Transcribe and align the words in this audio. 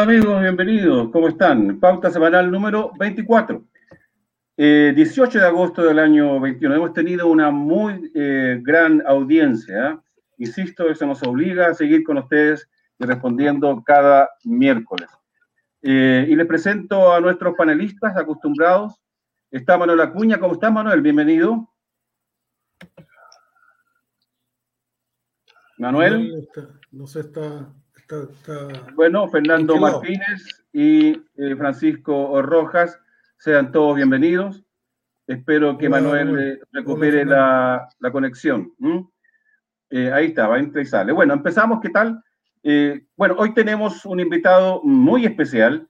Amigos, 0.00 0.40
bienvenidos. 0.40 1.10
¿Cómo 1.10 1.28
están? 1.28 1.78
Pauta 1.78 2.10
semanal 2.10 2.50
número 2.50 2.90
24. 2.98 3.62
18 4.56 4.56
eh, 4.56 5.40
de 5.42 5.46
agosto 5.46 5.82
del 5.82 5.98
año 5.98 6.40
21. 6.40 6.74
Hemos 6.74 6.94
tenido 6.94 7.26
una 7.26 7.50
muy 7.50 8.10
eh, 8.14 8.58
gran 8.62 9.06
audiencia. 9.06 9.90
¿eh? 9.90 9.98
Insisto, 10.38 10.88
eso 10.88 11.04
nos 11.04 11.22
obliga 11.22 11.66
a 11.66 11.74
seguir 11.74 12.02
con 12.02 12.16
ustedes 12.16 12.66
y 12.98 13.04
respondiendo 13.04 13.82
cada 13.84 14.30
miércoles. 14.42 15.10
y 15.82 16.34
les 16.34 16.46
presento 16.46 17.12
a 17.12 17.20
nuestros 17.20 17.54
panelistas 17.54 18.16
acostumbrados. 18.16 18.94
Está 19.50 19.76
Manuel 19.76 20.00
Acuña. 20.00 20.40
¿Cómo 20.40 20.54
está 20.54 20.70
Manuel? 20.70 21.02
Bienvenido. 21.02 21.68
Manuel. 25.76 26.48
No 26.90 27.06
sé, 27.06 27.20
está 27.20 27.70
bueno, 28.94 29.28
Fernando 29.28 29.76
Martínez 29.76 30.64
y 30.72 31.10
eh, 31.36 31.56
Francisco 31.56 32.40
Rojas, 32.42 32.98
sean 33.38 33.72
todos 33.72 33.96
bienvenidos. 33.96 34.64
Espero 35.26 35.78
que 35.78 35.88
Manuel 35.88 36.38
eh, 36.38 36.60
recupere 36.72 37.24
la, 37.24 37.88
conexión. 38.12 38.72
Eh, 39.90 40.10
ahí 40.12 40.26
está, 40.26 40.48
va, 40.48 40.58
entra 40.58 40.82
y 40.82 40.86
sale. 40.86 41.12
Bueno, 41.12 41.34
empezamos, 41.34 41.80
¿qué 41.80 41.90
tal? 41.90 42.22
bueno, 43.16 43.36
hoy 43.38 43.54
tenemos 43.54 44.04
un 44.04 44.20
invitado 44.20 44.82
muy 44.84 45.24
especial. 45.24 45.88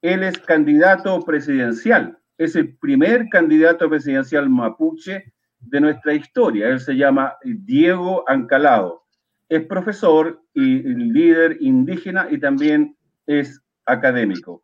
Él 0.00 0.22
es 0.22 0.38
candidato 0.38 1.20
presidencial. 1.20 2.18
Es 2.38 2.56
el 2.56 2.74
primer 2.78 3.28
candidato 3.28 3.88
presidencial 3.90 4.48
mapuche 4.48 5.34
de 5.58 5.80
nuestra 5.80 6.14
historia. 6.14 6.68
Él 6.68 6.80
se 6.80 6.96
llama 6.96 7.36
Diego 7.42 8.24
Ancalado 8.26 9.05
es 9.48 9.64
profesor 9.66 10.42
y 10.52 10.82
líder 10.82 11.58
indígena 11.60 12.28
y 12.30 12.38
también 12.38 12.96
es 13.26 13.60
académico. 13.84 14.62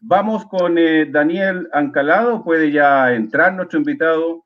Vamos 0.00 0.46
con 0.46 0.78
eh, 0.78 1.06
Daniel 1.10 1.68
Ancalado, 1.72 2.44
puede 2.44 2.70
ya 2.70 3.12
entrar 3.14 3.54
nuestro 3.54 3.78
invitado. 3.78 4.44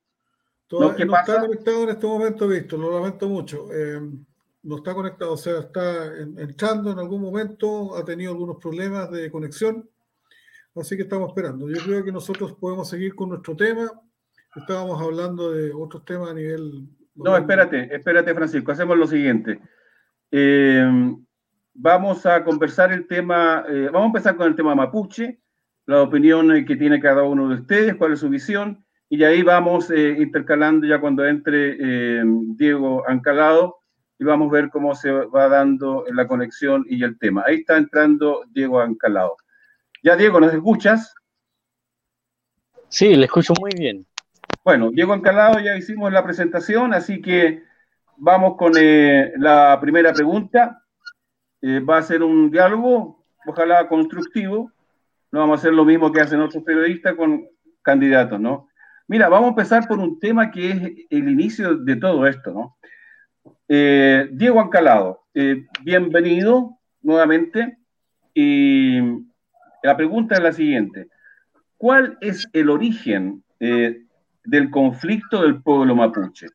¿No, 0.70 0.94
¿qué 0.94 1.02
está 1.02 1.40
conectado 1.40 1.82
en 1.84 1.90
este 1.90 2.06
momento, 2.06 2.48
Víctor, 2.48 2.78
lo 2.78 2.98
lamento 2.98 3.28
mucho. 3.28 3.68
Eh, 3.72 4.00
no 4.62 4.76
está 4.76 4.94
conectado, 4.94 5.32
o 5.32 5.36
sea, 5.36 5.58
está 5.58 6.06
entrando 6.16 6.92
en 6.92 6.98
algún 6.98 7.20
momento, 7.20 7.96
ha 7.96 8.04
tenido 8.04 8.32
algunos 8.32 8.56
problemas 8.56 9.10
de 9.10 9.30
conexión, 9.30 9.90
así 10.76 10.96
que 10.96 11.02
estamos 11.02 11.28
esperando. 11.28 11.68
Yo 11.68 11.82
creo 11.82 12.04
que 12.04 12.12
nosotros 12.12 12.54
podemos 12.54 12.88
seguir 12.88 13.14
con 13.14 13.30
nuestro 13.30 13.56
tema. 13.56 13.90
Estábamos 14.54 15.02
hablando 15.02 15.50
de 15.50 15.72
otros 15.72 16.04
temas 16.04 16.30
a 16.30 16.34
nivel 16.34 16.88
no, 17.14 17.36
espérate, 17.36 17.94
espérate, 17.94 18.34
Francisco. 18.34 18.72
Hacemos 18.72 18.96
lo 18.96 19.06
siguiente. 19.06 19.60
Eh, 20.30 20.84
vamos 21.74 22.24
a 22.26 22.42
conversar 22.42 22.92
el 22.92 23.06
tema, 23.06 23.64
eh, 23.68 23.88
vamos 23.92 24.04
a 24.04 24.06
empezar 24.06 24.36
con 24.36 24.48
el 24.48 24.56
tema 24.56 24.74
mapuche, 24.74 25.40
la 25.86 26.02
opinión 26.02 26.64
que 26.64 26.76
tiene 26.76 27.00
cada 27.00 27.22
uno 27.24 27.48
de 27.48 27.56
ustedes, 27.56 27.96
cuál 27.96 28.12
es 28.12 28.20
su 28.20 28.28
visión, 28.28 28.84
y 29.08 29.24
ahí 29.24 29.42
vamos 29.42 29.90
eh, 29.90 30.16
intercalando 30.18 30.86
ya 30.86 31.00
cuando 31.00 31.26
entre 31.26 32.24
Diego 32.56 33.06
Ancalado 33.06 33.76
y 34.18 34.24
vamos 34.24 34.48
a 34.48 34.52
ver 34.52 34.70
cómo 34.70 34.94
se 34.94 35.10
va 35.10 35.48
dando 35.48 36.04
la 36.14 36.26
conexión 36.26 36.86
y 36.88 37.02
el 37.02 37.18
tema. 37.18 37.44
Ahí 37.46 37.56
está 37.56 37.76
entrando 37.76 38.44
Diego 38.50 38.80
Ancalado. 38.80 39.36
Ya, 40.02 40.16
Diego, 40.16 40.40
¿nos 40.40 40.54
escuchas? 40.54 41.14
Sí, 42.88 43.14
le 43.16 43.24
escucho 43.24 43.52
muy 43.60 43.72
bien. 43.76 44.06
Bueno, 44.64 44.92
Diego 44.92 45.12
Encalado, 45.12 45.58
ya 45.58 45.76
hicimos 45.76 46.12
la 46.12 46.22
presentación, 46.22 46.94
así 46.94 47.20
que 47.20 47.64
vamos 48.16 48.56
con 48.56 48.74
eh, 48.76 49.32
la 49.36 49.76
primera 49.80 50.12
pregunta. 50.12 50.84
Eh, 51.60 51.80
va 51.80 51.98
a 51.98 52.02
ser 52.02 52.22
un 52.22 52.48
diálogo, 52.48 53.24
ojalá 53.44 53.88
constructivo. 53.88 54.70
No 55.32 55.40
vamos 55.40 55.58
a 55.58 55.60
hacer 55.60 55.72
lo 55.72 55.84
mismo 55.84 56.12
que 56.12 56.20
hacen 56.20 56.40
otros 56.40 56.62
periodistas 56.62 57.16
con 57.16 57.44
candidatos, 57.82 58.38
¿no? 58.38 58.68
Mira, 59.08 59.28
vamos 59.28 59.46
a 59.46 59.50
empezar 59.50 59.88
por 59.88 59.98
un 59.98 60.20
tema 60.20 60.52
que 60.52 60.70
es 60.70 60.80
el 61.10 61.28
inicio 61.28 61.74
de 61.74 61.96
todo 61.96 62.24
esto, 62.28 62.52
¿no? 62.52 62.76
Eh, 63.66 64.28
Diego 64.30 64.60
Ancalado, 64.60 65.24
bienvenido 65.82 66.78
nuevamente. 67.00 67.78
Y 68.32 69.00
la 69.82 69.96
pregunta 69.96 70.36
es 70.36 70.40
la 70.40 70.52
siguiente. 70.52 71.08
¿Cuál 71.76 72.16
es 72.20 72.48
el 72.52 72.70
origen 72.70 73.42
del 74.44 74.70
conflicto 74.70 75.42
del 75.42 75.62
pueblo 75.62 75.94
mapuche. 75.94 76.48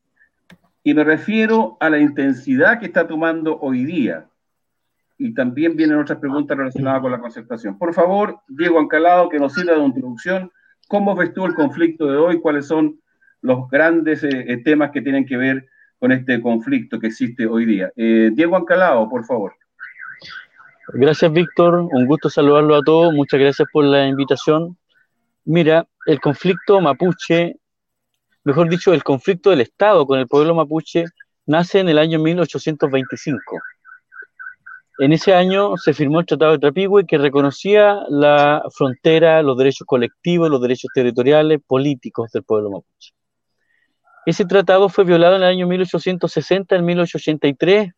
Y 0.83 0.93
me 0.93 1.03
refiero 1.03 1.77
a 1.79 1.89
la 1.89 1.99
intensidad 1.99 2.79
que 2.79 2.85
está 2.85 3.07
tomando 3.07 3.59
hoy 3.59 3.83
día. 3.83 4.25
Y 5.17 5.33
también 5.33 5.75
vienen 5.75 5.97
otras 5.97 6.19
preguntas 6.19 6.57
relacionadas 6.57 7.01
con 7.01 7.11
la 7.11 7.19
concertación. 7.19 7.77
Por 7.77 7.93
favor, 7.93 8.39
Diego 8.47 8.79
Ancalado, 8.79 9.29
que 9.29 9.39
nos 9.39 9.53
sirva 9.53 9.73
de 9.73 9.83
introducción. 9.83 10.51
¿Cómo 10.87 11.15
ves 11.15 11.33
tú 11.33 11.45
el 11.45 11.55
conflicto 11.55 12.05
de 12.05 12.17
hoy? 12.17 12.39
¿Cuáles 12.39 12.67
son 12.67 12.99
los 13.41 13.69
grandes 13.69 14.23
eh, 14.23 14.29
eh, 14.47 14.63
temas 14.63 14.91
que 14.91 15.01
tienen 15.01 15.25
que 15.25 15.37
ver 15.37 15.67
con 15.99 16.11
este 16.11 16.39
conflicto 16.39 16.99
que 16.99 17.07
existe 17.07 17.47
hoy 17.47 17.65
día? 17.65 17.91
Eh, 17.95 18.29
Diego 18.33 18.55
Ancalado, 18.55 19.09
por 19.09 19.25
favor. 19.25 19.55
Gracias, 20.93 21.33
Víctor. 21.33 21.87
Un 21.91 22.05
gusto 22.05 22.29
saludarlo 22.29 22.75
a 22.75 22.81
todos. 22.81 23.13
Muchas 23.13 23.39
gracias 23.39 23.67
por 23.73 23.83
la 23.83 24.07
invitación. 24.07 24.77
Mira, 25.43 25.85
el 26.05 26.21
conflicto 26.21 26.79
mapuche 26.79 27.57
mejor 28.47 28.69
dicho, 28.69 28.93
el 28.93 29.03
conflicto 29.03 29.49
del 29.49 29.59
Estado 29.59 30.07
con 30.07 30.19
el 30.19 30.27
pueblo 30.27 30.55
mapuche 30.55 31.03
nace 31.45 31.79
en 31.79 31.89
el 31.89 31.97
año 31.97 32.17
1825. 32.17 33.39
En 34.99 35.11
ese 35.11 35.33
año 35.33 35.75
se 35.75 35.93
firmó 35.93 36.21
el 36.21 36.25
Tratado 36.25 36.53
de 36.53 36.59
Trapigüe 36.59 37.05
que 37.05 37.17
reconocía 37.17 37.99
la 38.07 38.63
frontera, 38.73 39.43
los 39.43 39.57
derechos 39.57 39.85
colectivos, 39.85 40.49
los 40.49 40.61
derechos 40.61 40.89
territoriales, 40.93 41.59
políticos 41.67 42.31
del 42.31 42.43
pueblo 42.43 42.71
mapuche. 42.71 43.11
Ese 44.25 44.45
tratado 44.45 44.87
fue 44.87 45.03
violado 45.03 45.35
en 45.35 45.43
el 45.43 45.49
año 45.49 45.67
1860, 45.67 46.77
en 46.77 46.85
1883, 46.85 47.91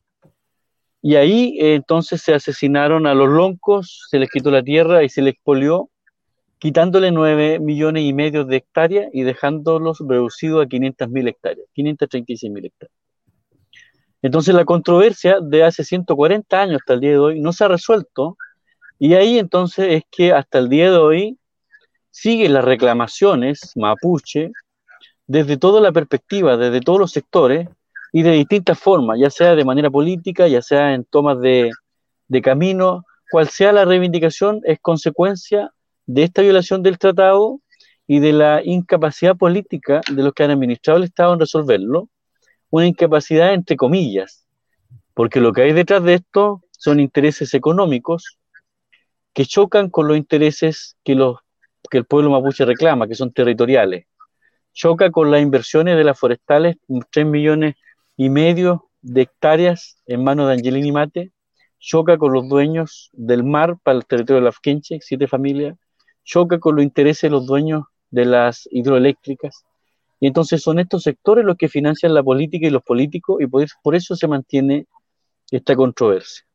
y 1.04 1.16
ahí 1.16 1.58
eh, 1.60 1.76
entonces 1.76 2.24
se 2.24 2.34
asesinaron 2.34 3.06
a 3.06 3.14
los 3.14 3.30
loncos, 3.30 4.08
se 4.10 4.18
les 4.18 4.32
quitó 4.32 4.50
la 4.50 4.64
tierra 4.64 5.04
y 5.04 5.10
se 5.10 5.22
les 5.22 5.36
expolió 5.36 5.90
quitándole 6.60 7.12
9 7.12 7.60
millones 7.60 8.04
y 8.04 8.14
medio 8.14 8.44
de 8.44 8.58
hectáreas 8.58 9.10
y 9.14 9.24
dejándolos 9.24 10.00
reducidos 10.06 10.66
a 10.66 10.68
500 10.68 11.10
mil 11.10 11.28
hectáreas, 11.28 11.66
536 11.74 12.52
mil 12.52 12.66
hectáreas. 12.66 12.96
Entonces 14.22 14.54
la 14.54 14.66
controversia 14.66 15.40
de 15.42 15.64
hace 15.64 15.86
140 15.86 16.62
años 16.62 16.82
hasta 16.82 16.94
el 16.94 17.00
día 17.00 17.12
de 17.12 17.18
hoy 17.18 17.40
no 17.40 17.54
se 17.54 17.64
ha 17.64 17.70
resuelto 17.70 18.38
y 19.00 19.14
ahí 19.14 19.40
entonces 19.40 19.88
es 19.90 20.04
que 20.12 20.34
hasta 20.34 20.60
el 20.60 20.68
día 20.68 20.92
de 20.92 20.98
hoy 20.98 21.40
siguen 22.12 22.54
las 22.54 22.66
reclamaciones 22.66 23.72
mapuche 23.78 24.52
desde 25.26 25.56
toda 25.56 25.80
la 25.80 25.94
perspectiva, 25.94 26.58
desde 26.58 26.82
todos 26.82 27.00
los 27.00 27.12
sectores 27.12 27.70
y 28.12 28.24
de 28.24 28.32
distintas 28.32 28.78
formas, 28.78 29.18
ya 29.18 29.30
sea 29.30 29.56
de 29.56 29.64
manera 29.64 29.90
política, 29.90 30.50
ya 30.50 30.62
sea 30.62 30.94
en 30.94 31.06
tomas 31.06 31.40
de 31.40 31.72
camino, 32.44 33.06
cual 33.32 33.48
sea 33.48 33.72
la 33.72 33.86
reivindicación, 33.86 34.60
es 34.66 34.80
consecuencia 34.82 35.72
de 36.10 36.24
esta 36.24 36.42
violación 36.42 36.82
del 36.82 36.98
tratado 36.98 37.62
y 38.08 38.18
de 38.18 38.34
la 38.34 38.64
incapacidad 38.64 39.38
política 39.38 40.02
de 40.12 40.24
los 40.24 40.34
que 40.34 40.44
han 40.44 40.50
administrado 40.50 40.98
el 40.98 41.04
Estado 41.04 41.34
en 41.34 41.40
resolverlo, 41.40 42.10
una 42.72 42.88
incapacidad 42.88 43.54
entre 43.54 43.76
comillas, 43.76 44.48
porque 45.14 45.40
lo 45.40 45.54
que 45.54 45.62
hay 45.62 45.74
detrás 45.74 46.04
de 46.04 46.16
esto 46.16 46.64
son 46.72 47.00
intereses 47.00 47.54
económicos 47.54 48.40
que 49.34 49.46
chocan 49.46 49.92
con 49.92 50.08
los 50.08 50.18
intereses 50.18 50.98
que, 51.04 51.14
los, 51.14 51.38
que 51.92 52.00
el 52.00 52.06
pueblo 52.06 52.32
mapuche 52.32 52.66
reclama, 52.66 53.08
que 53.08 53.14
son 53.14 53.32
territoriales. 53.32 54.08
Choca 54.74 55.12
con 55.12 55.30
las 55.30 55.44
inversiones 55.44 55.96
de 55.96 56.06
las 56.06 56.18
forestales, 56.18 56.78
3 57.12 57.28
millones 57.28 57.76
y 58.18 58.32
medio 58.32 58.90
de 59.04 59.22
hectáreas 59.22 60.02
en 60.08 60.24
manos 60.24 60.48
de 60.48 60.54
Angelini 60.54 60.92
Mate, 60.92 61.32
choca 61.78 62.18
con 62.18 62.34
los 62.34 62.50
dueños 62.50 63.12
del 63.14 63.44
mar 63.44 63.78
para 63.84 64.00
el 64.00 64.08
territorio 64.08 64.38
de 64.38 64.46
la 64.46 64.50
Afquenche, 64.50 64.98
siete 65.02 65.28
familias, 65.28 65.78
choca 66.30 66.60
con 66.60 66.76
los 66.76 66.84
intereses 66.84 67.22
de 67.22 67.32
los 67.32 67.48
dueños 67.48 67.86
de 68.12 68.26
las 68.26 68.70
hidroeléctricas. 68.72 69.66
Y 70.20 70.28
entonces 70.28 70.62
son 70.62 70.78
estos 70.78 71.02
sectores 71.04 71.44
los 71.44 71.58
que 71.58 71.68
financian 71.68 72.14
la 72.14 72.22
política 72.22 72.68
y 72.68 72.70
los 72.70 72.84
políticos, 72.84 73.42
y 73.42 73.48
por, 73.48 73.96
eso 73.96 74.16
se 74.16 74.28
mantiene 74.28 74.86
esta 75.50 75.76
controversia. 75.76 76.46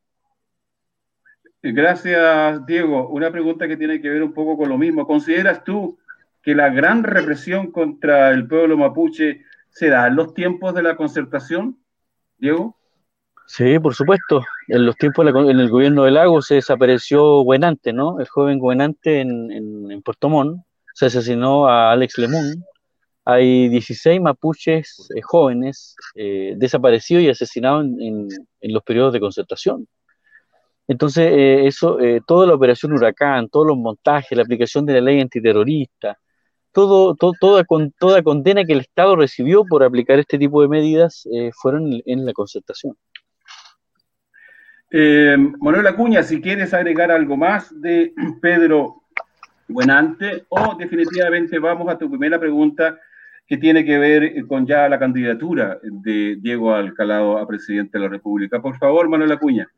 Gracias, 1.60 2.64
Diego. 2.66 3.08
Una 3.08 3.32
pregunta 3.32 3.66
que 3.66 3.76
tiene 3.76 4.00
que 4.00 4.10
ver 4.10 4.22
un 4.22 4.32
poco 4.32 4.56
con 4.56 4.68
lo 4.68 4.78
mismo. 4.78 5.06
¿Consideras 5.06 5.64
tú 5.64 5.98
que 6.40 6.54
la 6.54 6.68
gran 6.68 7.02
represión 7.02 7.72
contra 7.72 8.30
el 8.30 8.46
pueblo 8.46 8.76
mapuche 8.76 9.42
se 9.70 9.88
da 9.88 10.06
en 10.06 10.14
los 10.14 10.34
tiempos 10.34 10.74
de 10.74 10.82
la 10.84 10.94
concertación, 10.94 11.78
Diego? 12.38 12.76
Sí, 13.46 13.78
por 13.78 13.94
supuesto. 13.94 14.42
En 14.68 14.86
los 14.86 14.96
tiempos 14.96 15.26
en 15.26 15.60
el 15.60 15.68
gobierno 15.68 16.04
del 16.04 16.14
lago 16.14 16.40
se 16.40 16.56
desapareció 16.56 17.44
Guenante, 17.44 17.92
¿no? 17.92 18.18
El 18.18 18.26
joven 18.28 18.58
Guenante 18.58 19.20
en, 19.20 19.50
en, 19.52 20.02
Puerto 20.02 20.28
Montt. 20.28 20.62
Se 20.94 21.06
asesinó 21.06 21.68
a 21.68 21.92
Alex 21.92 22.18
Lemun. 22.18 22.64
Hay 23.24 23.68
16 23.68 24.20
mapuches 24.20 25.08
eh, 25.14 25.22
jóvenes 25.22 25.96
eh, 26.14 26.54
desaparecidos 26.56 27.24
y 27.24 27.28
asesinados 27.30 27.84
en, 27.84 28.28
los 28.62 28.82
periodos 28.82 29.12
de 29.12 29.20
concertación. 29.20 29.88
Entonces, 30.88 31.30
eh, 31.32 31.66
eso, 31.66 31.98
toda 32.26 32.46
la 32.46 32.54
operación 32.54 32.92
Huracán, 32.92 33.48
todos 33.48 33.66
los 33.66 33.76
montajes, 33.78 34.36
la 34.36 34.42
aplicación 34.42 34.84
de 34.86 34.94
la 34.94 35.00
ley 35.00 35.20
antiterrorista, 35.20 36.18
todo, 36.72 37.14
toda, 37.14 37.64
toda 37.98 38.22
condena 38.22 38.64
que 38.64 38.72
el 38.74 38.80
Estado 38.80 39.16
recibió 39.16 39.64
por 39.64 39.82
aplicar 39.84 40.18
este 40.18 40.38
tipo 40.38 40.60
de 40.62 40.68
medidas 40.68 41.26
fueron 41.54 42.02
en 42.04 42.26
la 42.26 42.32
concertación. 42.32 42.96
Manuel 44.94 45.86
Acuña, 45.88 46.22
si 46.22 46.40
quieres 46.40 46.72
agregar 46.72 47.10
algo 47.10 47.36
más 47.36 47.80
de 47.80 48.12
Pedro 48.40 49.02
Buenante, 49.66 50.44
o 50.48 50.76
definitivamente 50.76 51.58
vamos 51.58 51.88
a 51.88 51.98
tu 51.98 52.08
primera 52.08 52.38
pregunta 52.38 52.98
que 53.46 53.56
tiene 53.56 53.84
que 53.84 53.98
ver 53.98 54.46
con 54.46 54.66
ya 54.66 54.88
la 54.88 54.98
candidatura 54.98 55.78
de 55.82 56.36
Diego 56.40 56.72
Alcalado 56.72 57.38
a 57.38 57.46
presidente 57.46 57.98
de 57.98 58.04
la 58.04 58.10
República. 58.10 58.62
Por 58.62 58.78
favor, 58.78 59.08
Manuel 59.08 59.32
Acuña. 59.32 59.68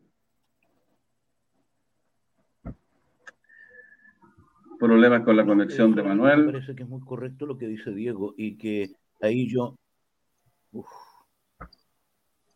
problemas 4.78 5.22
con 5.22 5.36
la 5.36 5.46
conexión 5.46 5.94
de 5.94 6.02
Manuel. 6.02 6.46
Me 6.46 6.52
parece 6.52 6.74
que 6.74 6.82
es 6.82 6.88
muy 6.88 7.00
correcto 7.00 7.46
lo 7.46 7.56
que 7.56 7.66
dice 7.66 7.92
Diego 7.92 8.34
y 8.36 8.58
que 8.58 8.90
ahí 9.22 9.48
yo. 9.48 9.74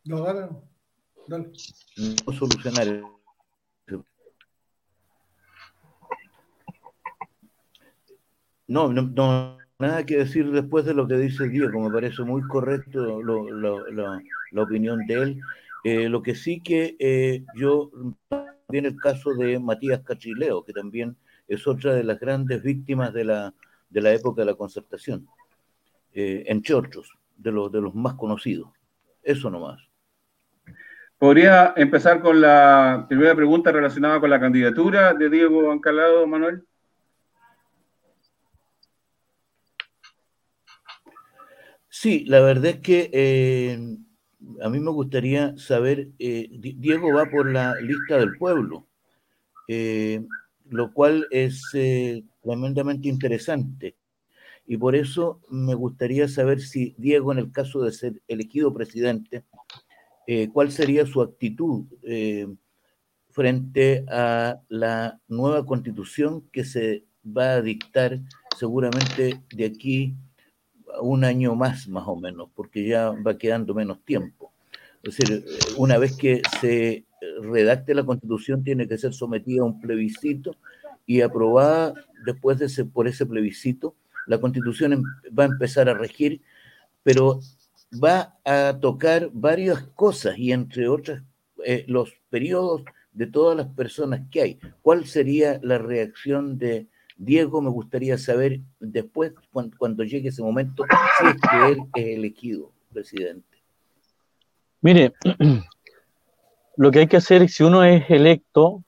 No, 0.04 0.20
dale, 0.20 0.48
No 1.28 2.32
solucionar. 2.32 3.02
No, 8.66 8.92
no, 8.92 9.58
nada 9.80 10.06
que 10.06 10.18
decir 10.18 10.50
después 10.52 10.84
de 10.84 10.94
lo 10.94 11.08
que 11.08 11.16
dice 11.16 11.48
Diego. 11.48 11.80
Me 11.80 11.90
parece 11.90 12.22
muy 12.22 12.42
correcto 12.42 13.20
la 13.22 14.62
opinión 14.62 15.06
de 15.06 15.14
él. 15.14 15.40
Eh, 15.82 16.08
lo 16.08 16.22
que 16.22 16.34
sí 16.34 16.60
que 16.60 16.96
eh, 17.00 17.44
yo, 17.56 17.90
también 18.28 18.86
el 18.86 18.96
caso 18.96 19.34
de 19.34 19.58
Matías 19.58 20.02
Cachileo, 20.04 20.64
que 20.64 20.72
también 20.72 21.16
es 21.48 21.66
otra 21.66 21.94
de 21.94 22.04
las 22.04 22.20
grandes 22.20 22.62
víctimas 22.62 23.12
de 23.12 23.24
la, 23.24 23.54
de 23.88 24.00
la 24.00 24.12
época 24.12 24.42
de 24.42 24.46
la 24.46 24.54
concertación, 24.54 25.26
eh, 26.12 26.44
entre 26.46 26.74
otros, 26.74 27.10
de 27.36 27.50
los, 27.50 27.72
de 27.72 27.80
los 27.80 27.94
más 27.94 28.14
conocidos. 28.14 28.70
Eso 29.22 29.50
nomás. 29.50 29.89
¿Podría 31.20 31.74
empezar 31.76 32.22
con 32.22 32.40
la 32.40 33.04
primera 33.06 33.34
pregunta 33.34 33.70
relacionada 33.70 34.18
con 34.20 34.30
la 34.30 34.40
candidatura 34.40 35.12
de 35.12 35.28
Diego 35.28 35.70
Ancalado, 35.70 36.26
Manuel? 36.26 36.64
Sí, 41.90 42.24
la 42.24 42.40
verdad 42.40 42.64
es 42.64 42.76
que 42.78 43.10
eh, 43.12 43.78
a 44.62 44.70
mí 44.70 44.80
me 44.80 44.90
gustaría 44.90 45.54
saber, 45.58 46.08
eh, 46.18 46.48
Diego 46.52 47.12
va 47.12 47.26
por 47.26 47.52
la 47.52 47.74
lista 47.74 48.16
del 48.16 48.38
pueblo. 48.38 48.86
Eh, 49.68 50.24
lo 50.70 50.90
cual 50.94 51.26
es 51.30 51.62
tremendamente 52.42 53.08
interesante. 53.10 53.94
Y 54.66 54.78
por 54.78 54.96
eso 54.96 55.42
me 55.50 55.74
gustaría 55.74 56.28
saber 56.28 56.62
si 56.62 56.94
Diego, 56.96 57.30
en 57.30 57.40
el 57.40 57.52
caso 57.52 57.82
de 57.82 57.92
ser 57.92 58.22
elegido 58.26 58.72
presidente, 58.72 59.44
eh, 60.32 60.48
cuál 60.48 60.70
sería 60.70 61.04
su 61.06 61.22
actitud 61.22 61.86
eh, 62.04 62.46
frente 63.30 64.04
a 64.08 64.60
la 64.68 65.20
nueva 65.26 65.66
constitución 65.66 66.48
que 66.52 66.62
se 66.62 67.02
va 67.26 67.54
a 67.54 67.62
dictar 67.62 68.20
seguramente 68.56 69.40
de 69.52 69.64
aquí 69.64 70.14
a 70.94 71.00
un 71.00 71.24
año 71.24 71.56
más, 71.56 71.88
más 71.88 72.04
o 72.06 72.14
menos, 72.14 72.48
porque 72.54 72.86
ya 72.86 73.10
va 73.10 73.38
quedando 73.38 73.74
menos 73.74 74.04
tiempo. 74.04 74.52
Es 75.02 75.16
decir, 75.16 75.44
una 75.76 75.98
vez 75.98 76.16
que 76.16 76.42
se 76.60 77.06
redacte 77.42 77.92
la 77.92 78.06
constitución 78.06 78.62
tiene 78.62 78.86
que 78.86 78.98
ser 78.98 79.12
sometida 79.12 79.62
a 79.62 79.66
un 79.66 79.80
plebiscito 79.80 80.54
y 81.06 81.22
aprobada 81.22 81.92
después 82.24 82.56
de 82.60 82.66
ese, 82.66 82.84
por 82.84 83.08
ese 83.08 83.26
plebiscito. 83.26 83.96
La 84.28 84.38
constitución 84.38 84.92
em, 84.92 85.02
va 85.36 85.42
a 85.42 85.48
empezar 85.48 85.88
a 85.88 85.94
regir, 85.94 86.40
pero 87.02 87.40
va 87.92 88.38
a 88.44 88.78
tocar 88.80 89.30
varias 89.32 89.82
cosas 89.94 90.38
y 90.38 90.52
entre 90.52 90.88
otras 90.88 91.22
eh, 91.64 91.84
los 91.88 92.12
periodos 92.30 92.82
de 93.12 93.26
todas 93.26 93.56
las 93.56 93.66
personas 93.68 94.22
que 94.30 94.42
hay. 94.42 94.58
¿Cuál 94.82 95.06
sería 95.06 95.58
la 95.62 95.78
reacción 95.78 96.58
de 96.58 96.86
Diego? 97.16 97.60
Me 97.60 97.70
gustaría 97.70 98.16
saber 98.18 98.60
después, 98.78 99.32
cuando, 99.76 100.04
llegue 100.04 100.28
ese 100.28 100.42
momento, 100.42 100.84
si 101.18 101.26
es 101.26 101.34
que 101.34 101.72
él 101.72 101.78
es 101.94 102.18
elegido 102.18 102.72
presidente. 102.92 103.58
Mire, 104.80 105.12
lo 106.76 106.90
que 106.90 107.00
hay 107.00 107.06
que 107.06 107.16
hacer 107.16 107.48
si 107.48 107.62
uno 107.62 107.84
es 107.84 108.08
electo 108.08 108.84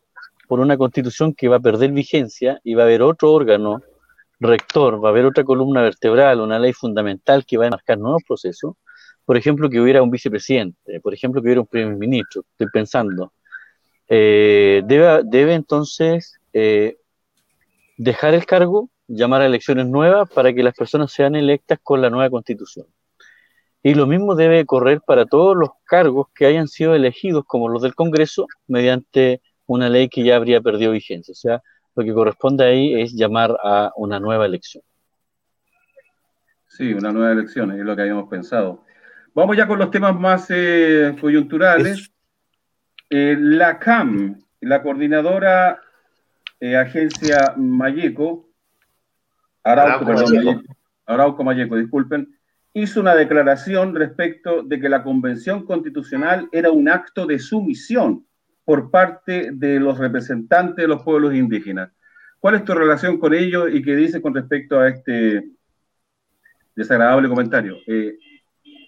por 0.49 0.61
una 0.61 0.77
constitución 0.77 1.35
que 1.35 1.49
va 1.49 1.57
a 1.57 1.61
perder 1.61 1.93
vigencia 1.93 2.61
y 2.65 2.75
va 2.75 2.83
a 2.83 2.87
haber 2.87 3.03
otro 3.03 3.33
órgano 3.33 3.83
rector, 4.41 5.03
va 5.03 5.09
a 5.09 5.13
haber 5.13 5.25
otra 5.25 5.45
columna 5.45 5.83
vertebral, 5.83 6.41
una 6.41 6.59
ley 6.59 6.73
fundamental 6.73 7.45
que 7.47 7.59
va 7.59 7.67
a 7.67 7.71
marcar 7.71 7.99
nuevos 7.99 8.23
procesos, 8.27 8.75
por 9.25 9.37
ejemplo, 9.37 9.71
que 9.71 9.81
hubiera 9.81 10.03
un 10.03 10.11
vicepresidente, 10.11 11.01
por 11.01 11.15
ejemplo, 11.15 11.41
que 11.41 11.47
hubiera 11.47 11.61
un 11.61 11.67
primer 11.67 11.97
ministro, 11.97 12.45
estoy 12.53 12.69
pensando, 12.73 13.33
eh, 14.09 14.83
debe, 14.85 15.23
debe, 15.25 15.55
entonces 15.55 16.39
eh, 16.53 16.99
dejar 17.97 18.35
el 18.35 18.45
cargo, 18.45 18.91
llamar 19.07 19.43
a 19.43 19.47
elecciones 19.47 19.87
nuevas 19.87 20.29
para 20.31 20.53
que 20.53 20.63
las 20.63 20.75
personas 20.75 21.13
sean 21.13 21.35
electas 21.35 21.79
con 21.83 22.01
la 22.01 22.11
nueva 22.11 22.31
constitución. 22.31 22.87
Y 23.83 23.95
lo 23.95 24.07
mismo 24.07 24.35
debe 24.35 24.65
correr 24.65 25.01
para 25.01 25.27
todos 25.27 25.57
los 25.57 25.71
cargos 25.85 26.29
que 26.35 26.47
hayan 26.47 26.69
sido 26.69 26.95
elegidos, 26.95 27.45
como 27.47 27.69
los 27.69 27.83
del 27.83 27.95
Congreso, 27.95 28.47
mediante 28.69 29.41
una 29.67 29.89
ley 29.89 30.09
que 30.09 30.23
ya 30.23 30.37
habría 30.37 30.61
perdido 30.61 30.93
vigencia. 30.93 31.33
O 31.33 31.35
sea, 31.35 31.63
lo 31.97 32.05
que 32.05 32.15
corresponde 32.15 32.65
ahí 32.65 33.01
es 33.01 33.13
llamar 33.13 33.57
a 33.63 33.93
una 33.97 34.21
nueva 34.21 34.47
elección. 34.47 34.85
Sí, 36.69 36.95
una 36.95 37.13
nueva 37.13 37.33
elección, 37.33 37.73
es 37.73 37.85
lo 37.85 37.95
que 37.95 38.03
habíamos 38.03 38.29
pensado. 38.29 38.85
Vamos 39.35 39.57
ya 39.57 39.67
con 39.67 39.79
los 39.79 39.91
temas 39.91 40.19
más 40.19 40.47
eh, 40.51 41.17
coyunturales. 41.21 42.13
Eh, 43.09 43.37
la 43.39 43.79
CAM, 43.79 44.39
la 44.61 44.83
coordinadora 44.83 45.81
eh, 46.61 46.77
agencia 46.77 47.55
Mayeco, 47.57 48.49
Arauco, 49.65 50.07
perdón, 50.07 50.65
Arauco 51.07 51.45
Mayeco, 51.45 51.77
disculpen, 51.77 52.39
hizo 52.75 53.01
una 53.01 53.15
declaración 53.15 53.95
respecto 53.95 54.63
de 54.63 54.81
que 54.81 54.89
la 54.89 55.03
convención 55.03 55.65
constitucional 55.65 56.49
era 56.53 56.71
un 56.71 56.89
acto 56.89 57.27
de 57.27 57.39
sumisión 57.39 58.27
por 58.65 58.91
parte 58.91 59.51
de 59.53 59.81
los 59.81 59.99
representantes 59.99 60.77
de 60.77 60.89
los 60.89 61.03
pueblos 61.03 61.35
indígenas. 61.35 61.91
¿Cuál 62.39 62.57
es 62.57 62.65
tu 62.65 62.75
relación 62.75 63.19
con 63.19 63.35
ellos 63.35 63.69
y 63.73 63.83
qué 63.83 63.97
dices 63.97 64.21
con 64.21 64.35
respecto 64.35 64.79
a 64.79 64.89
este 64.89 65.45
desagradable 66.75 67.29
comentario? 67.29 67.79
Eh, 67.87 68.17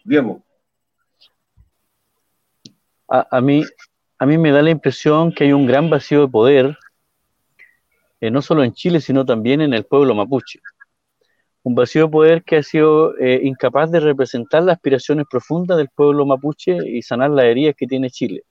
Diego. 0.05 0.43
A, 3.09 3.41
mí, 3.41 3.63
a 4.19 4.27
mí 4.27 4.39
me 4.39 4.51
da 4.51 4.63
la 4.63 4.71
impresión 4.71 5.33
que 5.33 5.45
hay 5.45 5.53
un 5.53 5.67
gran 5.67 5.91
vacío 5.91 6.23
de 6.23 6.29
poder, 6.29 6.79
eh, 8.21 8.31
no 8.31 8.43
solo 8.43 8.65
en 8.65 8.73
Chile, 8.73 9.01
sino 9.01 9.25
también 9.25 9.61
en 9.61 9.75
el 9.75 9.85
pueblo 9.85 10.15
mapuche 10.15 10.61
un 11.65 11.75
vacío 11.75 12.05
de 12.05 12.11
poder 12.11 12.45
que 12.45 12.59
ha 12.59 12.63
sido 12.63 13.17
eh, 13.19 13.41
incapaz 13.43 13.91
de 13.91 13.99
representar 13.99 14.63
las 14.63 14.77
aspiraciones 14.77 15.25
profundas 15.29 15.79
del 15.79 15.89
pueblo 15.89 16.27
mapuche 16.27 16.77
y 16.87 17.01
sanar 17.01 17.31
las 17.31 17.47
heridas 17.47 17.75
que 17.77 17.87
tiene 17.87 18.11
Chile. 18.11 18.45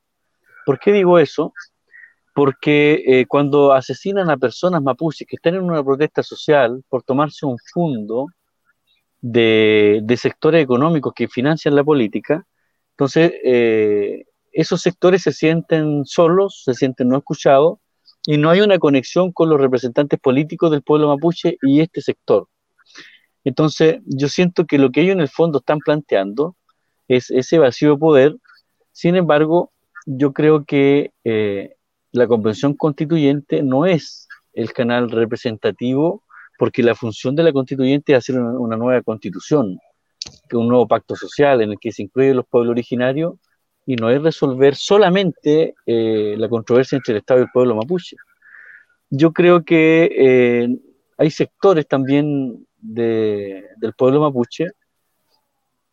¿Por 0.66 0.80
qué 0.80 0.92
digo 0.92 1.20
eso? 1.20 1.54
Porque 2.34 3.04
eh, 3.06 3.28
cuando 3.28 3.72
asesinan 3.72 4.32
a 4.32 4.38
personas 4.38 4.82
mapuches 4.82 5.28
que 5.28 5.36
están 5.36 5.54
en 5.54 5.62
una 5.62 5.84
protesta 5.84 6.24
social 6.24 6.84
por 6.90 7.04
tomarse 7.04 7.46
un 7.46 7.58
fondo 7.72 8.26
de, 9.24 10.18
sectores 10.18 10.62
económicos 10.62 11.14
que 11.16 11.28
financian 11.28 11.76
la 11.76 11.84
política, 11.84 12.46
entonces 12.92 13.34
eh, 13.44 14.26
esos 14.52 14.82
sectores 14.82 15.24
se 15.24 15.32
sienten 15.32 16.06
solos, 16.06 16.62
se 16.66 16.74
sienten 16.74 17.08
no 17.08 17.18
escuchados 17.18 17.80
y 18.26 18.38
no 18.38 18.50
hay 18.50 18.62
una 18.62 18.78
conexión 18.80 19.32
con 19.32 19.50
los 19.50 19.60
representantes 19.60 20.20
políticos 20.20 20.72
del 20.72 20.84
pueblo 20.84 21.08
mapuche 21.08 21.58
y 21.62 21.82
este 21.82 22.02
sector. 22.02 22.48
Entonces, 23.46 24.00
yo 24.06 24.30
siento 24.30 24.66
que 24.66 24.78
lo 24.78 24.92
que 24.92 25.02
ellos 25.02 25.14
en 25.14 25.22
el 25.22 25.30
fondo 25.30 25.60
están 25.60 25.80
planteando 25.80 26.56
es 27.08 27.30
ese 27.32 27.60
vacío 27.60 27.92
de 27.92 27.98
poder. 27.98 28.36
Sin 28.92 29.16
embargo, 29.16 29.72
yo 30.06 30.34
creo 30.34 30.66
que 30.66 31.12
eh, 31.24 31.76
la 32.12 32.28
convención 32.28 32.76
constituyente 32.76 33.64
no 33.64 33.86
es 33.86 34.28
el 34.54 34.72
canal 34.72 35.10
representativo 35.10 36.24
porque 36.64 36.82
la 36.82 36.96
función 36.96 37.36
de 37.36 37.44
la 37.44 37.52
constituyente 37.52 38.14
es 38.14 38.20
hacer 38.20 38.40
una, 38.40 38.78
nueva 38.78 39.02
constitución, 39.02 39.78
un 40.54 40.68
nuevo 40.70 40.88
pacto 40.88 41.14
social 41.14 41.62
en 41.62 41.72
el 41.72 41.78
que 41.78 41.92
se 41.92 42.04
incluyen 42.04 42.38
los 42.38 42.48
pueblos 42.48 42.72
originarios 42.72 43.34
y 43.86 43.98
no 43.98 44.10
es 44.10 44.22
resolver 44.22 44.74
solamente 44.74 45.76
eh, 45.86 46.36
la 46.38 46.48
controversia 46.48 46.96
entre 46.96 47.16
el 47.16 47.18
Estado 47.18 47.42
y 47.42 47.44
el 47.44 47.50
pueblo 47.54 47.76
mapuche. 47.76 48.16
Yo 49.10 49.34
creo 49.34 49.66
que 49.66 50.10
eh, 50.18 50.70
hay 51.18 51.32
sectores 51.32 51.86
también 51.86 52.66
del 52.78 53.94
pueblo 53.98 54.22
mapuche 54.22 54.68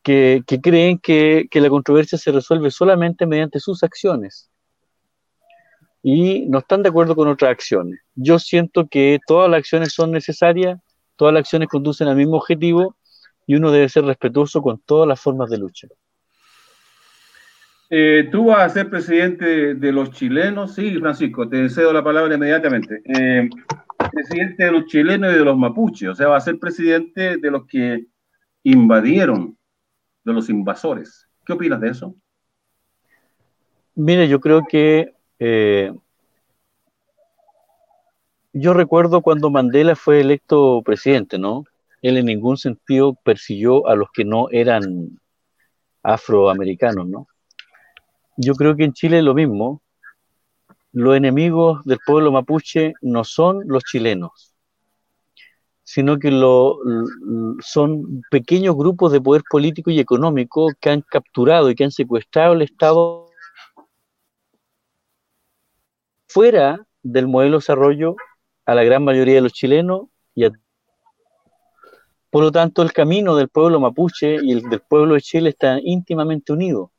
que, 0.04 0.44
creen 0.62 1.00
que, 1.00 1.48
la 1.52 1.68
controversia 1.68 2.16
se 2.16 2.30
resuelve 2.30 2.70
solamente 2.70 3.26
mediante 3.26 3.58
sus 3.58 3.82
acciones. 3.82 4.48
Y 6.02 6.46
no 6.46 6.58
están 6.58 6.82
de 6.82 6.88
acuerdo 6.88 7.14
con 7.14 7.28
otras 7.28 7.50
acciones. 7.50 8.00
Yo 8.14 8.38
siento 8.38 8.88
que 8.88 9.18
todas 9.26 9.50
las 9.50 9.58
acciones 9.58 9.92
son 9.92 10.12
necesarias, 10.12 10.80
todas 11.16 11.34
las 11.34 11.42
acciones 11.42 11.68
conducen 11.68 12.08
al 12.08 12.16
mismo 12.16 12.36
objetivo 12.36 12.96
y 13.46 13.56
uno 13.56 13.70
debe 13.70 13.88
ser 13.88 14.04
respetuoso 14.04 14.62
con 14.62 14.80
todas 14.80 15.06
las 15.08 15.20
formas 15.20 15.50
de 15.50 15.58
lucha. 15.58 15.88
Eh, 17.92 18.28
tú 18.30 18.46
vas 18.46 18.60
a 18.60 18.68
ser 18.68 18.88
presidente 18.88 19.74
de 19.74 19.92
los 19.92 20.12
chilenos, 20.12 20.76
sí, 20.76 20.96
Francisco, 21.00 21.48
te 21.48 21.68
cedo 21.68 21.92
la 21.92 22.04
palabra 22.04 22.36
inmediatamente. 22.36 23.02
Eh, 23.04 23.50
presidente 24.12 24.64
de 24.64 24.72
los 24.72 24.86
chilenos 24.86 25.32
y 25.34 25.38
de 25.38 25.44
los 25.44 25.58
mapuches, 25.58 26.10
o 26.10 26.14
sea, 26.14 26.28
va 26.28 26.36
a 26.36 26.40
ser 26.40 26.58
presidente 26.58 27.36
de 27.36 27.50
los 27.50 27.66
que 27.66 28.06
invadieron, 28.62 29.58
de 30.24 30.32
los 30.32 30.48
invasores. 30.48 31.28
¿Qué 31.44 31.52
opinas 31.52 31.80
de 31.80 31.88
eso? 31.88 32.14
Mire, 33.96 34.28
yo 34.28 34.38
creo 34.38 34.62
que 34.68 35.12
eh, 35.40 35.90
yo 38.52 38.74
recuerdo 38.74 39.22
cuando 39.22 39.50
Mandela 39.50 39.96
fue 39.96 40.20
electo 40.20 40.82
presidente, 40.84 41.38
¿no? 41.38 41.64
Él 42.02 42.18
en 42.18 42.26
ningún 42.26 42.56
sentido 42.56 43.14
persiguió 43.24 43.86
a 43.86 43.94
los 43.94 44.10
que 44.12 44.24
no 44.24 44.48
eran 44.50 45.18
afroamericanos, 46.02 47.08
¿no? 47.08 47.26
Yo 48.36 48.54
creo 48.54 48.76
que 48.76 48.84
en 48.84 48.92
Chile 48.92 49.18
es 49.18 49.24
lo 49.24 49.34
mismo. 49.34 49.82
Los 50.92 51.16
enemigos 51.16 51.84
del 51.84 51.98
pueblo 52.04 52.32
mapuche 52.32 52.94
no 53.00 53.24
son 53.24 53.62
los 53.66 53.84
chilenos, 53.84 54.54
sino 55.84 56.18
que 56.18 56.30
lo, 56.30 56.78
son 57.60 58.22
pequeños 58.30 58.76
grupos 58.76 59.12
de 59.12 59.20
poder 59.20 59.42
político 59.48 59.90
y 59.90 60.00
económico 60.00 60.68
que 60.80 60.90
han 60.90 61.02
capturado 61.02 61.70
y 61.70 61.74
que 61.74 61.84
han 61.84 61.92
secuestrado 61.92 62.54
el 62.54 62.62
Estado 62.62 63.29
fuera 66.32 66.86
del 67.02 67.26
modelo 67.26 67.52
de 67.52 67.58
desarrollo 67.58 68.14
a 68.64 68.74
la 68.74 68.84
gran 68.84 69.02
mayoría 69.02 69.34
de 69.34 69.40
los 69.40 69.52
chilenos 69.52 70.02
y 70.34 70.44
por 72.30 72.44
lo 72.44 72.52
tanto 72.52 72.82
el 72.82 72.92
camino 72.92 73.34
del 73.34 73.48
pueblo 73.48 73.80
mapuche 73.80 74.36
y 74.40 74.52
el 74.52 74.62
del 74.70 74.80
pueblo 74.80 75.14
de 75.14 75.20
Chile 75.20 75.50
están 75.50 75.80
íntimamente 75.82 76.52
unidos. 76.52 76.90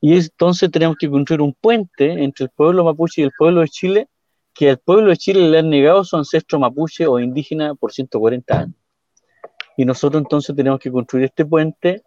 Y 0.00 0.14
entonces 0.14 0.70
tenemos 0.70 0.96
que 0.98 1.08
construir 1.08 1.40
un 1.40 1.54
puente 1.54 2.22
entre 2.22 2.44
el 2.44 2.50
pueblo 2.50 2.84
mapuche 2.84 3.22
y 3.22 3.24
el 3.24 3.32
pueblo 3.36 3.62
de 3.62 3.68
Chile, 3.68 4.08
que 4.52 4.68
al 4.68 4.78
pueblo 4.78 5.08
de 5.08 5.16
Chile 5.16 5.48
le 5.48 5.58
han 5.58 5.70
negado 5.70 6.04
su 6.04 6.16
ancestro 6.16 6.58
mapuche 6.58 7.06
o 7.06 7.18
indígena 7.18 7.74
por 7.74 7.92
140 7.92 8.58
años. 8.58 8.76
Y 9.78 9.86
nosotros 9.86 10.20
entonces 10.20 10.54
tenemos 10.54 10.78
que 10.80 10.92
construir 10.92 11.24
este 11.24 11.46
puente 11.46 12.02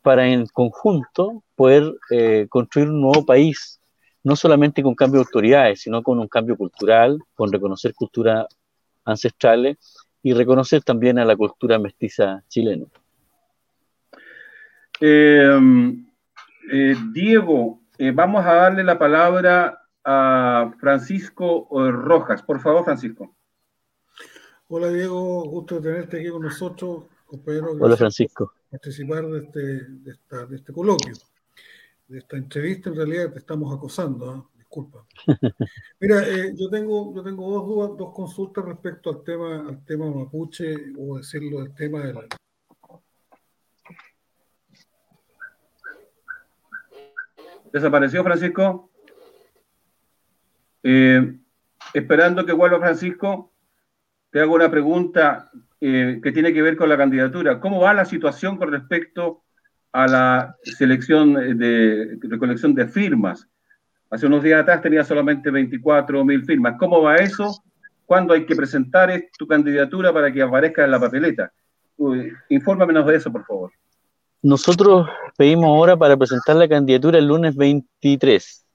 para 0.00 0.26
en 0.26 0.46
conjunto 0.46 1.42
poder 1.54 1.92
eh, 2.10 2.46
construir 2.48 2.88
un 2.88 3.02
nuevo 3.02 3.26
país 3.26 3.80
no 4.26 4.34
solamente 4.34 4.82
con 4.82 4.96
cambio 4.96 5.20
de 5.20 5.26
autoridades, 5.26 5.82
sino 5.82 6.02
con 6.02 6.18
un 6.18 6.26
cambio 6.26 6.56
cultural, 6.56 7.22
con 7.36 7.52
reconocer 7.52 7.94
culturas 7.94 8.44
ancestrales 9.04 9.76
y 10.20 10.32
reconocer 10.32 10.82
también 10.82 11.20
a 11.20 11.24
la 11.24 11.36
cultura 11.36 11.78
mestiza 11.78 12.42
chilena. 12.48 12.86
Eh, 15.00 15.56
eh, 16.72 16.96
Diego, 17.12 17.82
eh, 17.98 18.10
vamos 18.10 18.44
a 18.44 18.54
darle 18.54 18.82
la 18.82 18.98
palabra 18.98 19.86
a 20.02 20.72
Francisco 20.80 21.68
Rojas. 21.92 22.42
Por 22.42 22.60
favor, 22.60 22.84
Francisco. 22.84 23.32
Hola, 24.66 24.88
Diego. 24.88 25.44
Gusto 25.48 25.76
de 25.76 25.82
tenerte 25.82 26.18
aquí 26.18 26.30
con 26.30 26.42
nosotros, 26.42 27.04
Hola, 27.78 27.96
Francisco. 27.96 28.54
Participar 28.68 29.24
de 29.28 29.38
este, 29.38 29.60
de 29.60 30.56
este 30.56 30.72
coloquio 30.72 31.12
de 32.08 32.18
esta 32.18 32.36
entrevista, 32.36 32.90
en 32.90 32.96
realidad 32.96 33.32
te 33.32 33.38
estamos 33.38 33.74
acosando, 33.74 34.30
¿ah? 34.30 34.50
disculpa. 34.56 35.04
Mira, 36.00 36.22
eh, 36.28 36.52
yo 36.56 36.68
tengo, 36.70 37.14
yo 37.14 37.22
tengo 37.22 37.50
dos 37.50 37.66
dudas, 37.66 37.98
dos 37.98 38.14
consultas 38.14 38.64
respecto 38.64 39.10
al 39.10 39.24
tema, 39.24 39.68
al 39.68 39.84
tema 39.84 40.10
mapuche, 40.10 40.74
o 40.98 41.16
decirlo, 41.16 41.62
el 41.62 41.74
tema 41.74 42.00
de 42.00 42.14
la... 42.14 42.26
¿Desapareció 47.72 48.22
Francisco? 48.22 48.90
Eh, 50.82 51.38
esperando 51.92 52.46
que 52.46 52.52
vuelva 52.52 52.78
Francisco, 52.78 53.52
te 54.30 54.40
hago 54.40 54.54
una 54.54 54.70
pregunta 54.70 55.50
eh, 55.80 56.20
que 56.22 56.32
tiene 56.32 56.52
que 56.52 56.62
ver 56.62 56.76
con 56.76 56.88
la 56.88 56.96
candidatura. 56.96 57.60
¿Cómo 57.60 57.80
va 57.80 57.92
la 57.92 58.04
situación 58.04 58.56
con 58.56 58.70
respecto 58.70 59.45
a 59.96 60.06
la 60.06 60.56
selección 60.62 61.32
de 61.58 62.18
recolección 62.20 62.74
de 62.74 62.86
firmas. 62.86 63.48
Hace 64.10 64.26
unos 64.26 64.42
días 64.42 64.60
atrás 64.60 64.82
tenía 64.82 65.02
solamente 65.02 65.50
24 65.50 66.22
mil 66.22 66.44
firmas. 66.44 66.74
¿Cómo 66.78 67.00
va 67.00 67.16
eso? 67.16 67.62
¿Cuándo 68.04 68.34
hay 68.34 68.44
que 68.44 68.54
presentar 68.54 69.10
tu 69.38 69.46
candidatura 69.46 70.12
para 70.12 70.30
que 70.30 70.42
aparezca 70.42 70.84
en 70.84 70.90
la 70.90 71.00
papeleta? 71.00 71.50
infórmanos 72.50 73.06
de 73.06 73.16
eso, 73.16 73.32
por 73.32 73.46
favor. 73.46 73.72
Nosotros 74.42 75.08
pedimos 75.38 75.70
hora 75.80 75.96
para 75.96 76.14
presentar 76.14 76.56
la 76.56 76.68
candidatura 76.68 77.18
el 77.18 77.26
lunes 77.26 77.56
23. 77.56 78.66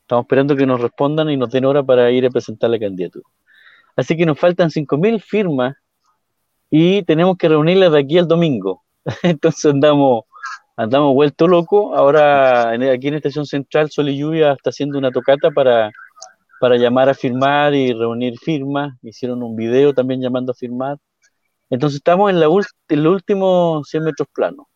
Estamos 0.00 0.24
esperando 0.24 0.56
que 0.56 0.66
nos 0.66 0.80
respondan 0.80 1.30
y 1.30 1.36
nos 1.36 1.50
den 1.50 1.66
hora 1.66 1.84
para 1.84 2.10
ir 2.10 2.26
a 2.26 2.30
presentar 2.30 2.68
la 2.70 2.80
candidatura. 2.80 3.24
Así 3.94 4.16
que 4.16 4.26
nos 4.26 4.40
faltan 4.40 4.70
5.000 4.70 5.22
firmas 5.22 5.76
y 6.68 7.04
tenemos 7.04 7.36
que 7.36 7.48
reunirlas 7.48 7.92
de 7.92 8.00
aquí 8.00 8.18
al 8.18 8.26
domingo. 8.26 8.82
Entonces 9.22 9.66
andamos 9.66 10.24
andamos 10.76 11.14
vuelto 11.14 11.48
loco. 11.48 11.94
Ahora 11.94 12.70
aquí 12.70 13.08
en 13.08 13.14
Estación 13.14 13.46
Central 13.46 13.90
Sol 13.90 14.08
y 14.08 14.18
Lluvia 14.18 14.52
está 14.52 14.70
haciendo 14.70 14.98
una 14.98 15.10
tocata 15.10 15.50
para, 15.50 15.90
para 16.60 16.76
llamar 16.76 17.08
a 17.08 17.14
firmar 17.14 17.74
y 17.74 17.92
reunir 17.92 18.38
firmas. 18.38 18.94
Hicieron 19.02 19.42
un 19.42 19.56
video 19.56 19.92
también 19.92 20.20
llamando 20.20 20.52
a 20.52 20.54
firmar. 20.54 20.98
Entonces 21.70 21.96
estamos 21.96 22.30
en, 22.30 22.40
la 22.40 22.46
en 22.88 23.02
los 23.02 23.12
últimos 23.14 23.88
100 23.88 24.04
metros 24.04 24.28
planos. 24.32 24.66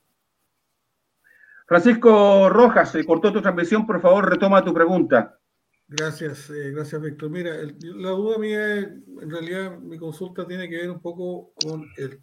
Francisco 1.67 2.49
Rojas, 2.49 2.93
se 2.93 3.05
cortó 3.05 3.31
tu 3.31 3.43
transmisión, 3.43 3.87
por 3.87 4.01
favor, 4.01 4.29
retoma 4.29 4.65
tu 4.65 4.73
pregunta. 4.73 5.39
Gracias, 5.87 6.51
eh, 6.51 6.71
gracias 6.71 7.01
Víctor. 7.01 7.31
Mira, 7.31 7.57
la 7.81 8.11
duda 8.11 8.39
mía 8.39 8.75
es, 8.75 8.85
en 9.23 9.31
realidad 9.31 9.79
mi 9.79 9.99
consulta 9.99 10.47
tiene 10.47 10.69
que 10.69 10.77
ver 10.77 10.91
un 10.91 11.01
poco 11.01 11.53
con 11.63 11.87
el, 11.97 12.23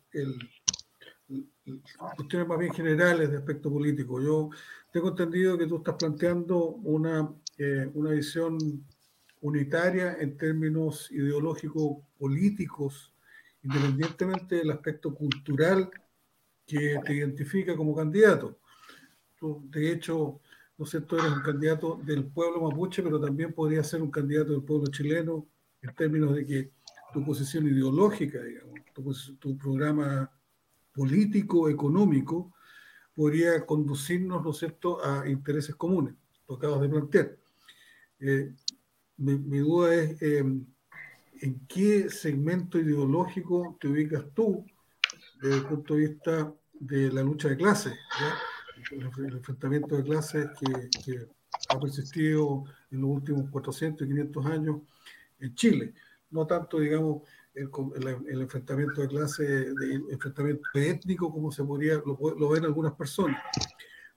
cuestiones 2.16 2.48
más 2.48 2.60
bien 2.60 2.74
generales 2.74 3.32
de 3.32 3.38
aspecto 3.38 3.72
político. 3.72 4.22
Yo 4.22 4.50
tengo 4.92 5.10
entendido 5.10 5.58
que 5.58 5.68
tú 5.68 5.78
estás 5.78 5.96
planteando 5.96 6.58
una, 6.66 7.34
eh, 7.58 7.90
una 7.94 8.12
visión 8.12 8.58
unitaria 9.42 10.18
en 10.20 10.38
términos 10.38 11.12
ideológicos 11.12 11.98
políticos, 12.18 13.14
independientemente 13.64 14.56
del 14.56 14.72
aspecto 14.72 15.14
cultural 15.14 15.90
que 16.66 17.00
te 17.06 17.14
identifica 17.14 17.76
como 17.76 17.96
candidato. 17.96 18.58
Tú, 19.38 19.68
de 19.70 19.92
hecho, 19.92 20.40
no 20.78 20.86
sé, 20.86 21.02
tú 21.02 21.18
eres 21.18 21.32
un 21.32 21.42
candidato 21.42 22.00
del 22.04 22.26
pueblo 22.26 22.62
mapuche, 22.62 23.04
pero 23.04 23.20
también 23.20 23.54
podría 23.54 23.84
ser 23.84 24.02
un 24.02 24.12
candidato 24.12 24.52
del 24.52 24.64
pueblo 24.64 24.88
chileno 24.88 25.48
en 25.82 25.94
términos 25.94 26.36
de 26.36 26.46
que 26.46 26.72
tu 27.14 27.24
posición 27.24 27.68
ideológica, 27.68 28.42
digamos, 28.42 28.80
tu, 28.94 29.36
tu 29.38 29.58
programa 29.58 30.30
político, 30.96 31.70
económico, 31.70 32.54
podría 33.14 33.66
conducirnos, 33.66 34.44
¿no 34.44 34.52
es 34.52 34.58
cierto?, 34.58 35.04
a 35.04 35.28
intereses 35.28 35.76
comunes, 35.76 36.16
tocados 36.46 36.82
de 36.82 36.90
plantear. 36.90 37.38
Eh, 38.20 38.54
mi, 39.18 39.60
duda 39.60 39.94
es, 39.96 40.22
em, 40.22 40.66
¿en 41.42 41.66
qué 41.68 42.10
segmento 42.10 42.78
ideológico 42.80 43.78
te 43.80 43.88
ubicas 43.88 44.26
tú 44.34 44.66
desde 45.42 45.58
el 45.58 45.66
punto 45.66 45.94
de 45.96 46.08
vista 46.08 46.54
de 46.74 47.12
la 47.12 47.24
lucha 47.24 47.50
de 47.50 47.58
clases? 47.58 47.94
El, 48.92 49.34
enfrentamiento 49.34 49.96
de 49.96 50.04
clases 50.04 50.50
que, 50.60 50.90
que, 51.04 51.28
ha 51.70 51.80
persistido 51.80 52.66
en 52.92 53.02
los 53.02 53.10
últimos 53.12 53.50
400 53.50 54.06
y 54.06 54.10
500 54.10 54.46
años 54.46 54.82
en 55.40 55.56
Chile. 55.56 55.94
No 56.30 56.46
tanto, 56.46 56.80
digamos, 56.80 57.24
el, 57.56 58.42
enfrentamiento 58.42 59.02
de 59.02 59.08
clase, 59.08 59.44
de 59.44 59.96
enfrentamiento 60.12 60.70
étnico, 60.74 61.32
como 61.32 61.52
se 61.52 61.64
podría, 61.64 62.02
lo, 62.06 62.50
ven 62.50 62.66
algunas 62.66 62.94
personas. 62.94 63.42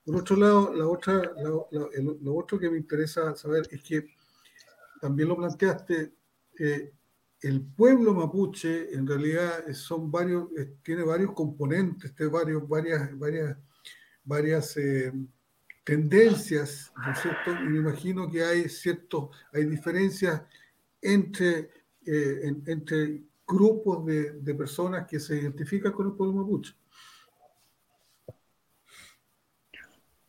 Por 0.04 0.16
otro 0.16 0.36
lado, 0.36 0.74
la 0.74 0.86
otra, 0.86 1.22
lo 1.42 2.34
otro 2.34 2.58
que 2.58 2.70
me 2.70 2.78
interesa 2.78 3.36
saber 3.36 3.68
es 3.70 3.82
que 3.82 4.06
también 5.00 5.28
lo 5.28 5.36
planteaste, 5.36 6.12
eh, 6.58 6.92
el 7.40 7.62
pueblo 7.62 8.14
mapuche 8.14 8.92
en 8.92 9.06
realidad 9.06 9.64
son 9.72 10.10
varios, 10.10 10.48
tiene 10.82 11.04
varios 11.04 11.32
componentes, 11.32 12.14
tiene 12.14 12.32
varios, 12.32 12.68
varias, 12.68 13.16
varias, 13.16 13.56
varias 14.24 14.76
eh, 14.76 15.12
tendencias, 15.84 16.92
¿no 16.96 17.12
es 17.12 17.18
cierto? 17.20 17.52
Y 17.52 17.68
me 17.68 17.78
imagino 17.78 18.28
que 18.28 18.42
hay 18.42 18.68
ciertos, 18.68 19.30
hay 19.52 19.66
diferencias 19.66 20.42
entre, 21.00 21.70
eh, 22.08 22.54
entre 22.66 23.22
grupos 23.46 24.04
de, 24.04 24.54
personas 24.54 25.06
que 25.06 25.18
se 25.18 25.36
identifican 25.36 25.92
con 25.92 26.06
el 26.06 26.12
pueblo 26.12 26.34
mapuche. 26.34 26.74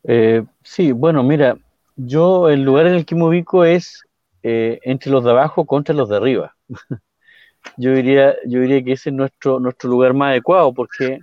Eh, 0.04 0.42
sí, 0.62 0.92
bueno, 0.92 1.22
mira, 1.22 1.58
yo 1.96 2.48
el 2.48 2.62
lugar 2.62 2.86
en 2.86 2.94
el 2.94 3.04
que 3.04 3.14
me 3.14 3.24
ubico 3.24 3.64
es 3.64 4.02
eh, 4.42 4.80
entre 4.84 5.10
los 5.10 5.22
de 5.22 5.30
abajo 5.30 5.66
contra 5.66 5.94
los 5.94 6.08
de 6.08 6.16
arriba. 6.16 6.56
yo, 7.76 7.92
diría, 7.92 8.36
yo 8.46 8.60
diría 8.60 8.82
que 8.82 8.92
ese 8.92 9.10
es 9.10 9.14
nuestro, 9.14 9.60
nuestro 9.60 9.90
lugar 9.90 10.14
más 10.14 10.30
adecuado, 10.30 10.72
porque 10.72 11.20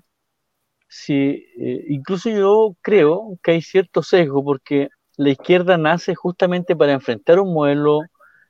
si, 0.88 1.46
eh, 1.60 1.86
incluso 1.90 2.30
yo 2.30 2.76
creo 2.82 3.38
que 3.42 3.52
hay 3.52 3.62
cierto 3.62 4.04
sesgo, 4.04 4.44
porque 4.44 4.90
la 5.18 5.32
izquierda 5.32 5.78
nace 5.78 6.14
justamente 6.14 6.76
para 6.76 6.94
enfrentar 6.94 7.40
un 7.40 7.54
modelo 7.54 8.02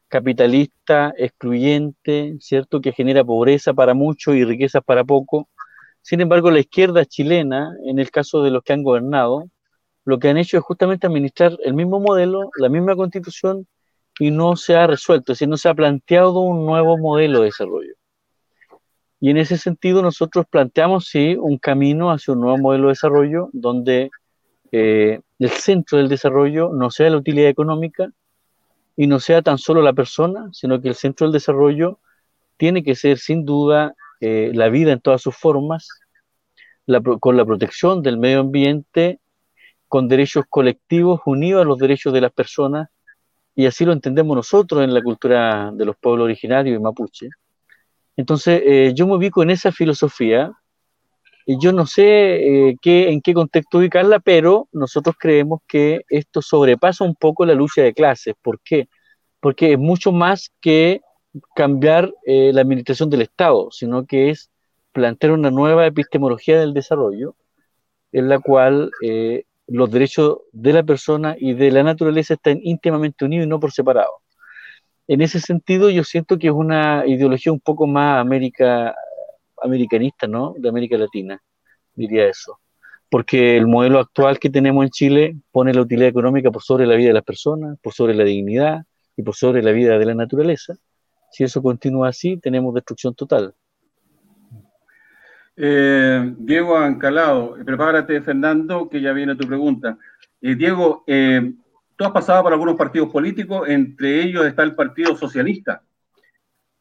capitalista, 0.08 1.14
excluyente, 1.18 2.38
¿cierto? 2.40 2.82
Que 2.82 2.92
genera 2.92 3.24
pobreza 3.24 3.74
para 3.74 3.94
muchos 3.94 4.36
y 4.36 4.46
riqueza 4.46 4.82
para 4.82 5.04
poco. 5.04 5.50
Sin 6.02 6.22
embargo, 6.22 6.52
la 6.52 6.60
izquierda 6.60 7.06
chilena, 7.06 7.76
en 7.86 8.00
el 8.00 8.12
caso 8.12 8.44
de 8.44 8.52
los 8.52 8.64
que 8.64 8.74
han 8.74 8.84
gobernado, 8.84 9.46
lo 10.06 10.20
que 10.20 10.30
han 10.30 10.38
hecho 10.38 10.58
es 10.58 10.64
justamente 10.64 11.08
administrar 11.08 11.58
el 11.64 11.74
mismo 11.74 12.00
modelo, 12.00 12.50
la 12.58 12.70
misma 12.70 12.96
constitución, 12.96 13.68
y 14.20 14.32
no 14.32 14.56
se 14.56 14.76
ha 14.76 14.88
resuelto, 14.88 15.32
es 15.32 15.40
decir, 15.40 15.50
no 15.50 15.58
se 15.58 15.70
ha 15.70 15.76
planteado 15.76 16.40
un 16.40 16.66
nuevo 16.66 16.98
modelo 16.98 17.40
de 17.40 17.46
desarrollo. 17.46 17.94
Y 19.20 19.32
en 19.32 19.38
ese 19.38 19.58
sentido 19.58 20.02
nosotros 20.02 20.46
planteamos, 20.50 21.08
sí, 21.08 21.36
un 21.36 21.58
camino 21.58 22.12
hacia 22.12 22.34
un 22.34 22.42
nuevo 22.42 22.58
modelo 22.58 22.86
de 22.88 22.92
desarrollo 22.92 23.50
donde 23.52 24.10
eh, 24.72 25.22
el 25.40 25.50
centro 25.50 25.98
del 25.98 26.08
desarrollo 26.08 26.70
no 26.72 26.92
sea 26.92 27.10
la 27.10 27.18
utilidad 27.18 27.50
económica 27.50 28.10
y 28.98 29.08
no 29.08 29.20
sea 29.20 29.42
tan 29.44 29.60
solo 29.60 29.82
la 29.82 29.94
persona, 29.94 30.50
sino 30.52 30.82
que 30.82 30.90
el 30.90 30.96
centro 30.96 31.28
del 31.28 31.34
desarrollo 31.34 32.00
tiene 32.58 32.84
que 32.84 32.96
ser 32.96 33.20
sin 33.20 33.46
duda 33.46 33.96
eh, 34.20 34.52
la 34.54 34.70
vida 34.70 34.92
en 34.92 35.00
todas 35.00 35.22
sus 35.22 35.38
formas, 35.38 35.88
con 37.20 37.38
la 37.38 37.46
protección 37.46 38.02
del 38.02 38.18
medio 38.18 38.40
ambiente, 38.40 39.20
con 39.88 40.08
derechos 40.08 40.46
colectivos 40.50 41.22
unidos 41.26 41.62
a 41.62 41.66
los 41.66 41.78
derechos 41.78 42.12
de 42.12 42.22
las 42.22 42.32
personas, 42.32 42.90
y 43.56 43.68
así 43.68 43.86
lo 43.86 43.94
entendemos 43.94 44.36
nosotros 44.36 44.84
en 44.84 44.94
la 44.94 45.02
cultura 45.02 45.72
de 45.72 45.86
los 45.86 45.96
pueblos 45.98 46.26
originarios 46.26 46.78
y 46.78 46.82
mapuche. 46.82 47.30
Entonces, 48.16 48.62
eh, 48.66 48.94
yo 48.96 49.06
me 49.06 49.16
ubico 49.16 49.44
en 49.44 49.52
esa 49.52 49.72
filosofía 49.72 50.52
yo 51.60 51.72
no 51.72 51.86
sé 51.86 52.70
eh, 52.70 52.76
qué, 52.82 53.10
en 53.10 53.22
qué 53.22 53.34
contexto 53.34 53.78
ubicarla, 53.78 54.20
pero 54.20 54.68
nosotros 54.74 55.16
creemos 55.18 55.62
que 55.68 56.02
esto 56.10 56.42
sobrepasa 56.42 57.06
un 57.06 57.16
poco 57.16 57.46
la 57.46 57.54
lucha 57.54 57.82
de 57.82 57.94
clases. 57.94 58.36
¿Por 58.42 58.60
qué? 58.62 58.90
Porque 59.40 59.74
es 59.74 59.80
mucho 59.80 60.12
más 60.12 60.52
que 60.62 61.02
cambiar 61.56 62.14
eh, 62.26 62.52
la 62.54 62.62
administración 62.62 63.10
del 63.10 63.22
Estado, 63.22 63.70
sino 63.72 64.06
que 64.06 64.30
es 64.32 64.50
plantear 64.92 65.34
una 65.34 65.52
nueva 65.52 65.86
epistemología 65.86 66.60
del 66.60 66.74
desarrollo 66.74 67.36
en 68.12 68.30
la 68.30 68.40
cual 68.40 68.90
los 69.68 69.92
derechos 69.92 70.40
de 70.54 70.74
la 70.74 70.84
persona 70.84 71.36
y 71.38 71.54
de 71.54 71.72
la 71.72 71.84
naturaleza 71.84 72.34
están 72.34 72.60
íntimamente 72.64 73.26
unidos 73.26 73.46
y 73.46 73.50
no 73.50 73.60
por 73.60 73.72
separado 73.72 74.12
en 75.08 75.22
ese 75.22 75.40
sentido 75.40 75.90
yo 75.90 76.04
siento 76.04 76.38
que 76.38 76.48
es 76.48 76.54
una 76.54 77.06
ideología 77.08 77.52
un 77.52 77.60
poco 77.60 77.88
más 77.88 78.20
América, 78.20 78.94
americanista, 79.62 80.28
¿no? 80.28 80.54
De 80.58 80.70
América 80.70 80.98
Latina, 80.98 81.42
diría 81.94 82.28
eso. 82.28 82.60
Porque 83.10 83.58
el 83.58 83.68
modelo 83.68 84.00
actual 84.00 84.40
que 84.40 84.50
tenemos 84.50 84.84
en 84.84 84.90
Chile 84.90 85.36
pone 85.52 85.74
la 85.74 85.82
utilidad 85.82 86.10
económica 86.10 86.52
por 86.52 86.62
sobre 86.62 86.86
la 86.86 86.96
vida 86.96 87.10
de 87.10 87.14
las 87.14 87.24
personas, 87.24 87.78
por 87.82 87.94
sobre 87.94 88.14
la 88.14 88.24
dignidad 88.24 88.84
y 89.16 89.24
por 89.24 89.36
sobre 89.36 89.64
la 89.64 89.72
vida 89.72 89.98
de 89.98 90.06
la 90.06 90.14
naturaleza. 90.14 90.76
Si 91.32 91.44
eso 91.44 91.62
continúa 91.62 92.10
así, 92.10 92.38
tenemos 92.38 92.74
destrucción 92.74 93.16
total. 93.16 93.54
Eh, 95.56 96.34
Diego 96.38 96.78
Ancalado, 96.78 97.56
prepárate 97.66 98.22
Fernando, 98.22 98.88
que 98.90 99.02
ya 99.02 99.12
viene 99.14 99.36
tu 99.36 99.48
pregunta. 99.48 99.98
Eh, 100.42 100.56
Diego, 100.56 101.04
eh, 101.08 101.54
Tú 101.98 102.06
has 102.06 102.12
pasado 102.12 102.44
por 102.44 102.54
algunos 102.54 102.76
partidos 102.76 103.10
políticos, 103.10 103.68
entre 103.68 104.22
ellos 104.22 104.46
está 104.46 104.62
el 104.62 104.76
Partido 104.76 105.18
Socialista 105.18 105.82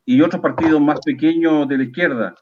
y 0.04 0.20
otros 0.20 0.42
partidos 0.42 0.78
más 0.78 1.00
pequeños 1.00 1.66
de 1.66 1.78
la 1.78 1.84
izquierda. 1.84 2.34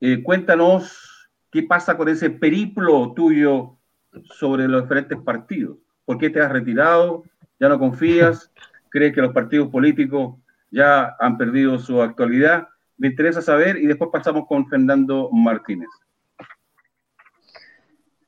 Eh, 0.00 0.22
cuéntanos 0.22 1.30
qué 1.50 1.62
pasa 1.62 1.96
con 1.96 2.08
ese 2.08 2.30
periplo 2.30 3.12
tuyo 3.14 3.78
sobre 4.24 4.68
los 4.68 4.82
diferentes 4.82 5.18
partidos. 5.18 5.78
¿Por 6.04 6.18
qué 6.18 6.30
te 6.30 6.40
has 6.40 6.52
retirado? 6.52 7.24
¿Ya 7.58 7.68
no 7.68 7.78
confías? 7.78 8.52
¿Crees 8.90 9.14
que 9.14 9.22
los 9.22 9.32
partidos 9.32 9.68
políticos 9.68 10.36
ya 10.70 11.16
han 11.18 11.36
perdido 11.38 11.78
su 11.78 12.02
actualidad? 12.02 12.68
Me 12.98 13.08
interesa 13.08 13.42
saber 13.42 13.76
y 13.76 13.86
después 13.86 14.10
pasamos 14.12 14.46
con 14.46 14.66
Fernando 14.68 15.30
Martínez. 15.32 15.88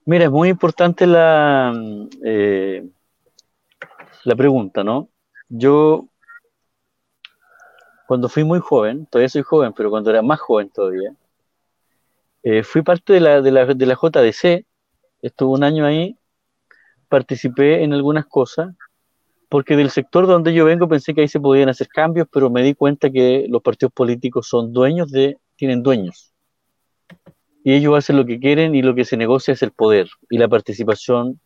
Mira, 0.05 0.25
es 0.25 0.31
muy 0.31 0.49
importante 0.49 1.07
la, 1.07 1.75
eh, 2.25 2.89
la 4.25 4.37
pregunta, 4.37 4.83
¿no? 4.83 5.11
Yo, 5.51 6.09
cuando 8.07 8.29
fui 8.31 8.43
muy 8.43 8.59
joven, 8.59 9.07
todavía 9.07 9.29
soy 9.29 9.43
joven, 9.43 9.75
pero 9.75 9.91
cuando 9.91 10.09
era 10.11 10.23
más 10.23 10.41
joven 10.41 10.71
todavía, 10.71 11.15
eh, 12.51 12.63
fui 12.63 12.81
parte 12.81 13.13
de 13.13 13.21
la, 13.21 13.43
de, 13.43 13.51
la, 13.51 13.67
de 13.67 13.85
la 13.87 13.95
JDC, 13.95 14.65
estuve 15.21 15.51
un 15.51 15.65
año 15.65 15.85
ahí, 15.85 16.17
participé 17.11 17.83
en 17.83 17.93
algunas 17.93 18.25
cosas, 18.25 18.75
porque 19.51 19.77
del 19.77 19.91
sector 19.91 20.27
donde 20.27 20.55
yo 20.55 20.65
vengo 20.65 20.89
pensé 20.89 21.13
que 21.13 21.21
ahí 21.21 21.29
se 21.29 21.41
podían 21.41 21.69
hacer 21.69 21.89
cambios, 21.89 22.27
pero 22.33 22.49
me 22.49 22.63
di 22.63 22.73
cuenta 22.73 23.11
que 23.11 23.45
los 23.51 23.61
partidos 23.61 23.93
políticos 23.93 24.49
son 24.49 24.73
dueños 24.73 25.11
de, 25.11 25.37
tienen 25.57 25.83
dueños. 25.83 26.33
Y 27.65 27.75
ellos 27.75 27.99
hacen 27.99 28.17
lo 28.17 28.25
que 28.25 28.41
quieren 28.41 28.75
y 28.75 28.81
lo 28.81 28.95
que 28.95 29.05
se 29.05 29.19
negocia 29.19 29.53
es 29.53 29.63
el 29.63 29.73
poder 29.73 30.09
y 30.31 30.39
la 30.39 30.49
participación 30.49 31.39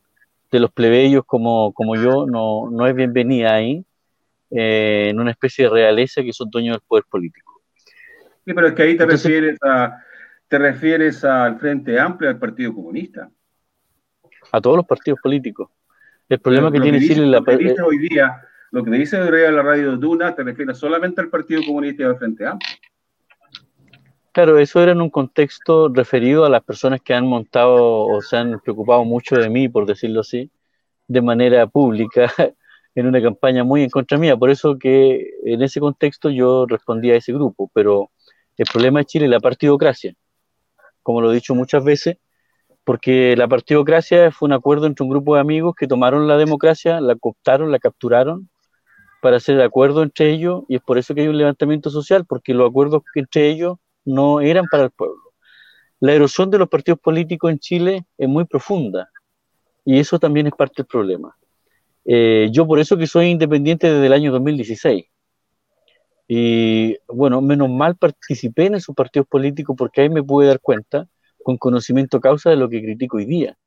de 0.52 0.60
los 0.60 0.70
plebeyos 0.70 1.24
como, 1.26 1.72
como 1.72 1.96
yo 1.96 2.26
no, 2.26 2.70
no 2.70 2.86
es 2.86 2.94
bienvenida 2.94 3.54
ahí, 3.54 3.84
eh, 4.52 5.08
en 5.10 5.18
una 5.18 5.32
especie 5.32 5.64
de 5.64 5.70
realeza 5.70 6.22
que 6.22 6.32
son 6.32 6.48
dueños 6.48 6.76
del 6.76 6.82
poder 6.86 7.04
político. 7.10 7.60
Sí, 8.44 8.54
pero 8.54 8.68
es 8.68 8.74
que 8.74 8.82
ahí 8.84 8.96
te 8.96 9.04
refieres 9.04 9.58
a 9.64 9.98
te 10.52 10.58
refieres 10.58 11.24
al 11.24 11.58
Frente 11.58 11.98
Amplio, 11.98 12.28
al 12.28 12.38
Partido 12.38 12.74
Comunista. 12.74 13.30
A 14.52 14.60
todos 14.60 14.76
los 14.76 14.84
partidos 14.84 15.18
políticos. 15.22 15.70
El 16.28 16.40
problema 16.40 16.70
que 16.70 16.78
tiene 16.78 17.00
Chile 17.00 17.24
la... 17.24 17.38
Lo 17.38 17.44
que 17.46 17.56
dice 17.56 17.80
hoy 17.80 17.96
día, 17.96 18.38
lo 18.70 18.84
que 18.84 18.90
dice 18.90 19.18
hoy 19.18 19.34
día 19.34 19.50
la 19.50 19.62
radio 19.62 19.96
Duna, 19.96 20.34
te 20.34 20.44
refieres 20.44 20.76
solamente 20.76 21.22
al 21.22 21.30
Partido 21.30 21.62
Comunista 21.64 22.02
y 22.02 22.04
al 22.04 22.18
Frente 22.18 22.46
Amplio. 22.46 22.70
Claro, 24.32 24.58
eso 24.58 24.82
era 24.82 24.92
en 24.92 25.00
un 25.00 25.08
contexto 25.08 25.88
referido 25.88 26.44
a 26.44 26.50
las 26.50 26.62
personas 26.62 27.00
que 27.00 27.14
han 27.14 27.26
montado 27.26 28.04
o 28.04 28.20
se 28.20 28.36
han 28.36 28.60
preocupado 28.60 29.06
mucho 29.06 29.36
de 29.36 29.48
mí, 29.48 29.70
por 29.70 29.86
decirlo 29.86 30.20
así, 30.20 30.50
de 31.08 31.22
manera 31.22 31.66
pública, 31.66 32.30
en 32.94 33.06
una 33.06 33.22
campaña 33.22 33.64
muy 33.64 33.84
en 33.84 33.88
contra 33.88 34.18
mía. 34.18 34.36
Por 34.36 34.50
eso 34.50 34.78
que 34.78 35.30
en 35.46 35.62
ese 35.62 35.80
contexto 35.80 36.28
yo 36.28 36.66
respondía 36.66 37.14
a 37.14 37.16
ese 37.16 37.32
grupo. 37.32 37.70
Pero 37.72 38.10
el 38.58 38.66
problema 38.70 38.98
de 38.98 39.06
Chile 39.06 39.24
es 39.24 39.30
la 39.30 39.40
partidocracia, 39.40 40.14
como 41.02 41.20
lo 41.20 41.30
he 41.30 41.34
dicho 41.34 41.54
muchas 41.54 41.84
veces, 41.84 42.16
porque 42.84 43.36
la 43.36 43.48
partidocracia 43.48 44.30
fue 44.32 44.46
un 44.46 44.52
acuerdo 44.52 44.86
entre 44.86 45.04
un 45.04 45.10
grupo 45.10 45.34
de 45.34 45.40
amigos 45.40 45.74
que 45.76 45.86
tomaron 45.86 46.26
la 46.26 46.36
democracia, 46.36 47.00
la 47.00 47.14
cooptaron, 47.14 47.70
la 47.70 47.78
capturaron 47.78 48.48
para 49.20 49.36
hacer 49.36 49.60
acuerdo 49.62 50.02
entre 50.02 50.32
ellos, 50.32 50.64
y 50.68 50.76
es 50.76 50.82
por 50.82 50.98
eso 50.98 51.14
que 51.14 51.20
hay 51.20 51.28
un 51.28 51.38
levantamiento 51.38 51.90
social, 51.90 52.24
porque 52.26 52.54
los 52.54 52.68
acuerdos 52.68 53.02
entre 53.14 53.48
ellos 53.48 53.76
no 54.04 54.40
eran 54.40 54.66
para 54.66 54.84
el 54.84 54.90
pueblo. 54.90 55.22
La 56.00 56.12
erosión 56.12 56.50
de 56.50 56.58
los 56.58 56.68
partidos 56.68 56.98
políticos 56.98 57.52
en 57.52 57.60
Chile 57.60 58.04
es 58.18 58.28
muy 58.28 58.44
profunda 58.44 59.08
y 59.84 60.00
eso 60.00 60.18
también 60.18 60.48
es 60.48 60.52
parte 60.52 60.74
del 60.78 60.86
problema. 60.86 61.36
Eh, 62.04 62.48
yo 62.50 62.66
por 62.66 62.80
eso 62.80 62.96
que 62.96 63.06
soy 63.06 63.26
independiente 63.26 63.88
desde 63.88 64.06
el 64.06 64.12
año 64.12 64.32
2016. 64.32 65.04
Y 66.34 66.96
bueno, 67.08 67.42
menos 67.42 67.68
mal 67.68 67.94
participé 67.96 68.64
en 68.64 68.76
esos 68.76 68.94
partidos 68.94 69.28
políticos 69.28 69.76
porque 69.76 70.00
ahí 70.00 70.08
me 70.08 70.22
pude 70.22 70.46
dar 70.46 70.60
cuenta 70.60 71.06
con 71.44 71.58
conocimiento 71.58 72.20
causa 72.20 72.48
de 72.48 72.56
lo 72.56 72.70
que 72.70 72.80
critico 72.82 73.18
hoy 73.18 73.26
día. 73.26 73.58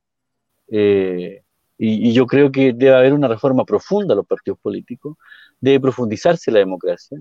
Eh, 0.70 1.44
y, 1.78 2.12
yo 2.12 2.26
creo 2.26 2.52
que 2.52 2.74
debe 2.74 2.96
haber 2.96 3.14
una 3.14 3.28
reforma 3.28 3.66
profunda 3.66 4.14
a 4.16 4.18
los 4.18 4.26
partidos 4.26 4.58
políticos, 4.60 5.16
debe 5.60 5.80
profundizarse 5.80 6.50
la 6.50 6.58
democracia, 6.58 7.20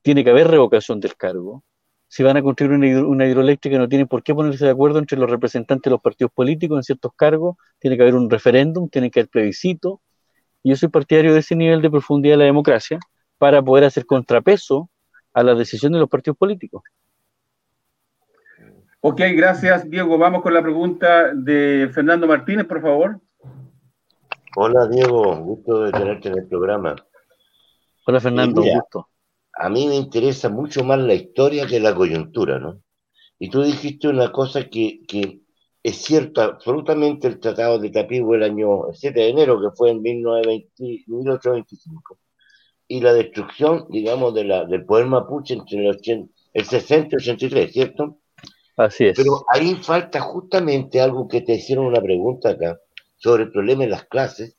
tiene 0.00 0.24
que 0.24 0.30
haber 0.30 0.48
revocación 0.48 0.98
del 0.98 1.14
cargo, 1.14 1.62
si 2.08 2.22
van 2.22 2.38
a 2.38 2.42
construir 2.42 2.72
una, 2.72 3.26
hidroeléctrica 3.26 3.76
no 3.76 3.86
tienen 3.86 4.08
por 4.08 4.22
qué 4.22 4.34
ponerse 4.34 4.64
de 4.64 4.70
acuerdo 4.70 4.98
entre 4.98 5.18
los 5.18 5.30
representantes 5.30 5.84
de 5.84 5.90
los 5.90 6.00
partidos 6.00 6.32
políticos 6.32 6.78
en 6.78 6.84
ciertos 6.84 7.12
cargos, 7.14 7.56
tiene 7.80 7.98
que 7.98 8.02
haber 8.04 8.14
un 8.14 8.30
referéndum, 8.30 8.88
tiene 8.88 9.10
que 9.10 9.20
haber 9.20 9.28
plebiscito, 9.28 10.00
yo 10.64 10.74
soy 10.74 10.88
partidario 10.88 11.34
de 11.34 11.40
ese 11.40 11.54
nivel 11.54 11.82
de 11.82 11.90
profundidad 11.90 12.34
de 12.34 12.38
la 12.38 12.44
democracia 12.44 12.98
para 13.40 13.62
poder 13.62 13.84
hacer 13.84 14.04
contrapeso 14.04 14.90
a 15.32 15.42
la 15.42 15.54
decisión 15.54 15.92
de 15.92 15.98
los 15.98 16.08
partidos 16.08 16.36
políticos. 16.36 16.82
Ok, 19.00 19.20
gracias 19.34 19.88
Diego. 19.88 20.18
Vamos 20.18 20.42
con 20.42 20.52
la 20.52 20.62
pregunta 20.62 21.32
de 21.34 21.90
Fernando 21.92 22.26
Martínez, 22.26 22.66
por 22.66 22.82
favor. 22.82 23.20
Hola 24.56 24.86
Diego, 24.86 25.36
gusto 25.38 25.84
de 25.84 25.92
tenerte 25.92 26.28
en 26.28 26.38
el 26.38 26.46
programa. 26.46 26.94
Hola 28.06 28.20
Fernando, 28.20 28.62
gusto 28.62 29.10
a 29.60 29.68
mí 29.68 29.86
me 29.86 29.94
interesa 29.96 30.48
mucho 30.48 30.82
más 30.84 30.98
la 30.98 31.12
historia 31.12 31.66
que 31.66 31.80
la 31.80 31.94
coyuntura, 31.94 32.58
¿no? 32.58 32.80
Y 33.38 33.50
tú 33.50 33.62
dijiste 33.62 34.08
una 34.08 34.32
cosa 34.32 34.70
que, 34.70 35.02
es 35.82 35.96
cierta, 35.96 36.44
absolutamente 36.44 37.28
el 37.28 37.40
Tratado 37.40 37.78
de 37.78 37.90
Tapigüe 37.90 38.38
el 38.38 38.42
año 38.42 38.84
7 38.92 39.20
de 39.20 39.28
enero, 39.28 39.60
que 39.60 39.68
fue 39.76 39.90
en 39.90 40.00
1825, 40.00 42.18
y 42.90 43.00
la 43.00 43.12
destrucción, 43.12 43.86
digamos, 43.88 44.34
de 44.34 44.42
la, 44.42 44.64
del 44.64 44.84
poder 44.84 45.06
mapuche 45.06 45.54
entre 45.54 45.86
el, 45.86 46.28
el 46.52 46.64
60 46.64 46.96
y 46.96 47.14
el 47.14 47.20
83, 47.20 47.72
¿cierto? 47.72 48.18
Así 48.76 49.04
es. 49.04 49.16
Pero 49.16 49.44
ahí 49.48 49.76
falta 49.76 50.20
justamente 50.20 51.00
algo 51.00 51.28
que 51.28 51.40
te 51.40 51.54
hicieron 51.54 51.86
una 51.86 52.02
pregunta 52.02 52.50
acá 52.50 52.80
sobre 53.16 53.44
el 53.44 53.52
problema 53.52 53.84
de 53.84 53.90
las 53.90 54.06
clases 54.06 54.56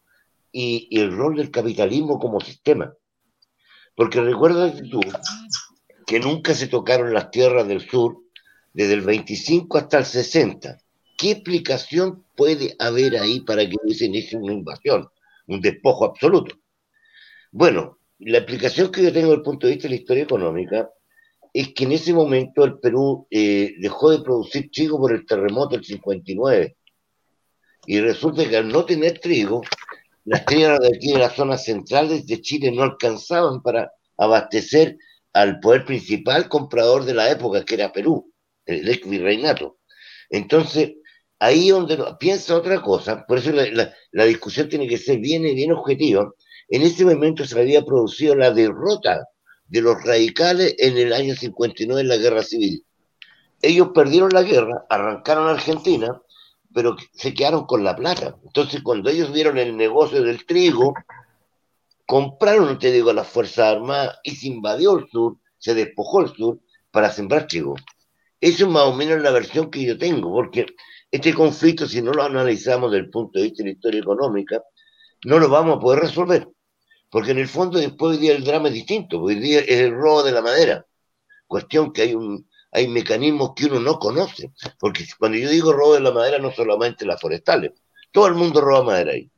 y, 0.50 0.88
y 0.90 1.02
el 1.02 1.12
rol 1.12 1.36
del 1.36 1.52
capitalismo 1.52 2.20
como 2.20 2.40
sistema. 2.40 2.94
Porque 3.96 4.22
recuerda 4.22 4.74
tú 4.90 5.02
que 6.08 6.22
nunca 6.22 6.54
se 6.54 6.70
tocaron 6.70 7.14
las 7.14 7.32
tierras 7.32 7.68
del 7.68 7.82
sur 7.82 8.18
desde 8.72 8.94
el 8.94 9.02
25 9.02 9.78
hasta 9.78 9.98
el 9.98 10.06
60. 10.06 10.78
¿Qué 11.18 11.32
explicación 11.32 12.24
puede 12.38 12.78
haber 12.80 13.18
ahí 13.18 13.42
para 13.42 13.68
que 13.68 13.76
hubiesen 13.84 14.16
hecho 14.16 14.38
una 14.38 14.54
invasión, 14.54 15.10
un 15.48 15.60
despojo 15.60 16.06
absoluto? 16.06 16.56
Bueno, 17.52 17.98
la 18.22 18.40
explicación 18.40 18.92
que 18.92 19.04
yo 19.04 19.12
tengo 19.12 19.28
desde 19.28 19.38
el 19.38 19.44
punto 19.44 19.68
de 19.68 19.74
vista 19.74 19.88
de 19.88 19.96
la 19.96 20.02
historia 20.02 20.24
económica 20.24 20.90
es 21.54 21.74
que 21.74 21.84
en 21.84 21.92
ese 21.92 22.14
momento 22.14 22.64
el 22.64 22.80
Perú 22.80 23.28
eh, 23.30 23.74
dejó 23.80 24.12
de 24.12 24.24
producir 24.24 24.70
trigo 24.72 25.00
por 25.00 25.12
el 25.12 25.26
terremoto 25.26 25.76
del 25.76 25.84
59. 25.84 26.78
Y 27.88 28.00
resulta 28.00 28.48
que 28.48 28.58
al 28.58 28.70
no 28.70 28.86
tener 28.86 29.20
trigo, 29.20 29.62
las 30.26 30.46
tierras 30.46 30.80
de 30.80 30.96
aquí 30.96 31.14
de 31.14 31.20
las 31.20 31.36
zonas 31.36 31.66
centrales 31.66 32.26
de 32.28 32.42
Chile 32.42 32.72
no 32.72 32.84
alcanzaban 32.84 33.62
para 33.62 33.92
abastecer 34.18 34.98
al 35.34 35.60
poder 35.60 35.86
principal 35.86 36.48
comprador 36.48 37.06
de 37.06 37.16
la 37.16 37.30
época, 37.30 37.66
que 37.66 37.76
era 37.76 37.92
Perú, 37.92 38.32
el 38.66 38.88
ex 38.88 39.10
virreinato. 39.10 39.80
Entonces, 40.30 40.94
ahí 41.40 41.70
donde 41.70 41.98
piensa 42.20 42.56
otra 42.56 42.82
cosa, 42.82 43.26
por 43.26 43.40
eso 43.40 43.52
la, 43.52 43.94
la, 44.12 44.26
discusión 44.26 44.70
tiene 44.70 44.88
que 44.88 44.98
ser 44.98 45.18
bien, 45.18 45.44
bien 45.44 45.72
objetiva. 45.72 46.32
En 46.72 46.84
ese 46.84 47.04
momento 47.04 47.44
se 47.46 47.60
había 47.60 47.84
producido 47.84 48.34
la 48.34 48.52
derrota 48.52 49.28
de 49.68 49.82
los 49.82 50.02
radicales 50.06 50.74
en 50.78 50.98
el 50.98 51.12
año 51.12 51.36
59 51.36 52.00
en 52.00 52.08
la 52.08 52.16
guerra 52.16 52.44
civil. 52.44 52.86
Ellos 53.62 53.90
perdieron 53.94 54.30
la 54.32 54.44
guerra, 54.44 54.86
arrancaron 54.90 55.50
a 55.50 55.52
Argentina, 55.52 56.22
pero 56.74 56.96
se 57.12 57.34
quedaron 57.34 57.66
con 57.66 57.84
la 57.84 57.94
plata. 57.94 58.38
Entonces, 58.46 58.82
cuando 58.84 59.10
ellos 59.10 59.34
vieron 59.34 59.58
el 59.58 59.76
negocio 59.76 60.24
del 60.24 60.46
trigo, 60.46 60.94
compraron, 62.06 62.80
te 62.80 62.90
digo, 62.90 63.12
las 63.12 63.28
Fuerzas 63.28 63.76
Armadas 63.76 64.20
y 64.24 64.38
se 64.38 64.48
invadió 64.48 64.98
el 64.98 65.10
sur, 65.10 65.40
se 65.58 65.74
despojó 65.74 66.22
el 66.22 66.34
sur 66.34 66.60
para 66.90 67.12
sembrar 67.12 67.48
trigo. 67.48 67.76
Eso 68.40 68.66
es 68.66 68.72
más 68.72 68.84
o 68.84 68.94
menos 68.94 69.22
la 69.22 69.32
versión 69.32 69.70
que 69.70 69.84
yo 69.84 69.98
tengo, 69.98 70.32
porque 70.32 70.68
este 71.12 71.34
conflicto, 71.34 71.86
si 71.86 72.02
no 72.02 72.14
lo 72.14 72.24
analizamos 72.24 72.92
desde 72.92 73.04
el 73.04 73.12
punto 73.12 73.40
de 73.40 73.44
vista 73.44 73.62
de 73.62 73.72
la 73.72 73.74
historia 73.74 74.00
económica, 74.00 74.64
no 75.26 75.38
lo 75.38 75.50
vamos 75.50 75.76
a 75.76 75.80
poder 75.82 76.00
resolver. 76.00 76.48
Porque 77.12 77.32
en 77.32 77.40
el 77.40 77.48
fondo 77.48 77.78
después 77.78 78.16
hoy 78.16 78.22
día 78.22 78.34
el 78.34 78.46
drama 78.46 78.70
es 78.70 78.74
distinto, 78.74 79.22
hoy 79.22 79.36
día 79.36 79.60
es 79.60 79.82
el 79.82 79.92
robo 79.92 80.24
de 80.24 80.32
la 80.32 80.42
madera. 80.42 80.86
Cuestión 81.46 81.92
que 81.92 82.04
hay 82.04 82.16
un, 82.16 82.48
hay 82.72 82.88
mecanismos 82.88 83.52
que 83.54 83.66
uno 83.66 83.82
no 83.82 84.00
conoce. 84.00 84.54
Porque 84.80 85.04
cuando 85.20 85.38
yo 85.38 85.50
digo 85.50 85.74
robo 85.74 85.94
de 85.94 86.00
la 86.00 86.12
madera, 86.12 86.40
no 86.40 86.52
solamente 86.52 87.06
las 87.06 87.20
forestales, 87.20 87.74
todo 88.12 88.28
el 88.28 88.36
mundo 88.36 88.62
roba 88.62 88.84
madera 88.84 89.12
ahí. 89.12 89.30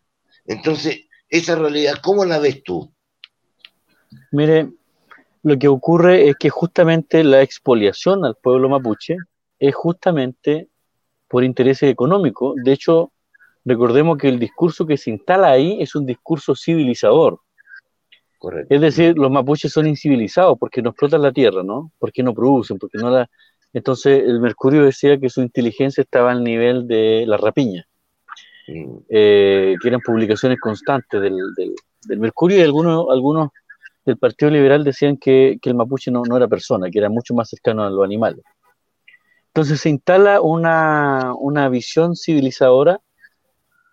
Entonces, 0.45 1.07
esa 1.27 1.55
realidad, 1.55 1.95
¿cómo 2.03 2.25
la 2.25 2.37
ves 2.37 2.63
tú? 2.63 2.93
Mire, 4.31 4.69
lo 5.41 5.57
que 5.57 5.67
ocurre 5.67 6.29
es 6.29 6.35
que 6.35 6.51
justamente 6.51 7.23
la 7.23 7.41
expoliación 7.41 8.23
al 8.23 8.35
pueblo 8.35 8.69
mapuche 8.69 9.17
es 9.57 9.73
justamente 9.73 10.69
por 11.27 11.43
intereses 11.43 11.89
económicos. 11.89 12.55
De 12.63 12.71
hecho, 12.71 13.11
recordemos 13.65 14.19
que 14.19 14.29
el 14.29 14.37
discurso 14.37 14.85
que 14.85 14.97
se 14.97 15.09
instala 15.09 15.49
ahí 15.49 15.81
es 15.81 15.95
un 15.95 16.05
discurso 16.05 16.55
civilizador. 16.55 17.39
Es 18.69 18.81
decir, 18.81 19.17
los 19.17 19.31
mapuches 19.31 19.71
son 19.71 19.87
incivilizados 19.87 20.57
porque 20.59 20.81
no 20.81 20.89
explotan 20.89 21.21
la 21.21 21.31
tierra, 21.31 21.63
¿no? 21.63 21.91
Porque 21.99 22.23
no 22.23 22.33
producen, 22.33 22.77
porque 22.77 22.97
no 22.97 23.09
la... 23.09 23.29
Entonces 23.71 24.21
el 24.25 24.39
Mercurio 24.39 24.83
decía 24.83 25.17
que 25.17 25.29
su 25.29 25.41
inteligencia 25.41 26.01
estaba 26.01 26.31
al 26.31 26.43
nivel 26.43 26.87
de 26.87 27.25
la 27.25 27.37
rapiña, 27.37 27.87
mm. 28.67 28.97
eh, 29.09 29.75
que 29.81 29.87
eran 29.87 30.01
publicaciones 30.01 30.59
constantes 30.59 31.21
del, 31.21 31.37
Mercurio 32.19 32.57
y 32.57 32.61
algunos, 32.61 33.07
algunos 33.09 33.49
del 34.05 34.17
Partido 34.17 34.51
Liberal 34.51 34.83
decían 34.83 35.15
que, 35.15 35.57
el 35.63 35.75
mapuche 35.75 36.11
no, 36.11 36.23
no, 36.27 36.35
era 36.35 36.49
persona, 36.49 36.91
que 36.91 36.99
era 36.99 37.09
mucho 37.09 37.33
más 37.33 37.49
cercano 37.49 37.83
a 37.83 37.89
los 37.89 38.03
animales. 38.03 38.43
Entonces 39.47 39.79
se 39.79 39.89
instala 39.89 40.41
una, 40.41 41.33
una 41.39 41.69
visión 41.69 42.15
civilizadora 42.15 42.99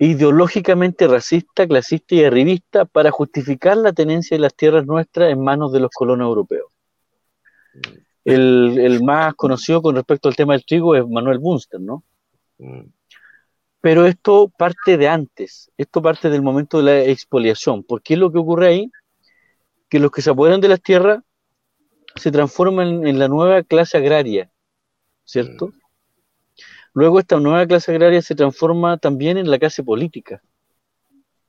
ideológicamente 0.01 1.07
racista, 1.07 1.69
clasista 1.69 2.15
y 2.15 2.25
arribista 2.25 2.87
para 2.87 3.11
justificar 3.11 3.77
la 3.77 3.93
tenencia 3.93 4.35
de 4.35 4.41
las 4.41 4.55
tierras 4.55 4.87
nuestras 4.87 5.31
en 5.31 5.45
manos 5.45 5.73
de 5.73 5.81
los 5.81 5.91
colonos 5.91 6.27
europeos. 6.27 6.73
El, 8.25 9.03
más 9.05 9.35
conocido 9.35 9.83
con 9.83 9.95
respecto 9.95 10.29
al 10.29 10.37
tema 10.37 10.55
del 10.55 10.65
trigo 10.65 10.97
es 10.97 11.07
Manuel 11.07 11.39
Bunster, 11.39 11.81
¿no? 11.81 12.03
Pero 13.83 14.07
esto 14.07 14.51
parte 14.57 14.97
de 14.97 15.07
antes, 15.07 15.71
esto 15.77 16.01
parte 16.01 16.31
del 16.31 16.41
momento 16.41 16.79
de 16.79 16.85
la 16.85 17.05
expoliación. 17.05 17.85
¿Por 17.85 18.01
qué 18.01 18.15
es 18.15 18.21
lo 18.21 18.33
que 18.33 18.39
ocurre 18.39 18.69
ahí? 18.69 18.91
Que 19.91 19.99
los 19.99 20.11
que 20.11 20.23
se 20.23 20.31
apoderan 20.31 20.63
de 20.63 20.69
las 20.69 20.81
tierras 20.81 21.23
se 22.15 22.33
transforman 22.33 23.07
en 23.07 23.19
la 23.19 23.29
nueva 23.29 23.63
clase 23.65 23.99
agraria, 23.99 24.51
¿cierto? 25.25 25.75
Luego 26.93 27.21
esta 27.21 27.39
nueva 27.39 27.67
clase 27.67 27.93
agraria 27.93 28.21
se 28.21 28.35
transforma 28.35 28.99
también 28.99 29.39
en 29.39 29.51
la 29.51 29.59
clase 29.59 29.83
política. 29.85 30.43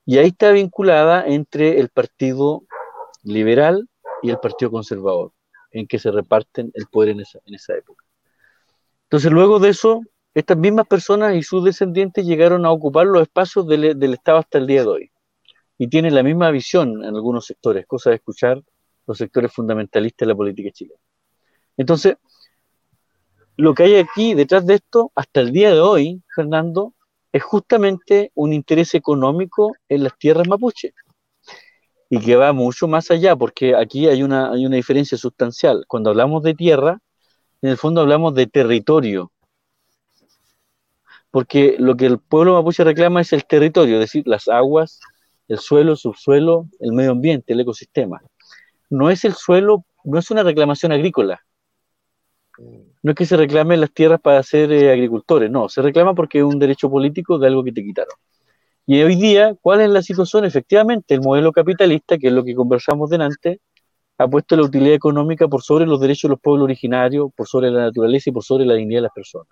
Y 0.04 0.18
ahí 0.18 0.28
está 0.28 0.52
vinculada 0.52 1.26
entre 1.26 1.80
el 1.80 1.88
Partido 1.88 2.62
Liberal 3.22 3.88
y 4.22 4.30
el 4.30 4.38
Partido 4.38 4.70
Conservador, 4.70 5.32
en 5.70 5.86
que 5.86 5.98
se 5.98 6.10
reparten 6.10 6.70
el 6.74 6.86
poder 6.86 7.10
en 7.10 7.20
esa, 7.20 7.40
en 7.44 7.54
esa 7.54 7.74
época. 7.74 8.04
Entonces, 9.04 9.30
luego 9.30 9.58
de 9.58 9.70
eso, 9.70 10.02
estas 10.34 10.56
mismas 10.56 10.86
personas 10.86 11.34
y 11.34 11.42
sus 11.42 11.64
descendientes 11.64 12.24
llegaron 12.24 12.64
a 12.64 12.70
ocupar 12.70 13.06
los 13.06 13.22
espacios 13.22 13.66
del, 13.66 13.98
del 13.98 14.14
Estado 14.14 14.38
hasta 14.38 14.58
el 14.58 14.66
día 14.66 14.82
de 14.82 14.88
hoy. 14.88 15.12
Y 15.78 15.88
tienen 15.88 16.14
la 16.14 16.22
misma 16.22 16.50
visión 16.50 17.04
en 17.04 17.14
algunos 17.14 17.46
sectores, 17.46 17.86
cosa 17.86 18.10
de 18.10 18.16
escuchar 18.16 18.62
los 19.06 19.18
sectores 19.18 19.52
fundamentalistas 19.52 20.26
de 20.26 20.32
la 20.32 20.36
política 20.36 20.70
chilena. 20.70 21.00
Entonces, 21.76 22.16
lo 23.56 23.74
que 23.74 23.84
hay 23.84 23.96
aquí 23.96 24.34
detrás 24.34 24.66
de 24.66 24.74
esto, 24.74 25.12
hasta 25.14 25.40
el 25.40 25.52
día 25.52 25.72
de 25.72 25.80
hoy, 25.80 26.22
Fernando, 26.34 26.94
es 27.32 27.42
justamente 27.42 28.30
un 28.34 28.52
interés 28.52 28.94
económico 28.94 29.74
en 29.88 30.04
las 30.04 30.16
tierras 30.18 30.48
mapuche. 30.48 30.94
Y 32.10 32.20
que 32.20 32.36
va 32.36 32.52
mucho 32.52 32.88
más 32.88 33.10
allá, 33.10 33.36
porque 33.36 33.74
aquí 33.74 34.06
hay 34.06 34.22
una, 34.22 34.52
hay 34.52 34.66
una 34.66 34.76
diferencia 34.76 35.16
sustancial. 35.16 35.84
Cuando 35.88 36.10
hablamos 36.10 36.42
de 36.42 36.54
tierra, 36.54 36.98
en 37.62 37.70
el 37.70 37.76
fondo 37.76 38.02
hablamos 38.02 38.34
de 38.34 38.46
territorio. 38.46 39.32
Porque 41.30 41.76
lo 41.78 41.96
que 41.96 42.06
el 42.06 42.18
pueblo 42.18 42.54
mapuche 42.54 42.84
reclama 42.84 43.22
es 43.22 43.32
el 43.32 43.46
territorio, 43.46 43.94
es 43.94 44.00
decir, 44.00 44.24
las 44.26 44.48
aguas, 44.48 45.00
el 45.48 45.58
suelo, 45.58 45.92
el 45.92 45.98
subsuelo, 45.98 46.66
el 46.80 46.92
medio 46.92 47.12
ambiente, 47.12 47.54
el 47.54 47.60
ecosistema. 47.60 48.22
No 48.90 49.08
es 49.08 49.24
el 49.24 49.34
suelo, 49.34 49.84
no 50.04 50.18
es 50.18 50.30
una 50.30 50.42
reclamación 50.42 50.92
agrícola, 50.92 51.42
no 52.58 53.10
es 53.10 53.16
que 53.16 53.26
se 53.26 53.36
reclamen 53.36 53.80
las 53.80 53.92
tierras 53.92 54.20
para 54.20 54.42
ser 54.42 54.72
eh, 54.72 54.92
agricultores, 54.92 55.50
no, 55.50 55.68
se 55.68 55.82
reclama 55.82 56.14
porque 56.14 56.38
es 56.38 56.44
un 56.44 56.58
derecho 56.58 56.90
político 56.90 57.38
de 57.38 57.46
algo 57.46 57.64
que 57.64 57.72
te 57.72 57.82
quitaron. 57.82 58.14
Y 58.86 59.00
hoy 59.02 59.14
día, 59.14 59.54
¿cuál 59.60 59.80
es 59.80 59.90
la 59.90 60.02
situación? 60.02 60.44
Efectivamente, 60.44 61.14
el 61.14 61.20
modelo 61.20 61.52
capitalista, 61.52 62.18
que 62.18 62.28
es 62.28 62.32
lo 62.32 62.44
que 62.44 62.54
conversamos 62.54 63.10
delante, 63.10 63.60
ha 64.18 64.28
puesto 64.28 64.56
la 64.56 64.62
utilidad 64.62 64.94
económica 64.94 65.48
por 65.48 65.62
sobre 65.62 65.86
los 65.86 66.00
derechos 66.00 66.28
de 66.28 66.30
los 66.30 66.40
pueblos 66.40 66.64
originarios, 66.64 67.30
por 67.34 67.46
sobre 67.46 67.70
la 67.70 67.82
naturaleza 67.82 68.30
y 68.30 68.32
por 68.32 68.44
sobre 68.44 68.66
la 68.66 68.74
dignidad 68.74 68.98
de 68.98 69.02
las 69.02 69.12
personas. 69.12 69.48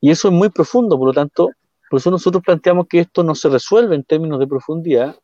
Y 0.00 0.10
eso 0.10 0.28
es 0.28 0.34
muy 0.34 0.50
profundo, 0.50 0.98
por 0.98 1.08
lo 1.08 1.14
tanto, 1.14 1.50
por 1.88 1.98
eso 1.98 2.10
nosotros 2.10 2.42
planteamos 2.44 2.86
que 2.88 3.00
esto 3.00 3.22
no 3.22 3.34
se 3.34 3.48
resuelve 3.48 3.94
en 3.94 4.04
términos 4.04 4.38
de 4.40 4.46
profundidad 4.46 5.16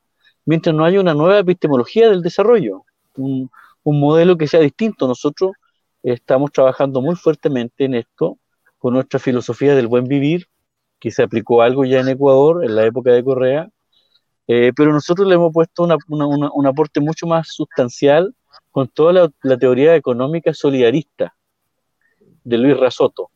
mientras 0.44 0.74
no 0.74 0.84
haya 0.84 1.00
una 1.00 1.14
nueva 1.14 1.38
epistemología 1.38 2.08
del 2.08 2.22
desarrollo, 2.22 2.84
un, 3.16 3.50
un 3.82 4.00
modelo 4.00 4.36
que 4.36 4.46
sea 4.46 4.60
distinto. 4.60 5.06
Nosotros 5.06 5.52
estamos 6.02 6.50
trabajando 6.52 7.00
muy 7.00 7.16
fuertemente 7.16 7.84
en 7.84 7.94
esto 7.94 8.38
con 8.78 8.94
nuestra 8.94 9.20
filosofía 9.20 9.74
del 9.74 9.86
buen 9.86 10.04
vivir, 10.04 10.48
que 10.98 11.10
se 11.10 11.22
aplicó 11.22 11.62
algo 11.62 11.84
ya 11.84 12.00
en 12.00 12.08
Ecuador 12.08 12.64
en 12.64 12.74
la 12.74 12.84
época 12.84 13.12
de 13.12 13.24
Correa, 13.24 13.68
eh, 14.48 14.72
pero 14.74 14.92
nosotros 14.92 15.26
le 15.28 15.34
hemos 15.34 15.52
puesto 15.52 15.84
un 16.08 16.66
aporte 16.66 17.00
mucho 17.00 17.26
más 17.26 17.48
sustancial 17.48 18.34
con 18.70 18.88
toda 18.88 19.30
la, 19.42 19.56
teoría 19.58 19.94
económica 19.94 20.52
solidarista 20.52 21.34
de 22.44 22.58
Luis 22.58 22.76
Rasoto. 22.76 23.30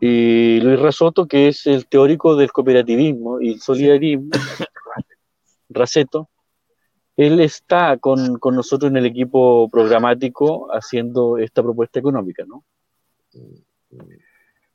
Y 0.00 0.60
Luis 0.60 0.78
Rasoto, 0.78 1.26
que 1.26 1.48
es 1.48 1.66
el 1.66 1.86
teórico 1.86 2.36
del 2.36 2.52
cooperativismo 2.52 3.40
y 3.40 3.52
el 3.52 3.60
solidarismo, 3.60 4.30
Raceto, 5.68 6.28
él 7.16 7.40
está 7.40 7.96
con, 7.98 8.38
nosotros 8.42 8.90
en 8.90 8.96
el 8.96 9.06
equipo 9.06 9.68
programático 9.70 10.68
haciendo 10.72 11.38
esta 11.38 11.62
propuesta 11.62 11.98
económica, 12.00 12.44
¿no? 12.46 12.64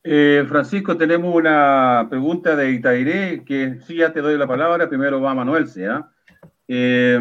Eh, 0.04 0.46
Francisco, 0.48 0.98
tenemos 0.98 1.36
una 1.36 2.08
pregunta 2.10 2.56
de 2.56 2.72
Itairé, 2.72 3.44
que 3.44 3.80
sí, 3.86 3.98
ya 3.98 4.14
te 4.14 4.22
doy 4.22 4.38
la 4.38 4.48
palabra, 4.48 4.88
primero 4.88 5.22
va 5.22 5.34
Manuel, 5.34 5.68
¿sí? 5.68 5.82
Eh, 6.68 7.20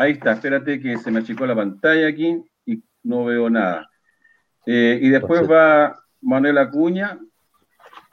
Ahí 0.00 0.12
está, 0.12 0.32
espérate 0.32 0.80
que 0.80 0.96
se 0.96 1.10
me 1.10 1.20
achicó 1.20 1.44
la 1.44 1.54
pantalla 1.54 2.08
aquí 2.08 2.42
y 2.64 2.82
no 3.02 3.26
veo 3.26 3.50
nada. 3.50 3.90
Eh, 4.64 4.98
y 4.98 5.10
después 5.10 5.42
va 5.42 5.94
Manuel 6.22 6.56
Acuña 6.56 7.18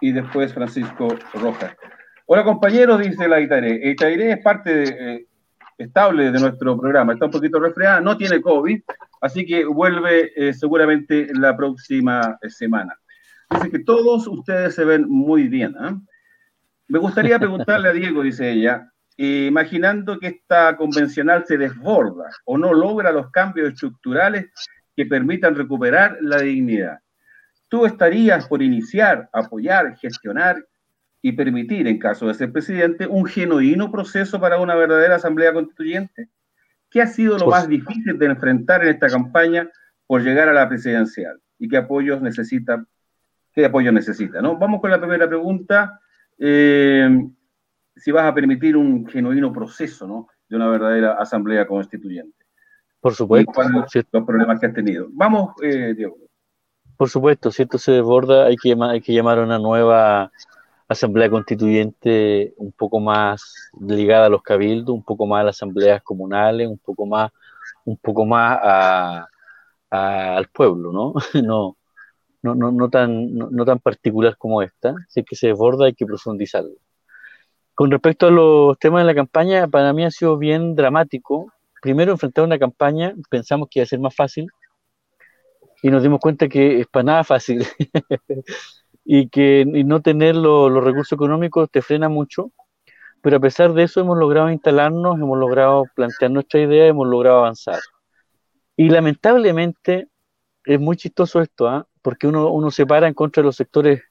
y 0.02 0.12
después 0.12 0.54
Francisco 0.54 1.08
Rojas. 1.34 1.78
Hola 2.26 2.44
compañeros, 2.44 3.00
dice 3.00 3.30
la 3.30 3.40
Itairé. 3.40 3.90
Itairé 3.90 4.34
es 4.34 4.44
parte 4.44 4.84
eh, 4.84 5.28
estable 5.78 6.32
de 6.32 6.40
nuestro 6.40 6.78
programa, 6.80 7.14
está 7.14 7.26
un 7.26 7.32
poquito 7.32 7.60
resfriada, 7.60 8.02
no 8.02 8.18
tiene 8.18 8.42
COVID, 8.42 8.82
así 9.22 9.46
que 9.46 9.66
vuelve 9.66 10.32
eh, 10.36 10.54
seguramente 10.54 11.28
la 11.34 11.56
próxima 11.56 12.38
semana. 12.48 12.98
Dice 13.50 13.70
que 13.70 13.80
todos 13.80 14.28
ustedes 14.28 14.76
se 14.76 14.84
ven 14.84 15.08
muy 15.08 15.48
bien. 15.48 15.76
Me 16.88 17.00
gustaría 17.00 17.40
preguntarle 17.40 17.90
a 17.90 17.94
Diego, 17.94 18.24
dice 18.24 18.52
ella, 18.52 18.92
imaginando 19.18 20.20
que 20.20 20.28
esta 20.28 20.76
convencional 20.78 21.46
se 21.46 21.58
desborda 21.58 22.30
o 22.46 22.58
no 22.58 22.74
logra 22.74 23.12
los 23.12 23.32
cambios 23.32 23.74
estructurales 23.74 24.48
que 24.96 25.06
permitan 25.06 25.56
recuperar 25.56 26.18
la 26.22 26.40
dignidad. 26.42 27.00
¿Tú 27.70 27.86
estarías 27.86 28.48
por 28.48 28.62
iniciar, 28.62 29.30
apoyar, 29.34 29.96
gestionar 29.98 30.64
y 31.22 31.32
permitir, 31.34 31.88
en 31.88 32.00
caso 32.00 32.28
de 32.28 32.34
ser 32.34 32.52
presidente, 32.52 33.08
un 33.08 33.26
genuino 33.26 33.92
proceso 33.92 34.40
para 34.40 34.60
una 34.60 34.76
verdadera 34.76 35.16
asamblea 35.16 35.54
constituyente? 35.54 36.30
¿Qué 36.90 37.02
ha 37.02 37.08
sido 37.08 37.38
lo 37.38 37.48
más 37.48 37.68
difícil 37.68 38.18
de 38.18 38.26
enfrentar 38.26 38.84
en 38.84 38.90
esta 38.90 39.08
campaña 39.08 39.70
por 40.06 40.24
llegar 40.24 40.48
a 40.48 40.54
la 40.54 40.70
presidencial? 40.70 41.40
¿Y 41.60 41.68
qué 41.68 41.78
apoyos 41.78 42.22
necesita? 42.22 42.86
¿Qué 43.52 43.66
apoyo 43.66 43.92
necesita? 43.92 44.42
¿no? 44.42 44.58
Vamos 44.58 44.80
con 44.80 44.92
la 44.92 45.00
primera 45.00 45.28
pregunta. 45.28 46.00
Eh, 46.38 47.10
si 47.96 48.12
vas 48.12 48.26
a 48.26 48.34
permitir 48.34 48.78
un 48.78 49.08
genuino 49.08 49.52
proceso 49.52 50.08
¿no? 50.08 50.28
de 50.48 50.56
una 50.56 50.70
verdadera 50.70 51.14
asamblea 51.14 51.66
constituyente. 51.68 52.38
Por 53.00 53.14
supuesto. 53.14 53.52
los 54.12 54.26
problemas 54.26 54.60
que 54.60 54.66
has 54.68 54.74
tenido. 54.74 55.08
Vamos, 55.12 55.56
eh, 55.62 55.94
Diego. 55.96 56.18
Por 56.96 57.10
supuesto, 57.10 57.52
si 57.52 57.64
esto 57.64 57.78
se 57.78 57.92
desborda, 57.92 58.46
hay 58.46 58.56
que, 58.56 58.76
hay 58.80 59.02
que 59.02 59.14
llamar 59.14 59.40
a 59.40 59.44
una 59.44 59.60
nueva 59.60 60.32
asamblea 60.88 61.30
constituyente 61.30 62.54
un 62.58 62.72
poco 62.72 63.00
más 63.00 63.72
ligada 63.80 64.28
a 64.28 64.30
los 64.30 64.42
cabildos, 64.42 64.96
un 64.96 65.04
poco 65.04 65.26
más 65.26 65.42
a 65.42 65.44
las 65.46 65.58
asambleas 65.58 66.02
comunales, 66.04 66.68
un 66.68 66.78
poco 66.78 67.06
más, 67.06 67.32
un 67.86 67.98
poco 67.98 68.26
más 68.26 69.28
al 69.90 70.48
pueblo, 70.50 70.92
¿no? 70.94 71.14
no, 71.42 71.76
no, 72.56 72.72
no, 72.72 72.90
tan, 72.90 73.36
no, 73.36 73.66
tan 73.66 73.80
particular 73.80 74.38
como 74.38 74.62
esta. 74.62 74.96
Es 75.14 75.26
que 75.26 75.36
se 75.36 75.48
desborda, 75.48 75.86
hay 75.86 75.94
que 75.94 76.06
profundizarlo. 76.06 76.76
Con 77.76 77.92
respecto 77.92 78.28
a 78.28 78.32
los 78.32 78.80
temas 78.80 79.02
de 79.02 79.08
la 79.08 79.16
campaña, 79.16 79.68
para 79.68 79.94
mí 79.94 80.04
ha 80.04 80.12
sido 80.12 80.38
bien 80.38 80.76
dramático. 80.76 81.52
Primero, 81.82 82.12
enfrentar 82.12 82.44
una 82.44 82.58
campaña, 82.58 83.14
pensamos 83.30 83.68
que 83.70 83.80
iba 83.80 83.84
a 83.84 83.88
ser 83.88 84.00
más 84.00 84.16
fácil, 84.16 84.48
y 85.82 85.90
nos 85.90 86.02
dimos 86.02 86.20
cuenta 86.20 86.48
que 86.48 86.82
es 86.82 86.88
para 86.88 87.04
nada 87.04 87.24
fácil 87.24 87.66
y 89.10 89.30
que 89.30 89.64
no 89.66 90.02
tener 90.02 90.36
los 90.36 90.84
recursos 90.84 91.14
económicos 91.14 91.72
te 91.72 91.82
frena 91.82 92.10
mucho, 92.10 92.52
pero 93.22 93.38
a 93.38 93.40
pesar 93.40 93.74
de 93.74 93.84
eso 93.84 94.02
hemos 94.02 94.18
logrado 94.18 94.52
instalarnos, 94.52 95.16
hemos 95.16 95.38
logrado 95.38 95.86
plantear 95.96 96.32
nuestra 96.32 96.62
idea, 96.62 96.88
hemos 96.88 97.08
logrado 97.08 97.40
avanzar. 97.40 97.80
Y 98.76 98.90
lamentablemente 98.90 100.10
es 100.66 100.80
muy 100.80 100.98
chistoso 100.98 101.42
esto, 101.42 101.68
¿ah? 101.70 101.88
porque 102.02 102.28
uno, 102.28 102.50
uno 102.50 102.70
se 102.70 102.86
para 102.86 103.08
en 103.08 103.14
contra 103.14 103.42
de 103.42 103.46
los 103.46 103.56
sectores 103.56 104.04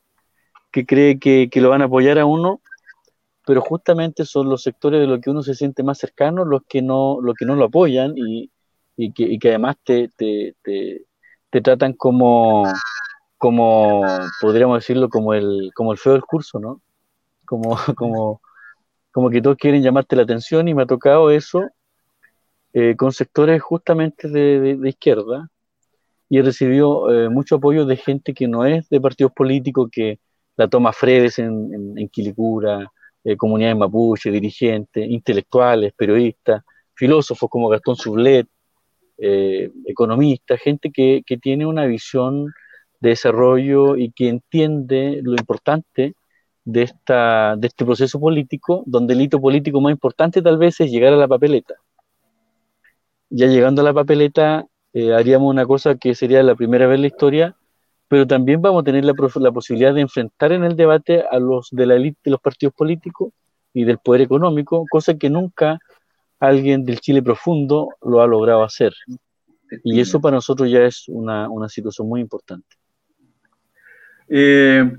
que 0.73 0.87
cree 0.87 1.19
que, 1.19 1.51
que 1.51 1.61
lo 1.61 1.69
van 1.71 1.83
a 1.83 1.85
apoyar 1.85 2.19
a 2.19 2.25
uno 2.25 2.63
pero 3.47 3.61
justamente 3.61 4.25
son 4.25 4.49
los 4.49 4.63
sectores 4.65 5.01
de 5.01 5.07
los 5.07 5.21
que 5.21 5.31
uno 5.31 5.43
se 5.43 5.55
siente 5.55 5.85
más 5.85 5.99
cercano 5.99 6.45
los 6.45 6.63
que 6.69 6.83
no, 6.83 7.21
los 7.23 7.35
que 7.35 7.47
no 7.47 7.55
lo 7.55 7.67
apoyan 7.67 8.15
y, 8.17 8.51
y, 8.97 9.13
que, 9.13 9.23
y 9.23 9.39
que, 9.39 9.51
además 9.51 9.77
te, 9.85 10.11
te, 10.17 10.57
te, 10.63 11.61
tratan 11.63 11.93
como, 11.93 12.65
como, 13.47 14.05
podríamos 14.41 14.79
decirlo, 14.79 15.09
como 15.09 15.33
el, 15.33 15.71
como 15.73 15.93
el 15.93 15.99
feo 15.99 16.15
del 16.15 16.25
curso, 16.25 16.59
¿no? 16.59 16.83
Como, 17.45 17.77
como, 17.97 18.41
como 19.13 19.31
que 19.31 19.41
todos 19.41 19.57
quieren 19.57 19.85
llamarte 19.85 20.17
la 20.17 20.23
atención 20.23 20.67
y 20.67 20.75
me 20.75 20.83
ha 20.83 20.87
tocado 20.87 21.31
eso 21.31 21.63
eh, 22.73 22.97
con 22.97 23.13
sectores 23.13 23.63
justamente 23.63 24.29
de, 24.29 24.77
de, 24.77 24.89
izquierda 24.89 25.49
y 26.29 26.39
he 26.39 26.43
recibido 26.43 27.09
eh, 27.09 27.29
mucho 27.29 27.55
apoyo 27.55 27.87
de 27.87 27.97
gente 27.97 28.35
que 28.35 28.49
no 28.49 28.65
es 28.65 28.89
de 28.89 29.01
partidos 29.01 29.31
políticos, 29.31 29.91
que 29.93 30.19
la 30.57 30.67
toma 30.67 30.93
Fredes 30.93 31.39
en, 31.39 31.95
en, 31.97 32.09
Quilicura, 32.09 32.91
eh, 33.23 33.37
comunidades 33.37 33.77
mapuche, 33.77 34.29
dirigentes, 34.29 35.09
intelectuales, 35.09 35.93
periodistas, 35.93 36.65
filósofos 36.97 37.49
como 37.49 37.69
Gastón 37.69 37.95
Sublet, 37.95 38.49
eh, 39.19 39.71
economistas, 39.87 40.61
gente 40.61 40.91
que, 40.91 41.23
tiene 41.41 41.65
una 41.65 41.87
visión 41.87 42.53
de 43.01 43.11
desarrollo 43.11 43.97
y 43.97 44.11
que 44.11 44.29
entiende 44.29 45.21
lo 45.23 45.33
importante 45.33 46.15
de, 46.65 46.83
esta, 46.83 47.57
de 47.57 47.69
este 47.69 47.85
proceso 47.85 48.21
político, 48.21 48.83
donde 48.87 49.15
el 49.15 49.23
hito 49.23 49.41
político 49.41 49.81
más 49.81 49.93
importante 49.93 50.43
tal 50.43 50.59
vez 50.59 50.81
es 50.81 50.91
llegar 50.91 51.13
a 51.13 51.17
la 51.17 51.29
papeleta. 51.29 51.75
Ya 53.31 53.47
llegando 53.47 53.83
a 53.83 53.85
la 53.85 53.95
papeleta, 53.95 54.67
eh, 54.93 55.15
haríamos 55.15 55.51
una 55.51 55.65
cosa 55.65 55.97
que 55.97 56.15
sería 56.15 56.43
la 56.43 56.55
primera 56.55 56.87
vez 56.87 56.97
en 56.97 57.03
la 57.03 57.07
historia, 57.07 57.57
pero 58.09 58.27
también 58.27 58.63
vamos 58.63 58.83
a 58.83 58.85
tener 58.85 59.05
la, 59.05 59.15
la, 59.37 59.53
posibilidad 59.53 59.95
de 59.95 60.01
enfrentar 60.01 60.53
en 60.53 60.65
el 60.65 60.77
debate 60.77 61.25
a 61.29 61.39
los 61.39 61.69
de 61.71 61.87
la 61.87 61.97
élite 61.97 62.19
de 62.25 62.31
los 62.31 62.41
partidos 62.41 62.75
políticos 62.75 63.33
y 63.73 63.85
del 63.85 63.99
poder 63.99 64.23
económico, 64.23 64.85
cosa 64.91 65.15
que 65.15 65.29
nunca 65.29 65.79
alguien 66.39 66.85
del 66.85 67.01
Chile 67.01 67.23
profundo 67.23 67.89
lo 68.03 68.23
ha 68.23 68.27
logrado 68.27 68.63
hacer. 68.63 68.93
Y 69.85 70.01
eso 70.01 70.21
para 70.21 70.37
nosotros 70.37 70.71
ya 70.71 70.85
es 70.85 71.09
una, 71.09 71.49
una 71.49 71.69
situación 71.69 72.09
muy 72.09 72.21
importante. 72.21 72.77
Eh, 74.29 74.97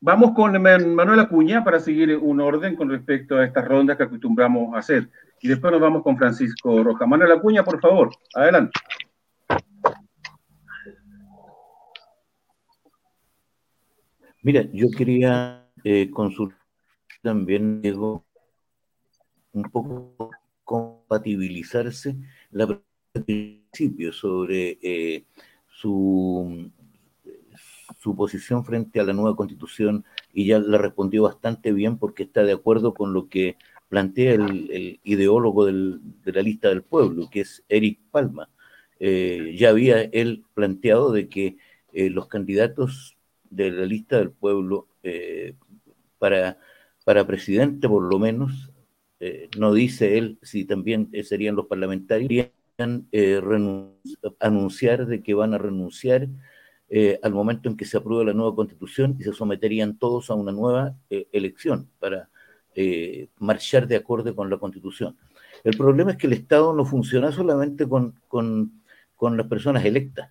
vamos 0.00 0.32
con 0.34 0.60
Manuel 0.60 1.20
Acuña 1.20 1.64
para 1.64 1.80
seguir 1.80 2.16
un 2.16 2.40
orden 2.40 2.76
con 2.76 2.90
respecto 2.90 3.36
a 3.36 3.44
estas 3.44 3.66
rondas 3.66 3.96
que 3.96 4.04
acostumbramos 4.04 4.74
a 4.74 4.78
hacer. 4.78 5.08
Y 5.40 5.48
después 5.48 5.72
nos 5.72 5.80
vamos 5.80 6.02
con 6.02 6.16
Francisco 6.16 6.82
Roja. 6.82 7.06
Manuel 7.06 7.32
Acuña, 7.32 7.64
por 7.64 7.80
favor, 7.80 8.10
adelante. 8.34 8.72
Mira, 14.42 14.62
yo 14.72 14.86
quería 14.96 15.66
eh, 15.82 16.10
consultar 16.10 16.58
también, 17.22 17.82
Diego, 17.82 18.24
un 19.52 19.62
poco 19.64 20.30
compatibilizarse 20.62 22.16
la 22.50 22.80
principio 23.24 24.12
sobre 24.12 24.78
eh, 24.82 25.24
su, 25.66 26.70
su 28.06 28.14
posición 28.14 28.64
frente 28.64 29.00
a 29.00 29.04
la 29.04 29.12
nueva 29.12 29.34
constitución 29.34 30.04
y 30.32 30.46
ya 30.46 30.60
la 30.60 30.78
respondió 30.78 31.24
bastante 31.24 31.72
bien 31.72 31.98
porque 31.98 32.22
está 32.22 32.44
de 32.44 32.52
acuerdo 32.52 32.94
con 32.94 33.12
lo 33.12 33.28
que 33.28 33.56
plantea 33.88 34.34
el, 34.34 35.00
ideólogo 35.02 35.66
de 35.66 36.32
la 36.32 36.42
lista 36.42 36.68
del 36.68 36.82
pueblo, 36.82 37.28
que 37.28 37.40
es 37.40 37.64
Eric 37.68 37.98
Palma. 38.12 38.48
Eh, 39.00 39.56
ya 39.58 39.70
había 39.70 40.02
él 40.02 40.44
planteado 40.54 41.10
de 41.10 41.28
que 41.28 41.56
los 41.92 42.28
candidatos 42.28 43.16
de 43.50 43.72
la 43.72 43.86
lista 43.86 44.18
del 44.18 44.30
pueblo 44.30 44.86
eh, 45.02 45.54
para, 46.18 46.58
para 47.04 47.26
presidente, 47.26 47.88
por 47.88 48.04
lo 48.04 48.20
menos, 48.20 48.70
eh, 49.18 49.48
no 49.58 49.74
dice 49.74 50.16
él 50.16 50.38
si 50.42 50.64
también 50.64 51.10
serían 51.24 51.56
los 51.56 51.66
parlamentarios, 51.66 52.50
eh, 52.78 53.40
anunciar 54.38 55.06
de 55.06 55.22
que 55.22 55.32
van 55.32 55.54
a 55.54 55.58
renunciar 55.58 56.28
al 57.22 57.32
momento 57.32 57.68
en 57.68 57.76
que 57.76 57.84
se 57.84 57.96
apruebe 57.96 58.26
la 58.26 58.32
nueva 58.32 58.54
constitución 58.54 59.16
y 59.18 59.24
se 59.24 59.32
someterían 59.32 59.98
todos 59.98 60.30
a 60.30 60.34
una 60.34 60.52
nueva 60.52 60.94
elección 61.10 61.88
para 61.98 62.28
marchar 63.38 63.88
de 63.88 63.96
acuerdo 63.96 64.34
con 64.36 64.48
la 64.48 64.58
constitución. 64.58 65.16
El 65.64 65.76
problema 65.76 66.12
es 66.12 66.16
que 66.16 66.28
el 66.28 66.34
Estado 66.34 66.72
no 66.72 66.84
funciona 66.84 67.32
solamente 67.32 67.88
con, 67.88 68.14
con, 68.28 68.82
con 69.16 69.36
las 69.36 69.48
personas 69.48 69.84
electas 69.84 70.30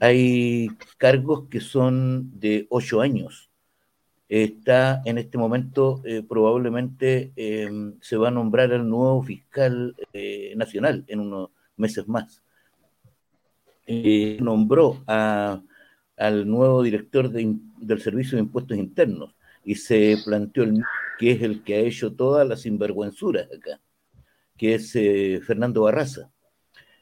hay 0.00 0.68
cargos 0.96 1.48
que 1.48 1.60
son 1.60 2.38
de 2.38 2.66
ocho 2.70 3.00
años. 3.00 3.50
Está 4.28 5.00
en 5.06 5.16
este 5.18 5.38
momento, 5.38 6.02
eh, 6.04 6.22
probablemente 6.22 7.32
em, 7.36 7.94
se 8.00 8.16
va 8.16 8.28
a 8.28 8.30
nombrar 8.30 8.72
el 8.72 8.86
nuevo 8.88 9.22
fiscal 9.22 9.96
eh, 10.12 10.52
nacional 10.56 11.04
en 11.08 11.20
unos 11.20 11.50
meses 11.76 12.06
más. 12.06 12.42
Eh, 13.86 14.36
nombró 14.40 15.02
al 16.18 16.48
nuevo 16.48 16.82
director 16.82 17.30
del 17.30 18.00
Servicio 18.00 18.36
de 18.36 18.42
Impuestos 18.42 18.76
Internos 18.76 19.34
y 19.64 19.76
se 19.76 20.16
planteó 20.24 20.64
el 20.64 20.82
que 21.18 21.32
es 21.32 21.42
el 21.42 21.62
que 21.62 21.74
ha 21.74 21.80
hecho 21.80 22.14
todas 22.14 22.46
las 22.46 22.62
sinvergüenzuras 22.62 23.48
acá, 23.52 23.80
que 24.56 24.74
es 24.74 24.92
Fernando 25.44 25.82
Barraza. 25.82 26.30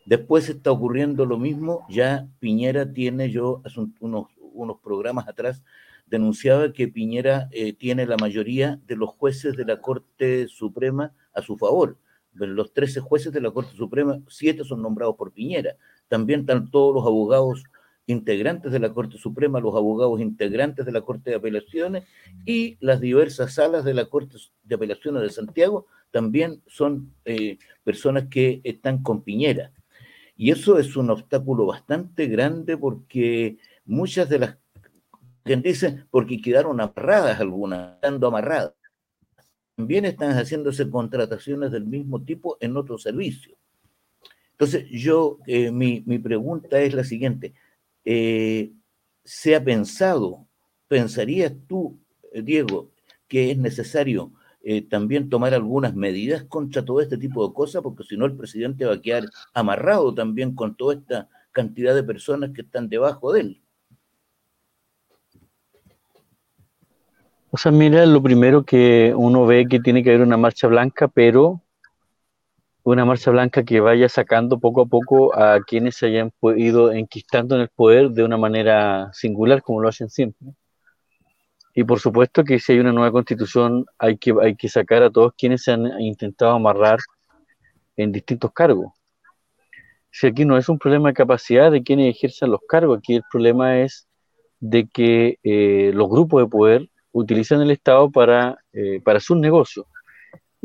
Después 0.07 0.49
está 0.49 0.71
ocurriendo 0.71 1.27
lo 1.27 1.39
mismo, 1.39 1.85
ya 1.91 2.29
Piñera 2.39 2.93
tiene, 2.93 3.31
yo 3.31 3.63
unos, 4.01 4.29
unos 4.39 4.81
programas 4.81 5.29
atrás 5.29 5.63
denunciaba 6.07 6.73
que 6.73 6.89
Piñera 6.89 7.49
eh, 7.51 7.73
tiene 7.73 8.07
la 8.07 8.17
mayoría 8.17 8.81
de 8.87 8.97
los 8.97 9.11
jueces 9.11 9.57
de 9.57 9.65
la 9.65 9.81
Corte 9.81 10.47
Suprema 10.49 11.13
a 11.33 11.43
su 11.43 11.57
favor, 11.57 11.99
los 12.33 12.73
13 12.73 13.01
jueces 13.01 13.33
de 13.33 13.41
la 13.41 13.51
Corte 13.51 13.75
Suprema, 13.77 14.21
siete 14.29 14.63
son 14.65 14.83
nombrados 14.83 15.17
por 15.17 15.33
Piñera. 15.33 15.77
También 16.09 16.41
están 16.41 16.71
todos 16.71 16.95
los 16.95 17.07
abogados 17.07 17.65
integrantes 18.07 18.73
de 18.73 18.79
la 18.79 18.92
Corte 18.92 19.19
Suprema, 19.19 19.61
los 19.61 19.75
abogados 19.75 20.21
integrantes 20.21 20.87
de 20.87 20.92
la 20.92 21.01
Corte 21.01 21.31
de 21.31 21.37
Apelaciones 21.37 22.05
y 22.45 22.77
las 22.81 23.01
diversas 23.01 23.55
salas 23.55 23.85
de 23.85 23.95
la 23.95 24.07
Corte 24.07 24.37
de 24.62 24.75
Apelaciones 24.75 25.23
de 25.23 25.31
Santiago 25.31 25.87
también 26.11 26.62
son 26.66 27.12
eh, 27.25 27.59
personas 27.85 28.27
que 28.31 28.61
están 28.64 29.03
con 29.03 29.23
Piñera. 29.23 29.73
Y 30.37 30.51
eso 30.51 30.79
es 30.79 30.97
un 30.97 31.11
obstáculo 31.11 31.66
bastante 31.66 32.27
grande 32.27 32.77
porque 32.77 33.59
muchas 33.85 34.29
de 34.29 34.38
las 34.38 34.59
quien 35.47 35.62
dicen 35.62 36.07
porque 36.11 36.40
quedaron 36.40 36.81
amarradas 36.81 37.40
algunas, 37.40 37.95
estando 37.95 38.27
amarradas. 38.27 38.75
También 39.77 40.05
están 40.05 40.33
haciéndose 40.33 40.90
contrataciones 40.90 41.71
del 41.71 41.87
mismo 41.87 42.23
tipo 42.23 42.57
en 42.61 42.77
otros 42.77 43.03
servicios. 43.03 43.57
Entonces, 44.53 44.87
yo, 44.90 45.38
eh, 45.47 45.71
mi, 45.71 46.03
mi, 46.07 46.19
pregunta 46.19 46.81
es 46.81 46.95
la 46.95 47.05
siguiente. 47.05 47.55
Eh, 48.07 48.73
¿Se 49.25 49.55
ha 49.55 49.62
pensado, 49.62 50.47
pensarías 50.88 51.53
tú, 51.66 51.99
eh, 52.33 52.40
Diego, 52.40 52.90
que 53.29 53.51
es 53.51 53.59
necesario 53.59 54.33
también 54.88 55.29
tomar 55.29 55.55
algunas 55.55 55.95
medidas 55.95 56.42
contra 56.42 56.85
todo 56.85 57.01
este 57.01 57.16
tipo 57.19 57.47
de 57.47 57.55
cosas? 57.55 57.83
Porque 57.83 58.03
si 58.03 58.16
no, 58.16 58.25
el 58.27 58.37
presidente 58.37 58.85
va 58.85 58.95
a 58.95 59.01
quedar 59.01 59.25
amarrado 59.55 60.12
también 60.12 60.57
con 60.57 60.77
toda 60.77 60.95
esta 60.95 61.29
cantidad 61.53 61.95
de 61.95 62.03
personas 62.03 62.51
que 62.53 62.62
están 62.62 62.88
debajo 62.88 63.33
de 63.33 63.40
él. 63.40 63.62
O 67.51 67.57
sea, 67.57 67.73
mira, 67.73 68.05
lo 68.05 68.23
primero 68.23 68.64
que 68.64 69.14
uno 69.16 69.47
ve 69.47 69.66
que 69.66 69.81
tiene 69.81 70.03
que 70.03 70.11
haber 70.11 70.23
una 70.23 70.37
marcha 70.37 70.66
blanca, 70.66 71.09
pero 71.09 71.62
una 72.92 73.05
marcha 73.05 73.33
blanca 73.33 73.64
que 73.64 73.81
vaya 73.81 74.09
sacando 74.09 74.61
poco 74.61 74.83
a 74.83 74.87
poco 74.87 75.37
a 75.37 75.61
quienes 75.61 75.96
se 75.96 76.07
hayan 76.07 76.33
ido 76.57 76.92
enquistando 76.92 77.57
en 77.57 77.62
el 77.62 77.68
poder 77.68 78.11
de 78.11 78.22
una 78.22 78.37
manera 78.37 79.11
singular, 79.12 79.61
como 79.61 79.81
lo 79.81 79.88
hacen 79.88 80.09
siempre. 80.09 80.53
Y 81.75 81.83
por 81.83 81.99
supuesto 81.99 82.44
que 82.44 82.61
si 82.61 82.72
hay 82.72 82.79
una 82.79 82.92
nueva 82.92 83.11
constitución, 83.11 83.87
hay 83.99 84.16
que, 84.18 84.33
hay 84.40 84.55
que 84.55 84.68
sacar 84.68 85.03
a 85.03 85.11
todos 85.11 85.33
quienes 85.37 85.64
se 85.64 85.72
han 85.72 86.01
intentado 86.01 86.53
amarrar 86.53 87.01
en 87.96 88.12
distintos 88.12 88.53
cargos. 88.53 88.92
Si 90.12 90.29
aquí 90.29 90.44
no 90.44 90.57
es 90.57 90.68
un 90.68 90.79
problema 90.79 91.09
de 91.09 91.14
capacidad 91.14 91.72
de 91.72 91.83
quienes 91.83 92.14
ejerzan 92.14 92.53
los 92.53 92.61
cargos, 92.68 92.99
aquí 92.99 93.16
el 93.16 93.25
problema 93.31 93.81
es 93.81 94.07
de 94.61 94.87
que 94.87 95.40
eh, 95.42 95.90
los 95.92 96.09
grupos 96.09 96.44
de 96.44 96.49
poder 96.49 96.88
utilizan 97.11 97.61
el 97.62 97.72
Estado 97.72 98.12
para, 98.12 98.59
eh, 98.72 99.01
para 99.05 99.18
sus 99.18 99.37
negocios. 99.37 99.87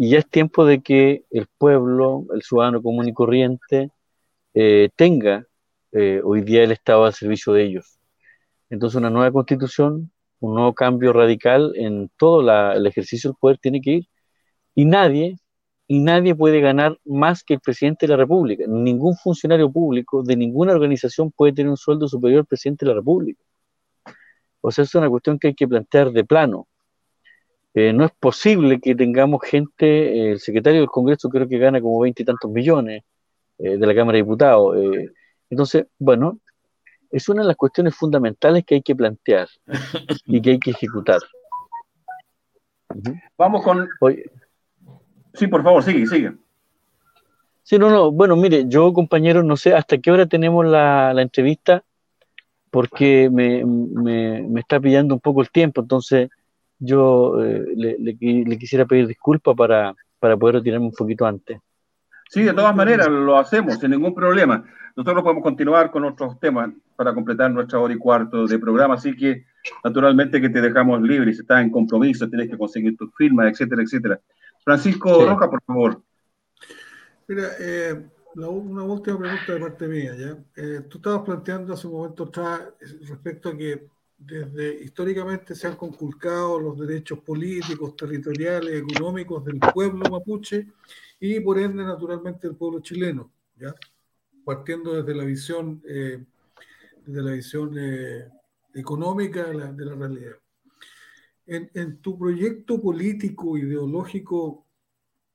Y 0.03 0.09
ya 0.09 0.17
es 0.17 0.27
tiempo 0.27 0.65
de 0.65 0.81
que 0.81 1.25
el 1.29 1.45
pueblo, 1.59 2.25
el 2.33 2.41
ciudadano 2.41 2.81
común 2.81 3.07
y 3.07 3.13
corriente, 3.13 3.91
eh, 4.55 4.89
tenga 4.95 5.45
eh, 5.91 6.21
hoy 6.23 6.41
día 6.41 6.63
el 6.63 6.71
Estado 6.71 7.05
al 7.05 7.13
servicio 7.13 7.53
de 7.53 7.65
ellos. 7.65 7.99
Entonces 8.71 8.97
una 8.97 9.11
nueva 9.11 9.31
constitución, 9.31 10.11
un 10.39 10.55
nuevo 10.55 10.73
cambio 10.73 11.13
radical 11.13 11.73
en 11.75 12.09
todo 12.17 12.41
el 12.73 12.87
ejercicio 12.87 13.29
del 13.29 13.37
poder 13.39 13.59
tiene 13.59 13.79
que 13.79 13.91
ir. 13.91 14.07
Y 14.73 14.85
nadie, 14.85 15.37
y 15.87 15.99
nadie 15.99 16.33
puede 16.33 16.61
ganar 16.61 16.97
más 17.05 17.43
que 17.43 17.53
el 17.53 17.59
presidente 17.59 18.07
de 18.07 18.13
la 18.13 18.17
República. 18.17 18.65
Ningún 18.67 19.15
funcionario 19.17 19.71
público 19.71 20.23
de 20.23 20.35
ninguna 20.35 20.73
organización 20.73 21.31
puede 21.31 21.53
tener 21.53 21.69
un 21.69 21.77
sueldo 21.77 22.07
superior 22.07 22.39
al 22.39 22.47
presidente 22.47 22.85
de 22.85 22.89
la 22.89 22.95
República. 22.95 23.43
O 24.61 24.71
sea, 24.71 24.83
es 24.83 24.95
una 24.95 25.09
cuestión 25.09 25.37
que 25.37 25.49
hay 25.49 25.53
que 25.53 25.67
plantear 25.67 26.11
de 26.11 26.23
plano. 26.23 26.67
Eh, 27.73 27.93
no 27.93 28.03
es 28.03 28.11
posible 28.11 28.81
que 28.81 28.95
tengamos 28.95 29.41
gente, 29.43 29.85
eh, 29.85 30.31
el 30.31 30.39
secretario 30.39 30.81
del 30.81 30.89
Congreso 30.89 31.29
creo 31.29 31.47
que 31.47 31.57
gana 31.57 31.79
como 31.79 31.99
veinte 31.99 32.23
y 32.23 32.25
tantos 32.25 32.51
millones 32.51 33.03
eh, 33.57 33.77
de 33.77 33.87
la 33.87 33.95
Cámara 33.95 34.17
de 34.17 34.23
Diputados. 34.23 34.75
entonces, 35.49 35.87
bueno, 35.97 36.39
es 37.09 37.29
una 37.29 37.41
de 37.41 37.47
las 37.47 37.57
cuestiones 37.57 37.95
fundamentales 37.95 38.65
que 38.65 38.75
hay 38.75 38.81
que 38.81 38.95
plantear 38.95 39.47
y 40.25 40.41
que 40.41 40.51
hay 40.51 40.59
que 40.59 40.71
ejecutar. 40.71 41.19
Vamos 43.37 43.63
con... 43.63 43.87
Sí, 45.33 45.47
por 45.47 45.63
favor, 45.63 45.81
sigue, 45.83 46.05
sigue. 46.07 46.33
Sí, 47.63 47.77
no, 47.77 47.89
no, 47.89 48.11
bueno, 48.11 48.35
mire, 48.35 48.65
yo 48.67 48.91
compañero, 48.91 49.43
no 49.43 49.55
sé 49.55 49.73
hasta 49.73 49.97
qué 49.97 50.11
hora 50.11 50.25
tenemos 50.25 50.65
la, 50.65 51.13
la 51.13 51.21
entrevista 51.21 51.83
porque 52.71 53.29
me, 53.29 53.63
me, 53.65 54.59
está 54.59 54.79
pillando 54.79 55.13
un 55.13 55.19
poco 55.19 55.41
el 55.41 55.51
tiempo, 55.51 55.81
entonces 55.81 56.29
yo 56.81 57.41
eh, 57.43 57.63
le, 57.75 58.57
quisiera 58.57 58.85
pedir 58.85 59.07
disculpas 59.07 59.55
para, 59.55 59.95
para 60.19 60.35
poder 60.35 60.55
retirarme 60.55 60.87
un 60.87 60.91
poquito 60.91 61.25
antes. 61.25 61.59
Sí, 62.27 62.43
de 62.43 62.53
todas 62.53 62.75
maneras, 62.75 63.07
lo 63.07 63.37
hacemos 63.37 63.77
sin 63.77 63.91
ningún 63.91 64.15
problema. 64.15 64.65
Nosotros 64.95 65.23
podemos 65.23 65.43
continuar 65.43 65.91
con 65.91 66.05
otros 66.05 66.39
temas 66.39 66.71
para 66.95 67.13
completar 67.13 67.51
nuestra 67.51 67.79
hora 67.79 67.93
y 67.93 67.97
cuarto 67.97 68.47
de 68.47 68.57
programa, 68.57 68.95
así 68.95 69.15
que 69.15 69.45
naturalmente 69.83 70.41
que 70.41 70.49
te 70.49 70.61
dejamos 70.61 71.01
libre, 71.01 71.33
si 71.33 71.41
estás 71.41 71.61
en 71.61 71.69
compromiso, 71.69 72.27
tienes 72.27 72.49
que 72.49 72.57
conseguir 72.57 72.97
tus 72.97 73.13
firmas, 73.15 73.51
etcétera, 73.51 73.83
etcétera. 73.83 74.19
Francisco 74.63 75.25
Roja, 75.25 75.49
por 75.49 75.61
favor. 75.63 76.01
Mira, 77.27 77.47
eh, 77.59 78.01
una 78.35 78.83
última 78.83 79.19
pregunta 79.19 79.53
de 79.53 79.59
parte 79.59 79.87
mía. 79.87 80.15
¿ya? 80.15 80.37
Eh, 80.55 80.81
tú 80.89 80.97
estabas 80.97 81.21
planteando 81.21 81.73
hace 81.73 81.87
un 81.87 81.93
momento 81.93 82.23
atrás 82.23 82.61
respecto 83.07 83.49
a 83.49 83.57
que 83.57 83.87
desde 84.25 84.83
históricamente 84.83 85.55
se 85.55 85.67
han 85.67 85.75
conculcado 85.75 86.59
los 86.59 86.77
derechos 86.79 87.19
políticos, 87.19 87.95
territoriales, 87.95 88.81
económicos 88.81 89.43
del 89.43 89.59
pueblo 89.59 90.09
mapuche 90.09 90.67
y 91.19 91.39
por 91.39 91.59
ende 91.59 91.83
naturalmente 91.83 92.47
del 92.47 92.55
pueblo 92.55 92.79
chileno, 92.81 93.31
¿ya? 93.57 93.73
partiendo 94.45 94.93
desde 94.93 95.15
la 95.15 95.23
visión, 95.23 95.81
eh, 95.87 96.23
desde 97.05 97.21
la 97.21 97.31
visión 97.31 97.75
eh, 97.77 98.27
económica 98.73 99.45
de 99.45 99.55
la, 99.55 99.95
realidad. 99.95 100.35
En, 101.45 101.69
en, 101.73 101.97
tu 101.97 102.17
proyecto 102.17 102.81
político, 102.81 103.57
ideológico, 103.57 104.65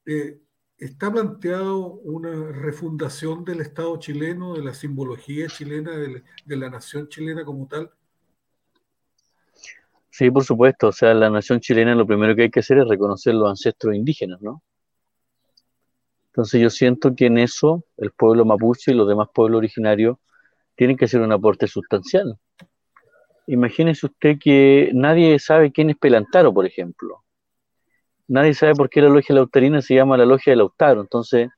eh, 0.06 0.40
¿Está 0.78 1.10
planteado 1.10 1.94
una 2.02 2.52
refundación 2.52 3.46
del 3.46 3.62
Estado 3.62 3.98
chileno, 3.98 4.54
de 4.54 4.62
la 4.62 4.74
simbología 4.74 5.46
chilena, 5.46 5.92
de, 5.92 6.22
la 6.44 6.68
nación 6.68 7.08
chilena 7.08 7.46
como 7.46 7.66
tal? 7.66 7.90
Sí, 10.16 10.30
por 10.30 10.44
supuesto. 10.44 10.88
O 10.88 10.92
sea, 10.92 11.14
la 11.14 11.28
nación 11.30 11.60
chilena 11.60 11.94
lo 11.94 12.06
primero 12.06 12.34
que 12.34 12.42
hay 12.42 12.50
que 12.50 12.60
hacer 12.60 12.78
es 12.78 12.88
reconocer 12.88 13.34
los 13.34 13.50
ancestros 13.50 13.94
indígenas, 13.94 14.40
¿no? 14.40 14.62
Entonces 16.28 16.60
yo 16.60 16.70
siento 16.70 17.14
que 17.14 17.26
en 17.26 17.38
eso 17.38 17.84
el 17.96 18.12
pueblo 18.12 18.44
mapuche 18.44 18.92
y 18.92 18.94
los 18.94 19.08
demás 19.08 19.28
pueblos 19.34 19.58
originarios 19.58 20.18
tienen 20.74 20.96
que 20.96 21.06
hacer 21.06 21.20
un 21.20 21.32
aporte 21.32 21.66
sustancial. 21.66 22.38
Imagínese 23.46 24.06
usted 24.06 24.38
que 24.38 24.90
nadie 24.94 25.38
sabe 25.38 25.72
quién 25.72 25.90
es 25.90 25.96
Pelantaro, 25.96 26.52
por 26.52 26.66
ejemplo 26.66 27.26
nadie 28.28 28.54
sabe 28.54 28.74
por 28.74 28.90
qué 28.90 29.00
la 29.02 29.08
logia 29.08 29.34
lautarina 29.34 29.82
se 29.82 29.94
llama 29.94 30.16
la 30.16 30.26
logia 30.26 30.52
de 30.52 30.56
Lautaro. 30.56 31.00
Entonces, 31.00 31.48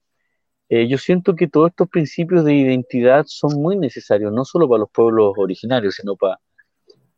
eh, 0.68 0.88
yo 0.88 0.98
siento 0.98 1.34
que 1.34 1.48
todos 1.48 1.70
estos 1.70 1.88
principios 1.88 2.44
de 2.44 2.54
identidad 2.54 3.24
son 3.26 3.60
muy 3.60 3.76
necesarios, 3.76 4.32
no 4.32 4.44
solo 4.44 4.68
para 4.68 4.80
los 4.80 4.90
pueblos 4.90 5.32
originarios, 5.36 5.94
sino 5.94 6.16
para, 6.16 6.38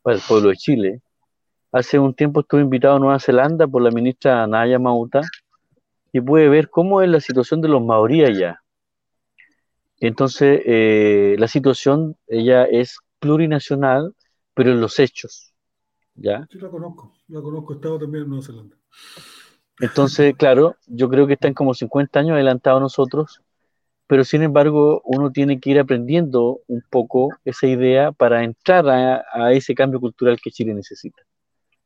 para 0.01 0.17
el 0.17 0.23
pueblo 0.27 0.49
de 0.49 0.57
Chile. 0.57 1.01
Hace 1.71 1.99
un 1.99 2.13
tiempo 2.13 2.41
estuve 2.41 2.61
invitado 2.61 2.95
a 2.95 2.99
Nueva 2.99 3.19
Zelanda 3.19 3.67
por 3.67 3.81
la 3.81 3.91
ministra 3.91 4.45
Naya 4.47 4.79
Mauta 4.79 5.21
y 6.11 6.19
pude 6.19 6.49
ver 6.49 6.69
cómo 6.69 7.01
es 7.01 7.09
la 7.09 7.19
situación 7.19 7.61
de 7.61 7.69
los 7.69 7.83
maoríes 7.83 8.29
allá. 8.29 8.61
Entonces, 9.99 10.61
eh, 10.65 11.35
la 11.37 11.47
situación, 11.47 12.17
ella 12.27 12.65
es 12.65 12.97
plurinacional, 13.19 14.15
pero 14.53 14.71
en 14.71 14.81
los 14.81 14.99
hechos. 14.99 15.53
¿ya? 16.15 16.47
Sí, 16.51 16.59
la 16.59 16.69
conozco, 16.69 17.13
la 17.27 17.41
conozco, 17.41 17.73
he 17.73 17.75
estado 17.77 17.99
también 17.99 18.23
en 18.23 18.29
Nueva 18.29 18.45
Zelanda. 18.45 18.75
Entonces, 19.79 20.35
claro, 20.35 20.75
yo 20.85 21.09
creo 21.09 21.25
que 21.25 21.33
están 21.33 21.53
como 21.53 21.73
50 21.73 22.19
años 22.19 22.33
adelantados 22.33 22.77
a 22.77 22.81
nosotros, 22.81 23.41
pero 24.07 24.23
sin 24.23 24.43
embargo 24.43 25.01
uno 25.05 25.31
tiene 25.31 25.59
que 25.59 25.71
ir 25.71 25.79
aprendiendo 25.79 26.59
un 26.67 26.83
poco 26.89 27.29
esa 27.45 27.65
idea 27.67 28.11
para 28.11 28.43
entrar 28.43 28.87
a, 28.89 29.53
ese 29.53 29.73
cambio 29.73 29.99
cultural 29.99 30.39
que 30.41 30.51
Chile 30.51 30.73
necesita. 30.73 31.23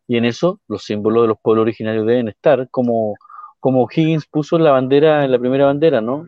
Y 0.07 0.17
en 0.17 0.25
eso 0.25 0.59
los 0.67 0.83
símbolos 0.83 1.23
de 1.23 1.27
los 1.29 1.37
pueblos 1.41 1.63
originarios 1.63 2.05
deben 2.05 2.27
estar, 2.27 2.69
como, 2.69 3.15
como 3.59 3.87
Higgins 3.89 4.27
puso 4.27 4.57
la 4.59 4.71
bandera, 4.71 5.25
en 5.25 5.31
la 5.31 5.39
primera 5.39 5.65
bandera, 5.65 6.01
¿no? 6.01 6.25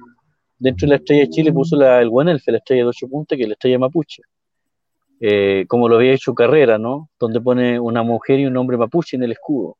Dentro 0.57 0.87
de 0.87 0.89
la 0.89 0.95
estrella 0.95 1.21
de 1.21 1.29
Chile 1.29 1.53
puso 1.53 1.75
la, 1.75 2.01
el 2.01 2.09
Guanelfe, 2.09 2.51
la 2.51 2.57
estrella 2.57 2.83
de 2.83 2.89
ocho 2.89 3.07
puntas, 3.07 3.37
que 3.37 3.43
es 3.43 3.49
la 3.49 3.53
estrella 3.53 3.77
mapuche. 3.77 4.23
Eh, 5.19 5.65
como 5.67 5.89
lo 5.89 5.95
había 5.95 6.13
hecho 6.13 6.33
Carrera, 6.33 6.77
¿no? 6.77 7.09
Donde 7.19 7.41
pone 7.41 7.79
una 7.79 8.03
mujer 8.03 8.39
y 8.39 8.45
un 8.45 8.57
hombre 8.57 8.77
mapuche 8.77 9.17
en 9.17 9.23
el 9.23 9.31
escudo. 9.31 9.77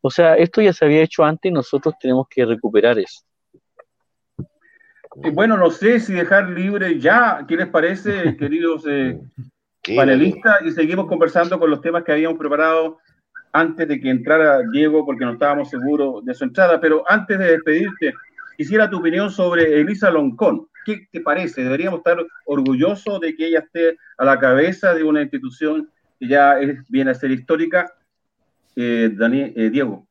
O 0.00 0.10
sea, 0.10 0.36
esto 0.36 0.60
ya 0.60 0.72
se 0.72 0.84
había 0.84 1.02
hecho 1.02 1.24
antes 1.24 1.50
y 1.50 1.54
nosotros 1.54 1.94
tenemos 1.98 2.26
que 2.28 2.44
recuperar 2.44 2.98
eso. 2.98 3.22
bueno, 5.32 5.56
no 5.56 5.70
sé 5.70 6.00
si 6.00 6.12
dejar 6.12 6.50
libre 6.50 6.98
ya, 6.98 7.44
¿qué 7.48 7.56
les 7.56 7.68
parece, 7.68 8.36
queridos 8.38 8.84
eh, 8.86 9.18
panelistas? 9.96 10.60
Y 10.66 10.72
seguimos 10.72 11.06
conversando 11.06 11.58
con 11.58 11.70
los 11.70 11.80
temas 11.80 12.04
que 12.04 12.12
habíamos 12.12 12.38
preparado 12.38 12.98
antes 13.54 13.86
de 13.86 14.00
que 14.00 14.10
entrara 14.10 14.62
Diego, 14.72 15.06
porque 15.06 15.24
no 15.24 15.34
estábamos 15.34 15.70
seguros 15.70 16.24
de 16.24 16.34
su 16.34 16.44
entrada. 16.44 16.80
Pero 16.80 17.04
antes 17.08 17.38
de 17.38 17.52
despedirte, 17.52 18.12
quisiera 18.56 18.90
tu 18.90 18.98
opinión 18.98 19.30
sobre 19.30 19.80
Elisa 19.80 20.10
Loncón. 20.10 20.66
¿Qué 20.84 21.06
te 21.10 21.20
parece? 21.20 21.62
¿Deberíamos 21.62 21.98
estar 21.98 22.18
orgullosos 22.46 23.20
de 23.20 23.34
que 23.36 23.46
ella 23.46 23.60
esté 23.60 23.96
a 24.18 24.24
la 24.24 24.38
cabeza 24.40 24.92
de 24.92 25.04
una 25.04 25.22
institución 25.22 25.88
que 26.18 26.26
ya 26.26 26.56
viene 26.88 27.12
a 27.12 27.14
ser 27.14 27.30
histórica? 27.30 27.92
Eh, 28.74 29.10
Daniel, 29.14 29.52
eh, 29.56 29.70
Diego. 29.70 30.04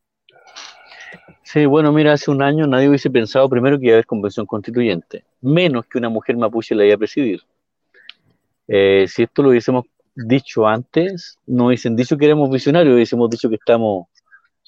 Sí, 1.43 1.65
bueno, 1.65 1.91
mira, 1.91 2.13
hace 2.13 2.31
un 2.31 2.41
año 2.41 2.65
nadie 2.65 2.87
hubiese 2.87 3.11
pensado 3.11 3.49
primero 3.49 3.77
que 3.77 3.87
iba 3.87 3.93
a 3.93 3.97
haber 3.97 4.05
convención 4.05 4.45
constituyente, 4.45 5.25
menos 5.41 5.85
que 5.85 5.97
una 5.97 6.07
mujer 6.07 6.37
mapuche 6.37 6.73
la 6.73 6.85
iba 6.85 6.95
a 6.95 6.97
presidir. 6.97 7.41
Eh, 8.69 9.05
si 9.09 9.23
esto 9.23 9.43
lo 9.43 9.49
hubiésemos 9.49 9.85
dicho 10.15 10.67
antes, 10.67 11.39
no 11.45 11.67
hubiesen 11.67 11.95
dicho 11.95 12.17
que 12.17 12.25
éramos 12.25 12.49
visionarios, 12.49 12.95
hubiésemos 12.95 13.29
dicho 13.29 13.49
que 13.49 13.55
estamos 13.55 14.07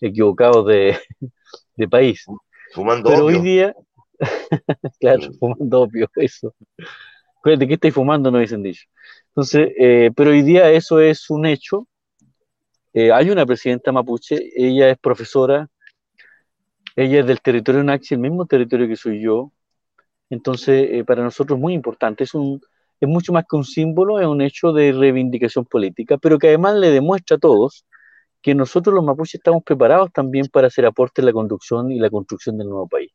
equivocados 0.01 0.65
de, 0.67 0.97
país. 1.89 2.25
Fumando 2.73 3.09
Pero 3.09 3.25
hoy 3.25 3.39
día, 3.39 3.75
claro, 4.99 5.31
fumando 5.39 5.81
opio, 5.81 6.09
eso. 6.15 6.53
¿De 7.43 7.67
qué 7.67 7.75
estáis 7.75 7.93
fumando? 7.93 8.31
No 8.31 8.37
hubiesen 8.37 8.63
dicho. 8.63 8.85
Entonces, 9.27 9.69
eh, 9.77 10.11
pero 10.15 10.31
hoy 10.31 10.41
día 10.41 10.71
eso 10.71 10.99
es 10.99 11.29
un 11.29 11.45
hecho. 11.45 11.87
Eh, 12.91 13.11
hay 13.11 13.29
una 13.29 13.45
presidenta 13.45 13.91
mapuche, 13.91 14.39
ella 14.55 14.89
es 14.89 14.97
profesora, 14.97 15.69
ella 16.95 17.19
es 17.19 17.27
del 17.27 17.41
territorio 17.41 17.83
Naxi, 17.83 18.15
el 18.15 18.21
mismo 18.21 18.45
territorio 18.45 18.87
que 18.87 18.95
soy 18.95 19.21
yo. 19.21 19.51
Entonces, 20.29 20.87
eh, 20.91 21.03
para 21.03 21.23
nosotros 21.23 21.57
es 21.57 21.61
muy 21.61 21.73
importante. 21.73 22.23
Es, 22.23 22.33
un, 22.33 22.61
es 22.99 23.09
mucho 23.09 23.33
más 23.33 23.45
que 23.49 23.55
un 23.55 23.65
símbolo, 23.65 24.19
es 24.19 24.27
un 24.27 24.41
hecho 24.41 24.71
de 24.71 24.91
reivindicación 24.91 25.65
política, 25.65 26.17
pero 26.17 26.39
que 26.39 26.47
además 26.47 26.75
le 26.75 26.91
demuestra 26.91 27.37
a 27.37 27.39
todos 27.39 27.85
que 28.41 28.55
nosotros 28.55 28.93
los 28.93 29.03
mapuches 29.03 29.35
estamos 29.35 29.63
preparados 29.63 30.11
también 30.13 30.47
para 30.47 30.67
hacer 30.67 30.85
aporte 30.85 31.21
en 31.21 31.25
la 31.25 31.33
conducción 31.33 31.91
y 31.91 31.99
la 31.99 32.09
construcción 32.09 32.57
del 32.57 32.69
nuevo 32.69 32.87
país. 32.87 33.11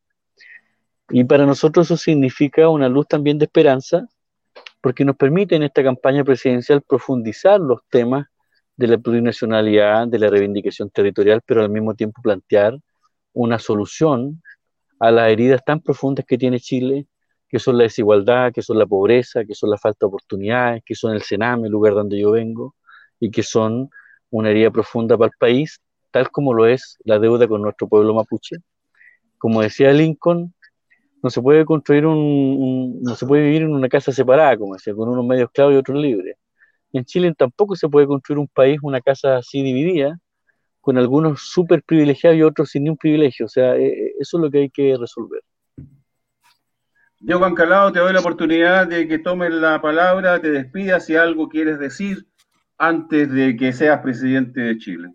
Y 1.10 1.24
para 1.24 1.46
nosotros 1.46 1.86
eso 1.86 1.96
significa 1.96 2.68
una 2.68 2.88
luz 2.88 3.06
también 3.08 3.38
de 3.38 3.44
esperanza, 3.44 4.06
porque 4.80 5.04
nos 5.04 5.16
permite 5.16 5.56
en 5.56 5.62
esta 5.62 5.82
campaña 5.82 6.24
presidencial 6.24 6.82
profundizar 6.82 7.60
los 7.60 7.80
temas 7.90 8.26
de 8.76 8.86
la 8.86 8.98
plurinacionalidad, 8.98 10.08
de 10.08 10.18
la 10.18 10.30
reivindicación 10.30 10.90
territorial, 10.90 11.42
pero 11.44 11.62
al 11.62 11.70
mismo 11.70 11.94
tiempo 11.94 12.22
plantear 12.22 12.78
una 13.32 13.58
solución 13.58 14.42
a 14.98 15.10
las 15.10 15.30
heridas 15.30 15.62
tan 15.64 15.80
profundas 15.80 16.24
que 16.26 16.38
tiene 16.38 16.60
Chile, 16.60 17.06
que 17.50 17.58
son 17.58 17.76
la 17.78 17.84
desigualdad, 17.84 18.52
que 18.52 18.62
son 18.62 18.78
la 18.78 18.86
pobreza, 18.86 19.44
que 19.44 19.54
son 19.54 19.70
la 19.70 19.78
falta 19.78 20.06
de 20.06 20.08
oportunidades, 20.08 20.82
que 20.86 20.94
son 20.94 21.14
el 21.14 21.22
Sename, 21.22 21.66
el 21.66 21.72
lugar 21.72 21.94
donde 21.94 22.18
yo 22.18 22.30
vengo, 22.30 22.76
y 23.18 23.30
que 23.30 23.42
son 23.42 23.90
una 24.30 24.50
herida 24.50 24.70
profunda 24.70 25.18
para 25.18 25.26
el 25.28 25.36
país, 25.38 25.80
tal 26.12 26.30
como 26.30 26.54
lo 26.54 26.66
es 26.66 26.96
la 27.04 27.18
deuda 27.18 27.48
con 27.48 27.62
nuestro 27.62 27.88
pueblo 27.88 28.14
mapuche. 28.14 28.56
Como 29.38 29.62
decía 29.62 29.92
Lincoln, 29.92 30.54
no 31.22 31.30
se 31.30 31.42
puede 31.42 31.64
construir 31.64 32.06
un, 32.06 33.02
no 33.02 33.16
se 33.16 33.26
puede 33.26 33.44
vivir 33.44 33.62
en 33.62 33.74
una 33.74 33.88
casa 33.88 34.12
separada, 34.12 34.56
como 34.56 34.74
decía, 34.74 34.94
con 34.94 35.08
unos 35.08 35.24
medios 35.26 35.50
claros 35.52 35.74
y 35.74 35.76
otros 35.76 35.98
libres. 35.98 36.36
En 36.92 37.04
Chile 37.04 37.34
tampoco 37.36 37.76
se 37.76 37.88
puede 37.88 38.06
construir 38.06 38.38
un 38.38 38.48
país, 38.48 38.78
una 38.82 39.00
casa 39.00 39.38
así 39.38 39.62
dividida, 39.62 40.18
con 40.80 40.98
algunos 40.98 41.42
súper 41.42 41.82
privilegiados 41.82 42.38
y 42.38 42.42
otros 42.42 42.70
sin 42.70 42.84
ni 42.84 42.90
un 42.90 42.96
privilegio. 42.96 43.46
O 43.46 43.48
sea, 43.48 43.76
eh, 43.76 43.88
eh, 43.88 44.14
eso 44.20 44.38
es 44.38 44.42
lo 44.42 44.50
que 44.50 44.58
hay 44.60 44.70
que 44.70 44.96
resolver. 44.96 45.42
Diego 47.20 47.44
Ancalado, 47.44 47.92
te 47.92 48.00
doy 48.00 48.12
la 48.12 48.20
oportunidad 48.20 48.88
de 48.88 49.06
que 49.06 49.18
tomes 49.18 49.52
la 49.52 49.80
palabra, 49.80 50.40
te 50.40 50.50
despidas 50.50 51.04
si 51.04 51.16
algo 51.16 51.48
quieres 51.48 51.78
decir 51.78 52.26
antes 52.78 53.30
de 53.30 53.56
que 53.56 53.72
seas 53.72 54.00
presidente 54.00 54.60
de 54.60 54.78
Chile. 54.78 55.14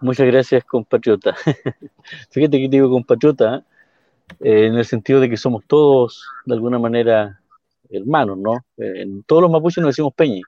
Muchas 0.00 0.26
gracias, 0.26 0.64
compatriota. 0.64 1.36
Fíjate 2.30 2.58
que 2.58 2.68
digo 2.68 2.90
compatriota, 2.90 3.64
eh, 4.40 4.66
en 4.66 4.74
el 4.74 4.84
sentido 4.84 5.20
de 5.20 5.28
que 5.30 5.36
somos 5.36 5.64
todos, 5.66 6.28
de 6.46 6.54
alguna 6.54 6.78
manera, 6.78 7.40
hermanos, 7.90 8.38
¿no? 8.38 8.64
en 8.78 9.22
todos 9.22 9.42
los 9.42 9.50
mapuches 9.50 9.82
nos 9.82 9.90
decimos 9.90 10.14
peñi 10.14 10.42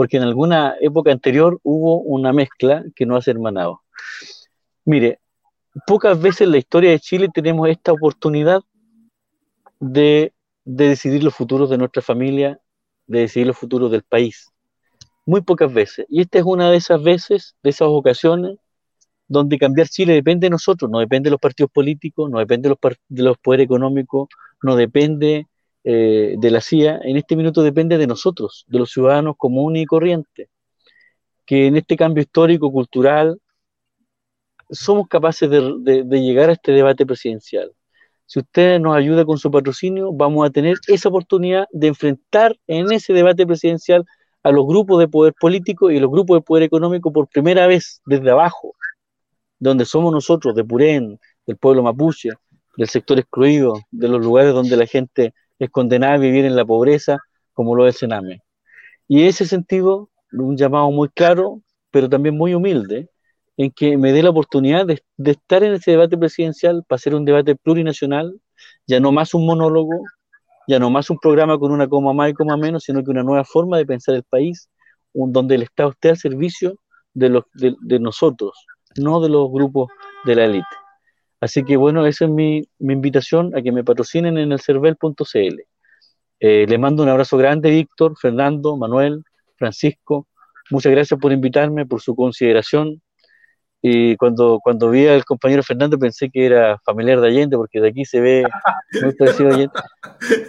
porque 0.00 0.16
en 0.16 0.22
alguna 0.22 0.76
época 0.80 1.12
anterior 1.12 1.60
hubo 1.62 2.00
una 2.00 2.32
mezcla 2.32 2.82
que 2.96 3.04
no 3.04 3.16
hace 3.16 3.32
hermanado. 3.32 3.82
Mire, 4.86 5.20
pocas 5.86 6.18
veces 6.18 6.42
en 6.42 6.52
la 6.52 6.56
historia 6.56 6.90
de 6.92 7.00
Chile 7.00 7.28
tenemos 7.30 7.68
esta 7.68 7.92
oportunidad 7.92 8.62
de, 9.80 10.32
decidir 10.64 11.24
los 11.24 11.34
futuros 11.34 11.70
de 11.70 11.78
nuestra 11.78 12.02
familia, 12.02 12.60
de 13.06 13.20
decidir 13.20 13.48
los 13.48 13.58
futuros 13.58 13.90
del 13.90 14.04
país. 14.04 14.50
Muy 15.26 15.40
pocas 15.42 15.72
veces. 15.72 16.06
Y 16.08 16.20
esta 16.20 16.38
es 16.38 16.44
una 16.44 16.70
de 16.70 16.76
esas 16.76 17.02
veces, 17.02 17.56
de 17.62 17.70
esas 17.70 17.88
ocasiones, 17.88 18.58
donde 19.26 19.58
cambiar 19.58 19.88
Chile 19.88 20.14
depende 20.14 20.46
de 20.46 20.50
nosotros, 20.50 20.90
no 20.90 20.98
depende 21.00 21.28
de 21.28 21.32
los 21.32 21.40
partidos 21.40 21.70
políticos, 21.72 22.30
no 22.30 22.38
depende 22.38 22.68
de 22.68 22.76
los, 22.80 22.96
de 23.08 23.22
los 23.22 23.38
poderes 23.38 23.64
económicos, 23.64 24.28
no 24.62 24.76
depende 24.76 25.46
eh, 25.82 26.34
de 26.38 26.50
la 26.50 26.60
CIA 26.60 27.00
en 27.04 27.16
este 27.16 27.36
minuto 27.36 27.62
depende 27.62 27.96
de 27.96 28.06
nosotros, 28.06 28.66
de 28.68 28.78
los 28.78 28.90
ciudadanos 28.90 29.36
comunes 29.38 29.82
y 29.82 29.86
corrientes, 29.86 30.48
que 31.46 31.66
en 31.66 31.76
este 31.76 31.96
cambio 31.96 32.22
histórico, 32.22 32.70
cultural, 32.70 33.40
somos 34.70 35.08
capaces 35.08 35.48
de, 35.50 36.04
llegar 36.10 36.50
a 36.50 36.52
este 36.52 36.72
debate 36.72 37.06
presidencial. 37.06 37.72
Si 38.32 38.38
usted 38.38 38.78
nos 38.78 38.96
ayuda 38.96 39.24
con 39.24 39.38
su 39.38 39.50
patrocinio, 39.50 40.12
vamos 40.12 40.46
a 40.46 40.50
tener 40.50 40.76
esa 40.86 41.08
oportunidad 41.08 41.66
de 41.72 41.88
enfrentar 41.88 42.56
en 42.68 42.92
ese 42.92 43.12
debate 43.12 43.44
presidencial 43.44 44.04
a 44.44 44.52
los 44.52 44.68
grupos 44.68 45.00
de 45.00 45.08
poder 45.08 45.34
político 45.34 45.90
y 45.90 45.98
los 45.98 46.12
grupos 46.12 46.36
de 46.36 46.42
poder 46.42 46.62
económico 46.62 47.12
por 47.12 47.26
primera 47.26 47.66
vez 47.66 48.00
desde 48.06 48.30
abajo, 48.30 48.76
donde 49.58 49.84
somos 49.84 50.12
nosotros, 50.12 50.54
de 50.54 50.62
Purén, 50.62 51.18
del 51.44 51.56
pueblo 51.56 51.82
mapuche, 51.82 52.28
del 52.76 52.88
sector 52.88 53.18
excluido, 53.18 53.80
de 53.90 54.06
los 54.06 54.24
lugares 54.24 54.54
donde 54.54 54.76
la 54.76 54.86
gente 54.86 55.34
es 55.58 55.68
condenada 55.68 56.14
a 56.14 56.18
vivir 56.18 56.44
en 56.44 56.54
la 56.54 56.64
pobreza, 56.64 57.18
como 57.52 57.74
lo 57.74 57.88
es 57.88 57.98
Sename. 57.98 58.42
Y 59.08 59.22
en 59.22 59.26
ese 59.26 59.44
sentido, 59.44 60.08
un 60.30 60.56
llamado 60.56 60.88
muy 60.92 61.08
claro, 61.08 61.62
pero 61.90 62.08
también 62.08 62.36
muy 62.36 62.54
humilde, 62.54 63.10
en 63.62 63.70
que 63.72 63.98
me 63.98 64.12
dé 64.12 64.22
la 64.22 64.30
oportunidad 64.30 64.86
de, 64.86 65.02
estar 65.30 65.62
en 65.62 65.74
ese 65.74 65.90
debate 65.90 66.16
presidencial 66.16 66.82
para 66.88 66.96
hacer 66.96 67.14
un 67.14 67.26
debate 67.26 67.54
plurinacional, 67.56 68.40
ya 68.86 69.00
no 69.00 69.12
más 69.12 69.34
un 69.34 69.44
monólogo, 69.44 70.02
ya 70.66 70.78
no 70.78 70.88
más 70.88 71.10
un 71.10 71.18
programa 71.18 71.58
con 71.58 71.70
una 71.70 71.86
coma 71.86 72.14
más 72.14 72.30
y 72.30 72.32
coma 72.32 72.56
menos, 72.56 72.84
sino 72.84 73.04
que 73.04 73.10
una 73.10 73.22
nueva 73.22 73.44
forma 73.44 73.76
de 73.76 73.84
pensar 73.84 74.14
el 74.14 74.22
país, 74.22 74.70
donde 75.12 75.56
el 75.56 75.62
Estado 75.64 75.90
esté 75.90 76.08
al 76.08 76.16
servicio 76.16 76.78
de, 77.12 77.28
los, 77.28 77.44
de 77.52 77.98
nosotros, 77.98 78.52
no 78.96 79.20
de 79.20 79.28
los 79.28 79.50
grupos 79.50 79.90
de 80.24 80.36
la 80.36 80.46
élite. 80.46 80.66
Así 81.38 81.62
que 81.62 81.76
bueno, 81.76 82.06
esa 82.06 82.24
es 82.24 82.30
mi, 82.30 82.62
invitación 82.78 83.54
a 83.54 83.60
que 83.60 83.72
me 83.72 83.84
patrocinen 83.84 84.38
en 84.38 84.52
el 84.52 84.60
cervel.cl. 84.60 85.60
Eh, 86.40 86.66
les 86.66 86.78
mando 86.78 87.02
un 87.02 87.10
abrazo 87.10 87.36
grande, 87.36 87.70
Víctor, 87.70 88.14
Fernando, 88.18 88.78
Manuel, 88.78 89.22
Francisco. 89.56 90.28
Muchas 90.70 90.92
gracias 90.92 91.20
por 91.20 91.30
invitarme, 91.30 91.84
por 91.84 92.00
su 92.00 92.16
consideración. 92.16 93.02
Y 93.82 94.16
cuando, 94.16 94.60
cuando 94.62 94.90
vi 94.90 95.06
al 95.06 95.24
compañero 95.24 95.62
Fernando 95.62 95.98
pensé 95.98 96.28
que 96.28 96.44
era 96.44 96.78
familiar 96.84 97.20
de 97.20 97.28
Allende, 97.28 97.56
porque 97.56 97.80
de 97.80 97.88
aquí 97.88 98.04
se 98.04 98.20
ve 98.20 98.46
muy 99.02 99.14
parecido 99.14 99.50
a 99.50 99.54
Allende, 99.54 99.72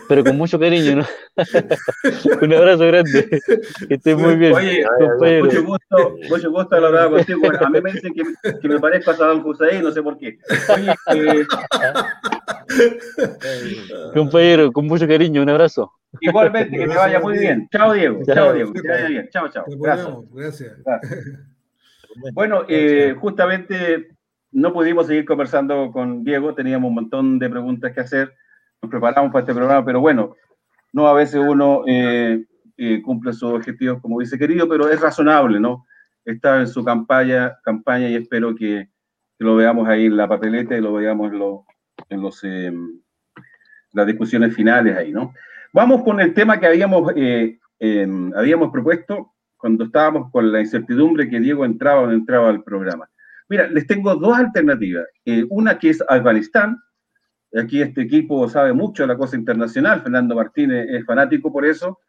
pero 0.09 0.23
con 0.23 0.37
mucho 0.37 0.59
cariño, 0.59 0.97
¿no? 0.97 1.05
Un 2.41 2.53
abrazo 2.53 2.87
grande. 2.87 3.29
Que 3.87 3.95
estés 3.95 4.17
muy 4.17 4.35
bien, 4.35 4.53
Oye, 4.53 4.85
compañero. 4.99 5.45
Mucho 5.45 5.63
gusto, 5.63 6.15
mucho 6.29 6.51
gusto 6.51 6.75
hablar 6.75 7.09
contigo. 7.09 7.41
a 7.59 7.69
mí 7.69 7.81
me 7.81 7.91
dicen 7.93 8.13
que, 8.13 8.59
que 8.59 8.67
me 8.67 8.79
parezco 8.79 9.11
a 9.11 9.15
Saddam 9.15 9.45
Hussein, 9.45 9.81
no 9.81 9.91
sé 9.91 10.03
por 10.03 10.17
qué. 10.17 10.37
Oye, 10.75 10.93
eh... 11.15 11.45
Compañero, 14.13 14.71
con 14.71 14.87
mucho 14.87 15.07
cariño, 15.07 15.41
un 15.41 15.49
abrazo. 15.49 15.91
Igualmente, 16.19 16.77
que 16.77 16.87
te 16.87 16.95
vaya 16.95 17.19
muy 17.19 17.37
bien. 17.37 17.67
Chao, 17.71 17.93
Diego. 17.93 18.19
Chao, 18.25 18.53
Diego. 18.53 18.73
Que 18.73 18.81
te 18.81 18.87
vaya 18.89 19.07
bien. 19.07 19.29
Chao, 19.31 19.47
chao. 19.49 19.65
Gracias. 19.67 20.17
Gracias. 20.33 21.47
Bueno, 22.33 22.63
eh, 22.67 23.15
justamente 23.19 24.09
no 24.51 24.73
pudimos 24.73 25.07
seguir 25.07 25.25
conversando 25.25 25.91
con 25.91 26.23
Diego, 26.23 26.53
teníamos 26.53 26.89
un 26.89 26.95
montón 26.95 27.39
de 27.39 27.49
preguntas 27.49 27.93
que 27.93 28.01
hacer, 28.01 28.33
nos 28.81 28.91
preparamos 28.91 29.31
para 29.31 29.41
este 29.41 29.53
programa, 29.53 29.85
pero 29.85 30.01
bueno, 30.01 30.35
no 30.91 31.07
a 31.07 31.13
veces 31.13 31.41
uno 31.41 31.83
eh, 31.87 32.45
eh, 32.77 33.01
cumple 33.01 33.33
sus 33.33 33.53
objetivos 33.53 34.01
como 34.01 34.19
dice 34.19 34.37
querido, 34.37 34.67
pero 34.67 34.89
es 34.89 34.99
razonable, 34.99 35.59
¿no? 35.59 35.85
Está 36.25 36.59
en 36.59 36.67
su 36.67 36.83
campaña, 36.83 37.57
campaña 37.63 38.09
y 38.09 38.15
espero 38.15 38.55
que, 38.55 38.89
lo 39.39 39.55
veamos 39.55 39.87
ahí 39.87 40.05
en 40.05 40.17
la 40.17 40.27
papeleta 40.27 40.77
y 40.77 40.81
lo 40.81 40.93
veamos 40.93 41.33
en, 41.33 41.41
en 42.09 42.21
los, 42.21 42.43
em, 42.43 43.01
las 43.91 44.05
discusiones 44.05 44.53
finales 44.53 44.95
ahí, 44.95 45.11
¿no? 45.11 45.33
Vamos 45.73 46.03
con 46.03 46.19
el 46.19 46.35
tema 46.35 46.59
que 46.59 46.67
habíamos, 46.67 47.11
em, 47.15 48.31
habíamos 48.35 48.71
propuesto, 48.71 49.33
cuando 49.61 49.85
estábamos 49.85 50.31
con 50.31 50.51
la 50.51 50.59
incertidumbre 50.59 51.29
que 51.29 51.39
Diego 51.39 51.63
entraba 51.63 52.01
o 52.01 52.07
no 52.07 52.13
entraba 52.13 52.49
al 52.49 52.63
programa. 52.63 53.07
Mira, 53.47 53.67
les 53.67 53.85
tengo 53.85 54.15
dos 54.15 54.35
alternativas. 54.35 55.05
Eh, 55.25 55.45
una 55.49 55.77
que 55.77 55.91
es 55.91 56.03
Afganistán. 56.07 56.77
Aquí 57.53 57.81
este 57.81 58.01
equipo 58.01 58.49
sabe 58.49 58.73
mucho 58.73 59.03
de 59.03 59.07
la 59.07 59.17
cosa 59.17 59.35
internacional. 59.35 60.01
Fernando 60.01 60.35
Martínez 60.35 60.87
es 60.89 61.05
fanático 61.05 61.51
por 61.51 61.65
eso. 61.65 61.99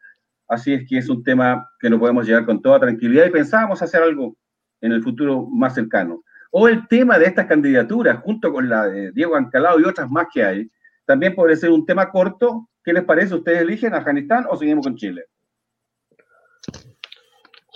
Así 0.47 0.73
es 0.73 0.87
que 0.87 0.97
es 0.97 1.09
un 1.09 1.23
tema 1.23 1.69
que 1.79 1.89
no 1.89 1.99
podemos 1.99 2.25
llevar 2.25 2.45
con 2.45 2.61
toda 2.61 2.79
tranquilidad 2.79 3.25
y 3.25 3.31
pensábamos 3.31 3.81
hacer 3.81 4.01
algo 4.01 4.35
en 4.81 4.91
el 4.91 5.03
futuro 5.03 5.47
más 5.49 5.75
cercano. 5.75 6.23
o 6.55 6.67
el 6.67 6.87
tema 6.87 7.17
de 7.17 7.25
estas 7.25 7.47
candidaturas, 7.47 8.19
junto 8.19 8.53
con 8.53 8.69
la 8.69 8.85
de 8.85 9.11
Diego 9.11 9.35
Ancalado 9.35 9.79
y 9.79 9.85
otras 9.85 10.09
más 10.09 10.27
que 10.31 10.43
hay, 10.43 10.71
también 11.05 11.33
puede 11.33 11.55
ser 11.55 11.71
un 11.71 11.85
tema 11.85 12.09
corto. 12.09 12.69
¿Qué 12.83 12.93
les 12.93 13.03
parece? 13.03 13.33
¿Ustedes 13.33 13.61
eligen 13.61 13.93
Afganistán 13.95 14.45
o 14.49 14.55
seguimos 14.55 14.85
con 14.85 14.95
Chile? 14.95 15.25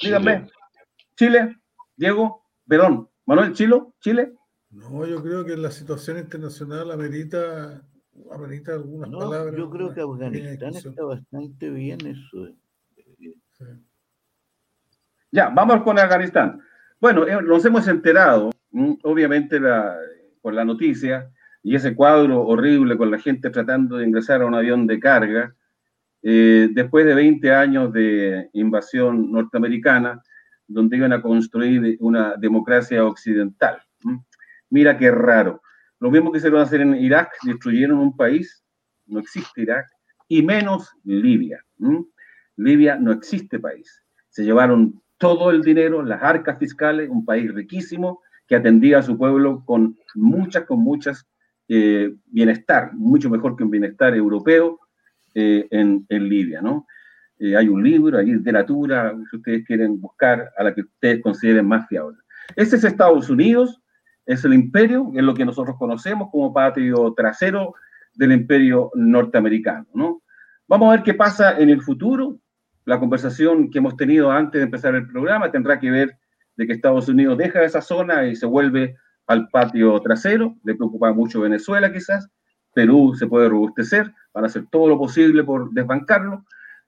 Díganme. 0.01 0.47
Chile, 1.15 1.57
Diego, 1.95 2.43
Perón, 2.67 3.09
Manuel 3.25 3.53
Chilo, 3.53 3.95
Chile. 3.99 4.33
No, 4.69 5.05
yo 5.05 5.23
creo 5.23 5.45
que 5.45 5.57
la 5.57 5.71
situación 5.71 6.17
internacional 6.19 6.91
amerita, 6.91 7.81
amerita 8.31 8.73
algunas 8.73 9.09
palabras. 9.09 9.55
Yo 9.55 9.69
creo 9.69 9.93
que 9.93 10.01
Afganistán 10.01 10.75
está 10.75 11.03
bastante 11.03 11.69
bien 11.69 11.99
eso. 12.05 12.49
Ya, 15.31 15.49
vamos 15.49 15.83
con 15.83 15.97
Afganistán. 15.97 16.61
Bueno, 16.99 17.27
eh, 17.27 17.41
nos 17.41 17.65
hemos 17.65 17.87
enterado, 17.87 18.51
mm, 18.71 18.93
obviamente, 19.03 19.59
la, 19.59 19.97
por 20.41 20.53
la 20.53 20.63
noticia 20.63 21.31
y 21.63 21.75
ese 21.75 21.95
cuadro 21.95 22.45
horrible 22.45 22.97
con 22.97 23.11
la 23.11 23.19
gente 23.19 23.49
tratando 23.49 23.97
de 23.97 24.05
ingresar 24.07 24.41
a 24.41 24.45
un 24.45 24.55
avión 24.55 24.87
de 24.87 24.99
carga, 24.99 25.55
eh, 26.23 26.69
después 26.73 27.05
de 27.05 27.13
20 27.13 27.51
años 27.51 27.93
de 27.93 28.49
invasión 28.53 29.31
norteamericana, 29.31 30.21
donde 30.67 30.97
iban 30.97 31.13
a 31.13 31.21
construir 31.21 31.97
una 31.99 32.35
democracia 32.35 33.05
occidental. 33.05 33.81
Mira 34.69 34.97
qué 34.97 35.11
raro. 35.11 35.61
Lo 35.99 36.11
mismo 36.11 36.31
que 36.31 36.39
se 36.39 36.49
lo 36.49 36.59
a 36.59 36.63
hacer 36.63 36.81
en 36.81 36.95
Irak, 36.95 37.31
destruyeron 37.43 37.99
un 37.99 38.15
país, 38.15 38.63
no 39.05 39.19
existe 39.19 39.61
Irak, 39.61 39.87
y 40.27 40.43
menos 40.43 40.91
Libia. 41.03 41.63
Libia 42.57 42.97
no 42.97 43.11
existe 43.11 43.59
país. 43.59 44.03
Se 44.29 44.43
llevaron 44.43 45.01
todo 45.17 45.51
el 45.51 45.61
dinero, 45.61 46.03
las 46.03 46.21
arcas 46.21 46.59
fiscales, 46.59 47.09
un 47.09 47.25
país 47.25 47.53
riquísimo 47.53 48.21
que 48.47 48.55
atendía 48.55 48.99
a 48.99 49.03
su 49.03 49.17
pueblo 49.17 49.63
con 49.65 49.97
muchas, 50.15 50.65
con 50.65 50.79
muchas 50.79 51.27
eh, 51.67 52.15
bienestar, 52.25 52.93
mucho 52.93 53.29
mejor 53.29 53.55
que 53.55 53.63
un 53.63 53.71
bienestar 53.71 54.15
europeo 54.15 54.79
eh, 55.39 55.67
en, 55.69 56.07
Libia, 56.09 56.61
¿no? 56.63 56.87
Eh, 57.37 57.55
hay 57.55 57.67
un 57.67 57.83
libro, 57.83 58.17
hay 58.17 58.25
literatura, 58.25 59.13
si 59.29 59.37
ustedes 59.37 59.63
quieren 59.67 60.01
buscar, 60.01 60.51
a 60.57 60.63
la 60.63 60.73
que 60.73 60.81
ustedes 60.81 61.21
consideren 61.21 61.67
más 61.67 61.87
fiable. 61.87 62.17
Ese 62.55 62.77
es 62.77 62.83
Estados 62.83 63.29
Unidos, 63.29 63.79
es 64.25 64.43
el 64.45 64.55
imperio, 64.55 65.11
es 65.13 65.21
lo 65.21 65.35
que 65.35 65.45
nosotros 65.45 65.75
conocemos 65.77 66.29
como 66.31 66.51
patio 66.51 67.13
trasero 67.13 67.75
del 68.15 68.31
imperio 68.31 68.89
norteamericano, 68.95 69.85
¿no? 69.93 70.23
Vamos 70.67 70.87
a 70.87 70.95
ver 70.95 71.03
qué 71.03 71.13
pasa 71.13 71.59
en 71.59 71.69
el 71.69 71.83
futuro. 71.83 72.39
La 72.85 72.99
conversación 72.99 73.69
que 73.69 73.77
hemos 73.77 73.95
tenido 73.95 74.31
antes 74.31 74.59
de 74.59 74.65
empezar 74.65 74.95
el 74.95 75.07
programa 75.07 75.51
tendrá 75.51 75.79
que 75.79 75.91
ver 75.91 76.17
de 76.55 76.65
que 76.65 76.73
Estados 76.73 77.07
Unidos 77.09 77.37
deja 77.37 77.63
esa 77.63 77.81
zona 77.81 78.25
y 78.25 78.35
se 78.35 78.47
vuelve 78.47 78.95
al 79.27 79.49
patio 79.49 79.99
trasero. 80.01 80.57
Le 80.63 80.73
preocupa 80.73 81.13
mucho 81.13 81.41
Venezuela 81.41 81.93
quizás. 81.93 82.27
Perú 82.77 83.15
se 83.17 83.25
puede 83.25 83.49
robustecer, 83.49 84.13
van 84.33 84.43
a 84.43 84.47
hacer 84.47 84.65
todo 84.69 84.87
lo 84.87 84.97
posible 84.97 85.43
por 85.43 85.71
desbancarlo 85.71 86.45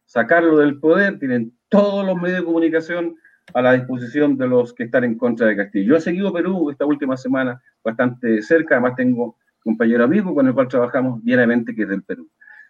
sacarlo 0.10 0.58
del 0.58 0.80
poder, 0.80 1.20
tienen 1.20 1.54
todos 1.70 2.04
los 2.04 2.20
medios 2.20 2.40
de 2.40 2.46
comunicación 2.46 3.16
a 3.54 3.62
la 3.62 3.74
disposición 3.74 4.40
de 4.40 4.48
los 4.48 4.74
que 4.74 4.86
están 4.86 5.04
en 5.04 5.16
contra 5.16 5.46
de 5.46 5.56
Castillo. 5.56 5.90
Yo 5.90 5.98
he 5.98 6.02
seguido 6.02 6.34
Perú 6.34 6.72
esta 6.72 6.86
última 6.86 7.16
semana 7.16 7.62
bastante 7.84 8.42
cerca, 8.42 8.76
además 8.76 8.96
tengo 8.96 9.26
un 9.26 9.74
compañero 9.74 10.04
amigo 10.04 10.34
con 10.34 10.48
el 10.48 10.56
cual 10.56 10.68
trabajamos 10.68 11.24
diariamente 11.24 11.76
que 11.76 11.84
es 11.84 11.90
del 11.90 12.02
Perú. 12.02 12.28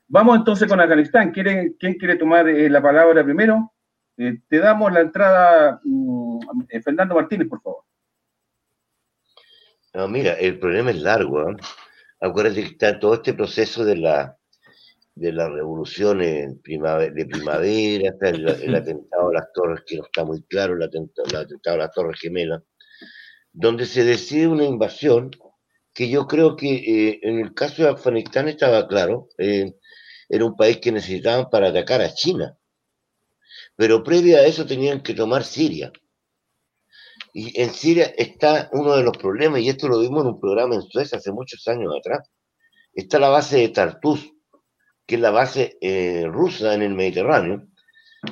Vamos 0.10 0.38
entonces 0.38 0.68
con 0.68 0.82
Afganistán. 0.82 1.32
¿Quién, 1.32 1.78
quién 1.80 1.94
quiere 1.94 2.18
tomar 2.18 2.50
eh, 2.50 2.70
la 2.70 2.82
palabra 2.82 3.24
primero? 3.24 3.72
Eh, 4.18 4.42
te 4.50 4.58
damos 4.58 4.92
la 4.92 5.00
entrada, 5.00 5.80
mm, 5.82 6.40
eh, 6.68 6.82
Fernando 6.82 7.16
Martínez, 7.16 7.48
por 7.48 7.62
favor. 7.62 7.84
No, 9.94 10.10
mira, 10.10 10.34
el 10.34 10.60
problema 10.60 10.92
es 10.92 11.02
largo. 11.02 11.56
Acuérdate 12.20 12.62
que 12.62 12.70
está 12.70 13.00
todo 13.00 13.16
este 13.16 13.34
proceso 13.34 13.86
de 13.86 13.98
la 13.98 14.40
de 15.20 15.34
la 15.34 15.50
revolución 15.50 16.20
de 16.20 16.58
primavera, 16.64 18.10
hasta 18.10 18.30
el, 18.30 18.48
atentado 18.76 19.30
a 19.30 19.34
las 19.34 19.52
Torres, 19.54 19.82
que 19.86 19.98
no 19.98 20.06
está 20.06 20.24
muy 20.24 20.42
claro, 20.44 20.76
el 20.76 20.84
atentado, 20.84 21.28
a 21.66 21.78
las 21.78 21.92
Torres 21.92 22.20
Gemelas, 22.22 22.64
donde 23.52 23.86
se 23.86 24.06
decide 24.06 24.48
una 24.48 24.64
invasión 24.64 25.32
que 25.94 26.10
yo 26.10 26.26
creo 26.26 26.56
que 26.56 26.74
eh, 26.74 27.20
en 27.24 27.40
el 27.40 27.54
caso 27.54 27.84
de 27.84 27.90
Afganistán 27.90 28.48
estaba 28.48 28.88
claro, 28.88 29.28
eh, 29.38 29.74
era 30.30 30.46
un 30.46 30.56
país 30.56 30.78
que 30.78 30.94
necesitaban 30.94 31.50
para 31.50 31.68
atacar 31.68 32.00
a 32.02 32.14
China, 32.14 32.58
pero 33.76 34.04
previo 34.04 34.38
a 34.38 34.46
eso 34.46 34.66
tenían 34.66 35.02
que 35.02 35.14
tomar 35.14 35.44
Siria. 35.44 35.92
Y 37.34 37.62
en 37.62 37.74
Siria 37.74 38.14
está 38.18 38.70
uno 38.74 38.96
de 38.96 39.04
los 39.04 39.18
problemas, 39.18 39.62
y 39.62 39.70
esto 39.70 39.88
lo 39.88 40.00
vimos 40.00 40.24
en 40.24 40.30
un 40.30 40.40
programa 40.40 40.76
en 40.76 40.82
Suecia 40.82 41.18
hace 41.18 41.32
muchos 41.32 41.68
años 41.68 41.94
atrás, 41.98 42.28
está 42.94 43.20
la 43.20 43.30
base 43.30 43.58
de 43.58 43.70
Tartus, 43.70 44.34
que 45.06 45.16
es 45.16 45.22
la 45.22 45.32
base 45.32 45.78
eh, 45.82 46.26
rusa 46.28 46.74
en 46.74 46.82
el 46.82 46.94
Mediterráneo, 46.96 47.64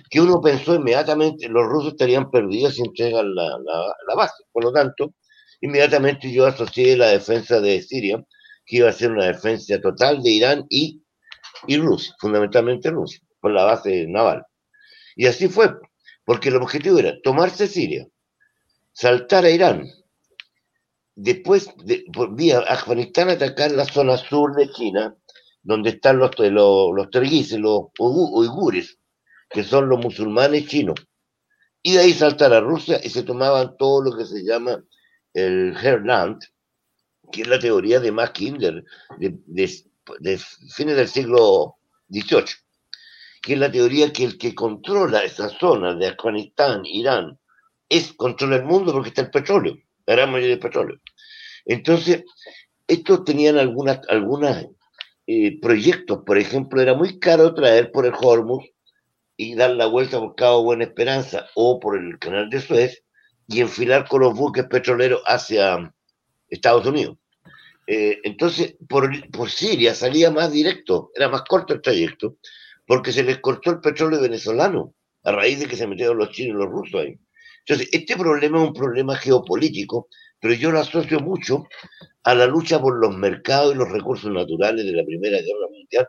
que 0.09 0.21
uno 0.21 0.41
pensó 0.41 0.75
inmediatamente 0.75 1.47
los 1.47 1.65
rusos 1.65 1.93
estarían 1.93 2.29
perdidos 2.29 2.75
si 2.75 2.81
entregan 2.81 3.33
la, 3.33 3.57
la, 4.07 4.15
base. 4.15 4.43
Por 4.51 4.65
lo 4.65 4.71
tanto, 4.71 5.13
inmediatamente 5.61 6.31
yo 6.31 6.45
asocié 6.45 6.97
la 6.97 7.07
defensa 7.07 7.61
de 7.61 7.81
Siria, 7.81 8.23
que 8.65 8.77
iba 8.77 8.89
a 8.89 8.93
ser 8.93 9.11
una 9.11 9.25
defensa 9.25 9.79
total 9.79 10.21
de 10.21 10.29
Irán 10.29 10.65
y, 10.69 11.01
y 11.67 11.77
Rusia, 11.77 12.13
fundamentalmente 12.19 12.89
Rusia, 12.89 13.21
por 13.39 13.51
la 13.51 13.63
base 13.63 14.05
naval. 14.07 14.43
Y 15.15 15.27
así 15.27 15.47
fue, 15.47 15.73
porque 16.25 16.49
el 16.49 16.57
objetivo 16.57 16.99
era 16.99 17.15
tomarse 17.23 17.67
Siria, 17.67 18.05
saltar 18.97 19.45
a 19.45 19.51
Irán, 19.51 19.87
después, 21.13 21.69
de, 21.85 22.03
Afganistán, 22.67 23.29
atacar 23.29 23.69
la 23.71 23.85
zona 23.85 24.17
sur 24.17 24.55
de 24.55 24.71
China, 24.71 25.15
donde 25.61 25.91
están 25.91 26.17
los, 26.17 26.31
los, 26.39 26.89
los 26.95 27.07
los 27.59 27.83
uigures, 27.99 28.97
que 29.51 29.63
son 29.63 29.87
los 29.87 29.99
musulmanes 29.99 30.65
chinos. 30.65 30.95
Y 31.83 31.93
de 31.93 31.99
ahí 31.99 32.13
saltar 32.13 32.53
a 32.53 32.59
Rusia 32.59 32.99
y 33.03 33.09
se 33.09 33.21
tomaban 33.21 33.77
todo 33.77 34.01
lo 34.01 34.17
que 34.17 34.25
se 34.25 34.43
llama 34.43 34.83
el 35.31 35.77
Herland, 35.77 36.41
que 37.31 37.43
es 37.43 37.47
la 37.47 37.59
teoría 37.59 37.99
de 37.99 38.11
Max 38.11 38.31
Kinder 38.31 38.83
de, 39.19 39.37
de, 39.45 40.37
fines 40.75 40.95
del 40.95 41.07
siglo 41.07 41.75
XVIII, 42.09 42.45
que 43.43 43.53
es 43.53 43.59
la 43.59 43.71
teoría 43.71 44.11
que 44.11 44.23
el 44.23 44.39
que 44.39 44.55
controla 44.55 45.23
esa 45.23 45.49
zona 45.49 45.93
de 45.93 46.07
Afganistán, 46.07 46.83
Irán, 46.83 47.37
es 47.89 48.13
controla 48.13 48.57
el 48.57 48.65
mundo 48.65 48.91
porque 48.91 49.09
está 49.09 49.21
el 49.21 49.31
petróleo, 49.31 49.77
la 50.05 50.15
gran 50.15 50.31
mayoría 50.31 50.55
del 50.55 50.59
petróleo. 50.59 50.99
Entonces, 51.65 52.23
estos 52.87 53.25
tenían 53.25 53.57
algunas, 53.57 53.99
algunas 54.09 54.67
eh, 55.27 55.59
proyectos. 55.59 56.23
Por 56.25 56.37
ejemplo, 56.37 56.81
era 56.81 56.93
muy 56.93 57.19
caro 57.19 57.53
traer 57.53 57.91
por 57.91 58.05
el 58.05 58.13
Hormuz 58.19 58.65
y 59.35 59.55
dar 59.55 59.71
la 59.71 59.85
vuelta 59.85 60.19
por 60.19 60.35
Cabo 60.35 60.63
Buena 60.63 60.85
Esperanza 60.85 61.47
o 61.55 61.79
por 61.79 61.97
el 61.97 62.17
canal 62.17 62.49
de 62.49 62.61
Suez 62.61 63.03
y 63.47 63.61
enfilar 63.61 64.07
con 64.07 64.21
los 64.21 64.33
buques 64.33 64.65
petroleros 64.65 65.21
hacia 65.25 65.93
Estados 66.49 66.85
Unidos. 66.85 67.17
Eh, 67.87 68.19
entonces, 68.23 68.75
por, 68.89 69.09
por, 69.31 69.49
Siria 69.49 69.95
salía 69.95 70.31
más 70.31 70.51
directo, 70.51 71.11
era 71.15 71.29
más 71.29 71.43
corto 71.43 71.73
el 71.73 71.81
trayecto, 71.81 72.37
porque 72.85 73.13
se 73.13 73.23
les 73.23 73.39
cortó 73.39 73.71
el 73.71 73.79
petróleo 73.79 74.19
venezolano 74.19 74.93
a 75.23 75.31
raíz 75.31 75.59
de 75.59 75.67
que 75.67 75.77
se 75.77 75.87
metieron 75.87 76.17
los 76.17 76.31
chinos 76.31 76.55
y 76.55 76.65
los 76.65 76.71
rusos 76.71 77.01
ahí. 77.01 77.19
Entonces, 77.67 77.89
este 77.91 78.15
problema 78.15 78.61
es 78.61 78.67
un 78.69 78.73
problema 78.73 79.17
geopolítico, 79.17 80.07
pero 80.39 80.53
yo 80.53 80.71
lo 80.71 80.79
asocio 80.79 81.19
mucho 81.19 81.65
a 82.23 82.33
la 82.33 82.45
lucha 82.45 82.79
por 82.79 82.97
los 82.97 83.13
mercados 83.17 83.75
y 83.75 83.77
los 83.77 83.89
recursos 83.89 84.31
naturales 84.31 84.85
de 84.85 84.93
la 84.93 85.03
Primera 85.03 85.37
Guerra 85.37 85.67
Mundial. 85.69 86.07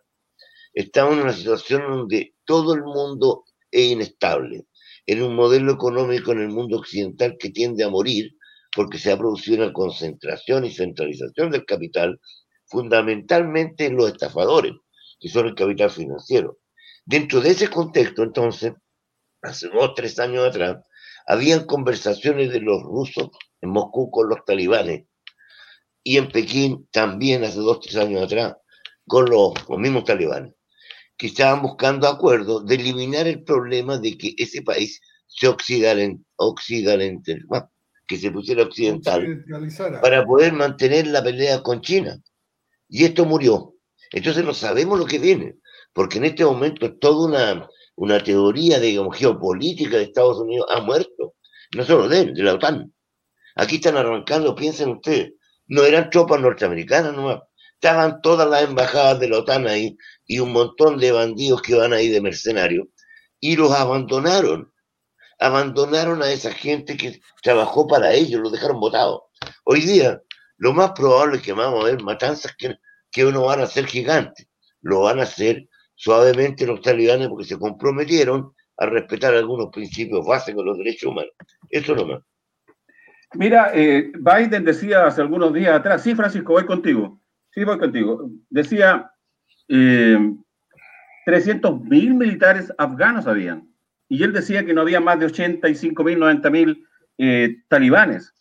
Estamos 0.72 1.14
en 1.14 1.22
una 1.22 1.32
situación 1.32 1.82
donde 1.82 2.36
todo 2.44 2.74
el 2.74 2.84
mundo 2.84 3.42
es 3.72 3.90
inestable, 3.90 4.66
en 5.04 5.22
un 5.22 5.34
modelo 5.34 5.72
económico 5.72 6.30
en 6.30 6.42
el 6.42 6.48
mundo 6.48 6.78
occidental 6.78 7.36
que 7.36 7.50
tiende 7.50 7.82
a 7.82 7.88
morir 7.88 8.30
porque 8.76 8.98
se 8.98 9.10
ha 9.10 9.18
producido 9.18 9.64
una 9.64 9.72
concentración 9.72 10.64
y 10.64 10.70
centralización 10.70 11.50
del 11.50 11.64
capital, 11.64 12.20
fundamentalmente 12.66 13.86
en 13.86 13.96
los 13.96 14.12
estafadores, 14.12 14.74
que 15.18 15.28
son 15.28 15.48
el 15.48 15.56
capital 15.56 15.90
financiero. 15.90 16.58
Dentro 17.04 17.40
de 17.40 17.50
ese 17.50 17.68
contexto, 17.68 18.22
entonces, 18.22 18.74
hace 19.42 19.68
dos 19.70 19.94
tres 19.96 20.20
años 20.20 20.46
atrás, 20.46 20.76
habían 21.28 21.66
conversaciones 21.66 22.50
de 22.50 22.60
los 22.60 22.82
rusos 22.82 23.28
en 23.60 23.68
Moscú 23.68 24.10
con 24.10 24.30
los 24.30 24.42
talibanes 24.46 25.04
y 26.02 26.16
en 26.16 26.28
Pekín 26.28 26.88
también 26.90 27.44
hace 27.44 27.58
dos, 27.58 27.80
tres 27.80 27.96
años 27.96 28.22
atrás, 28.22 28.56
con 29.06 29.26
los, 29.26 29.52
mismos 29.78 30.04
talibanes, 30.04 30.54
que 31.18 31.26
estaban 31.26 31.60
buscando 31.60 32.08
acuerdos 32.08 32.64
de 32.64 32.76
eliminar 32.76 33.26
el 33.26 33.44
problema 33.44 33.98
de 33.98 34.16
que 34.16 34.34
ese 34.38 34.62
país 34.62 35.02
se 35.26 35.48
occidentalizara, 35.48 37.70
que 38.06 38.16
se 38.16 38.30
pusiera 38.30 38.62
occidental, 38.62 39.44
para 40.00 40.24
poder 40.24 40.54
mantener 40.54 41.08
la 41.08 41.22
pelea 41.22 41.62
con 41.62 41.82
China. 41.82 42.18
Y 42.88 43.04
esto 43.04 43.26
murió. 43.26 43.74
Entonces 44.12 44.42
no 44.42 44.54
sabemos 44.54 44.98
lo 44.98 45.04
que 45.04 45.18
viene, 45.18 45.56
porque 45.92 46.16
en 46.16 46.24
este 46.24 46.42
momento 46.42 46.96
toda 46.96 47.26
una, 47.26 47.68
una 47.98 48.22
teoría, 48.22 48.78
digamos, 48.78 49.16
geopolítica 49.16 49.96
de 49.96 50.04
Estados 50.04 50.38
Unidos 50.38 50.66
ha 50.70 50.80
muerto, 50.80 51.34
no 51.74 51.84
solo 51.84 52.08
de 52.08 52.20
él, 52.20 52.34
de 52.34 52.42
la 52.44 52.54
OTAN 52.54 52.92
Aquí 53.56 53.76
están 53.76 53.96
arrancando, 53.96 54.54
piensen 54.54 54.90
ustedes, 54.90 55.32
no 55.66 55.82
eran 55.82 56.08
tropas 56.10 56.40
norteamericanas 56.40 57.12
nomás, 57.12 57.40
estaban 57.74 58.22
todas 58.22 58.48
las 58.48 58.62
embajadas 58.62 59.18
de 59.18 59.28
la 59.28 59.38
OTAN 59.38 59.66
ahí 59.66 59.96
y 60.26 60.38
un 60.38 60.52
montón 60.52 60.98
de 60.98 61.10
bandidos 61.10 61.60
que 61.60 61.74
van 61.74 61.92
ahí 61.92 62.08
de 62.08 62.20
mercenarios 62.20 62.86
y 63.40 63.56
los 63.56 63.72
abandonaron. 63.72 64.72
Abandonaron 65.40 66.22
a 66.22 66.30
esa 66.30 66.52
gente 66.52 66.96
que 66.96 67.20
trabajó 67.42 67.88
para 67.88 68.12
ellos, 68.12 68.40
los 68.40 68.52
dejaron 68.52 68.78
votados. 68.78 69.22
Hoy 69.64 69.80
día, 69.80 70.22
lo 70.56 70.72
más 70.72 70.92
probable 70.92 71.38
es 71.38 71.42
que 71.42 71.52
vamos 71.52 71.82
a 71.82 71.86
ver 71.86 72.00
matanzas 72.02 72.54
que, 72.56 72.76
que 73.10 73.24
no 73.24 73.46
van 73.46 73.60
a 73.60 73.66
ser 73.66 73.86
gigantes, 73.86 74.46
lo 74.82 75.00
van 75.00 75.18
a 75.18 75.24
hacer 75.24 75.68
suavemente 75.98 76.64
los 76.64 76.80
talibanes 76.80 77.28
porque 77.28 77.44
se 77.44 77.58
comprometieron 77.58 78.52
a 78.76 78.86
respetar 78.86 79.34
algunos 79.34 79.70
principios 79.72 80.24
básicos 80.24 80.62
de 80.62 80.70
los 80.70 80.78
derechos 80.78 81.10
humanos. 81.10 81.32
Eso 81.70 81.94
nomás. 81.96 82.22
Mira, 83.34 83.72
eh, 83.74 84.12
Biden 84.14 84.64
decía 84.64 85.06
hace 85.06 85.20
algunos 85.20 85.52
días 85.52 85.74
atrás, 85.74 86.02
sí, 86.02 86.14
Francisco, 86.14 86.52
voy 86.52 86.64
contigo, 86.64 87.20
sí, 87.50 87.64
voy 87.64 87.78
contigo. 87.78 88.30
Decía, 88.48 89.10
eh, 89.68 90.18
300 91.26 91.82
mil 91.82 92.14
militares 92.14 92.72
afganos 92.78 93.26
habían. 93.26 93.68
Y 94.08 94.22
él 94.22 94.32
decía 94.32 94.64
que 94.64 94.72
no 94.72 94.82
había 94.82 95.00
más 95.00 95.18
de 95.18 95.26
85 95.26 96.04
mil, 96.04 96.18
90 96.20 96.50
mil 96.50 96.86
eh, 97.18 97.56
talibanes. 97.66 98.32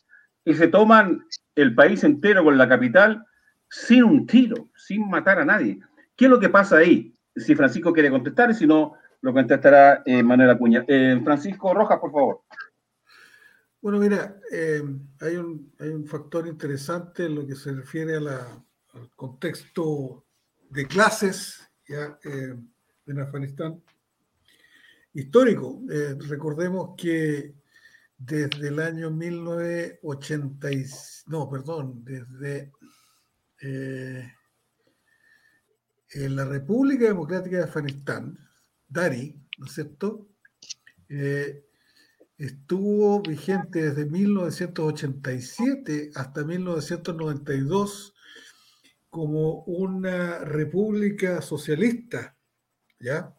Y 0.45 0.53
se 0.53 0.67
toman 0.67 1.25
el 1.55 1.73
país 1.73 2.03
entero 2.03 2.43
con 2.43 2.57
la 2.57 2.69
capital 2.69 3.25
sin 3.67 4.03
un 4.03 4.27
tiro, 4.27 4.69
sin 4.77 5.09
matar 5.09 5.39
a 5.39 5.45
nadie. 5.45 5.79
¿Qué 6.15 6.25
es 6.25 6.31
lo 6.31 6.39
que 6.39 6.49
pasa 6.49 6.77
ahí? 6.77 7.16
Si 7.37 7.55
Francisco 7.55 7.93
quiere 7.93 8.09
contestar 8.09 8.53
si 8.53 8.65
no, 8.65 8.95
lo 9.21 9.33
contestará 9.33 10.03
eh, 10.05 10.21
Manuel 10.23 10.51
Acuña. 10.51 10.85
Eh, 10.87 11.19
Francisco 11.23 11.73
Rojas, 11.73 11.99
por 11.99 12.11
favor. 12.11 12.41
Bueno, 13.81 13.99
mira, 13.99 14.39
eh, 14.51 14.83
hay, 15.21 15.35
un, 15.37 15.73
hay, 15.79 15.89
un, 15.89 16.05
factor 16.05 16.47
interesante 16.47 17.25
en 17.25 17.35
lo 17.35 17.45
que 17.45 17.55
se 17.55 17.73
refiere 17.73 18.15
al 18.15 18.63
contexto 19.15 20.25
de 20.69 20.85
clases 20.87 21.61
ya, 21.87 22.17
en 22.23 23.19
Afganistán 23.19 23.81
histórico. 25.13 25.81
recordemos 26.27 26.95
que 26.97 27.53
desde 28.17 28.67
el 28.67 28.79
año 28.79 29.09
1980, 29.11 30.69
no, 31.27 31.49
perdón, 31.49 32.03
desde 32.03 32.73
la 36.13 36.45
República 36.45 37.05
Democrática 37.05 37.57
de 37.57 37.63
Afganistán, 37.63 38.37
Dari, 38.87 39.35
¿no 39.57 39.65
es 39.65 39.73
cierto? 39.73 40.29
Eh, 41.09 41.65
estuvo 42.37 43.21
vigente 43.21 43.89
desde 43.89 44.05
1987 44.05 46.11
hasta 46.15 46.43
1992 46.43 48.13
como 49.09 49.63
una 49.63 50.39
república 50.39 51.41
socialista, 51.41 52.37
¿ya? 52.99 53.33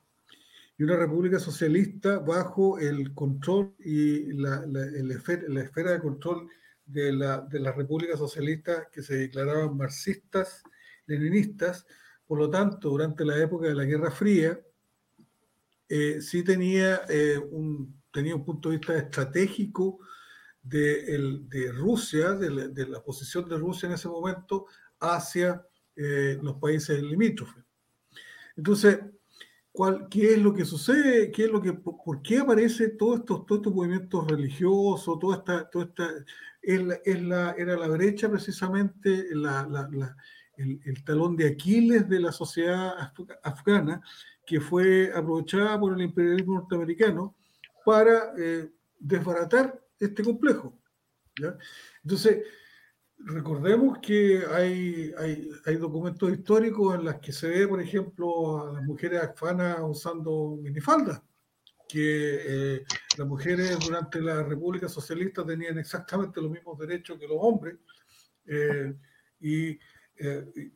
Y 0.76 0.84
una 0.84 0.96
república 0.96 1.38
socialista 1.38 2.18
bajo 2.18 2.78
el 2.78 3.14
control 3.14 3.74
y 3.78 4.32
la, 4.32 4.64
esfera, 5.10 5.92
de 5.92 6.00
control 6.00 6.48
de, 6.84 7.12
la, 7.12 7.40
de 7.40 7.60
las 7.60 7.76
repúblicas 7.76 8.18
socialistas 8.18 8.88
que 8.92 9.02
se 9.02 9.16
declaraban 9.16 9.76
marxistas, 9.76 10.62
leninistas. 11.06 11.86
Por 12.28 12.38
lo 12.38 12.50
tanto, 12.50 12.90
durante 12.90 13.24
la 13.24 13.38
época 13.38 13.68
de 13.68 13.74
la 13.74 13.84
Guerra 13.84 14.10
Fría, 14.10 14.60
eh, 15.88 16.20
sí 16.20 16.44
tenía, 16.44 17.00
eh, 17.08 17.38
un, 17.38 18.02
tenía 18.12 18.36
un 18.36 18.44
punto 18.44 18.68
de 18.68 18.76
vista 18.76 18.94
estratégico 18.98 20.00
de, 20.62 21.72
Rusia, 21.74 22.34
de 22.34 22.86
la, 22.86 23.02
posición 23.02 23.48
de 23.48 23.56
Rusia 23.56 23.86
en 23.86 23.94
ese 23.94 24.08
momento 24.08 24.66
hacia 25.00 25.66
eh, 25.96 26.38
los 26.42 26.56
países 26.56 27.02
limítrofes. 27.02 27.64
Entonces, 28.54 29.00
¿cuál, 29.72 30.06
¿qué 30.10 30.34
es 30.34 30.38
lo 30.38 30.52
que 30.52 30.66
sucede? 30.66 31.30
¿Qué 31.30 31.44
es 31.44 31.50
lo 31.50 31.62
que, 31.62 31.72
por, 31.72 32.20
qué 32.20 32.40
aparece 32.40 32.90
todos 32.90 33.20
estos, 33.20 33.46
todos 33.46 33.60
estos 33.60 33.74
movimientos 33.74 34.28
religiosos? 34.28 35.18
Toda 35.18 35.38
esta, 35.38 35.70
toda 35.70 35.86
esta, 35.86 36.10
es 36.60 37.22
la, 37.22 37.52
era 37.52 37.78
la 37.78 37.88
brecha 37.88 38.28
precisamente 38.28 39.28
la, 39.30 39.66
el, 40.58 40.80
el, 40.84 41.04
talón 41.04 41.36
de 41.36 41.48
Aquiles 41.48 42.08
de 42.08 42.20
la 42.20 42.32
sociedad 42.32 43.12
afgana 43.42 44.02
que 44.48 44.60
fue 44.60 45.12
aprovechada 45.14 45.78
por 45.78 45.92
el 45.92 46.00
imperialismo 46.00 46.54
norteamericano 46.54 47.36
para 47.84 48.32
eh, 48.38 48.70
desbaratar 48.98 49.78
este 49.98 50.24
complejo. 50.24 50.78
Entonces, 52.02 52.44
recordemos 53.18 53.98
que 53.98 54.42
hay, 54.50 55.12
hay, 55.66 55.76
documentos 55.76 56.32
históricos 56.32 56.94
en 56.94 57.04
los 57.04 57.16
que 57.16 57.32
se 57.32 57.48
ve, 57.48 57.68
por 57.68 57.80
ejemplo, 57.80 58.68
a 58.68 58.72
las 58.72 58.82
mujeres 58.84 59.22
afganas 59.22 59.78
usando 59.82 60.58
minifaldas, 60.62 61.22
que 61.86 62.38
eh, 62.76 62.84
las 63.18 63.26
mujeres 63.26 63.78
durante 63.78 64.20
la 64.20 64.42
República 64.42 64.88
Socialista 64.88 65.44
tenían 65.44 65.78
exactamente 65.78 66.40
los 66.40 66.50
mismos 66.50 66.78
derechos 66.78 67.18
que 67.18 67.28
los 67.28 67.38
hombres, 67.38 67.76
eh, 68.46 68.94
y, 69.40 69.78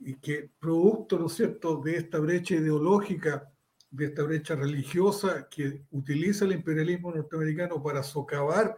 y, 0.00 0.14
que 0.16 0.50
producto, 0.58 1.18
¿no 1.18 1.26
es 1.26 1.32
cierto?, 1.32 1.80
de 1.82 1.96
esta 1.96 2.18
brecha 2.18 2.54
ideológica 2.54 3.52
de 3.92 4.06
esta 4.06 4.22
brecha 4.22 4.54
religiosa 4.56 5.48
que 5.50 5.82
utiliza 5.90 6.46
el 6.46 6.52
imperialismo 6.52 7.12
norteamericano 7.12 7.82
para 7.82 8.02
socavar 8.02 8.74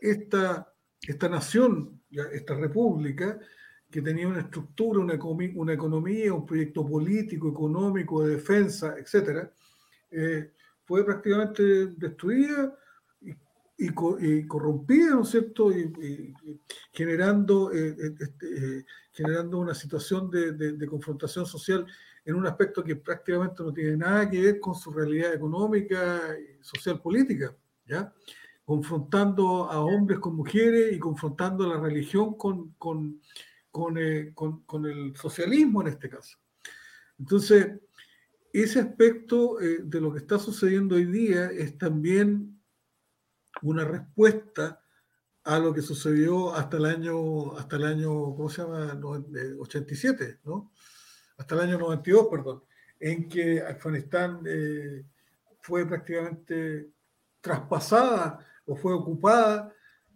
esta, 0.00 0.70
esta 1.00 1.28
nación, 1.30 2.02
esta 2.10 2.54
república, 2.54 3.40
que 3.90 4.02
tenía 4.02 4.28
una 4.28 4.40
estructura, 4.40 5.00
una, 5.00 5.18
una 5.54 5.72
economía, 5.72 6.34
un 6.34 6.44
proyecto 6.44 6.86
político, 6.86 7.48
económico, 7.48 8.22
de 8.22 8.34
defensa, 8.34 8.96
etc., 8.98 9.48
eh, 10.10 10.50
fue 10.84 11.04
prácticamente 11.04 11.62
destruida 11.96 12.76
y, 13.78 13.88
corrompida, 14.46 15.10
¿no 15.10 15.22
es 15.22 15.30
cierto?, 15.30 15.72
y, 15.72 16.34
generando, 16.92 17.72
eh, 17.72 17.96
este, 18.20 18.78
eh, 18.78 18.84
generando 19.14 19.58
una 19.58 19.74
situación 19.74 20.28
de, 20.28 20.86
confrontación 20.88 21.46
social 21.46 21.86
en 22.24 22.34
un 22.34 22.46
aspecto 22.46 22.82
que 22.82 22.96
prácticamente 22.96 23.62
no 23.62 23.72
tiene 23.72 23.96
nada 23.96 24.28
que 24.28 24.40
ver 24.40 24.60
con 24.60 24.74
su 24.74 24.90
realidad 24.90 25.32
económica 25.32 26.20
y 26.36 26.62
social 26.62 27.00
política, 27.00 27.54
¿ya? 27.86 28.12
confrontando 28.64 29.70
a 29.70 29.80
hombres 29.80 30.18
con 30.18 30.34
mujeres 30.34 30.92
y 30.92 30.98
confrontando 30.98 31.68
la 31.68 31.78
religión 31.78 32.34
con, 32.34 33.20
eh, 33.98 34.32
el 34.84 35.16
socialismo 35.16 35.82
en 35.82 35.88
este 35.88 36.08
caso. 36.08 36.38
Entonces, 37.18 37.78
ese 38.52 38.80
aspecto 38.80 39.60
eh, 39.60 39.80
de 39.84 40.00
lo 40.00 40.12
que 40.12 40.18
está 40.18 40.38
sucediendo 40.38 40.96
hoy 40.96 41.04
día 41.04 41.50
es 41.50 41.78
también 41.78 42.60
una 43.62 43.84
respuesta 43.84 44.83
a 45.44 45.58
lo 45.58 45.74
que 45.74 45.82
sucedió 45.82 46.54
hasta 46.54 46.78
el 46.78 46.86
año, 46.86 47.56
hasta 47.56 47.76
el 47.76 47.84
año 47.84 48.34
¿cómo 48.34 48.48
se 48.48 48.62
llama? 48.62 48.98
87, 49.58 50.24
eh, 50.24 50.38
¿no? 50.44 50.72
hasta 51.36 51.54
el 51.54 51.60
año 51.62 51.78
92, 51.78 52.28
perdón, 52.30 52.62
en 52.98 53.28
que 53.28 53.60
Afganistán 53.60 54.40
eh, 54.46 55.04
fue 55.60 55.86
prácticamente 55.86 56.90
traspasada 57.40 58.38
o 58.66 58.76
fue 58.76 58.94
ocupada, 58.94 59.72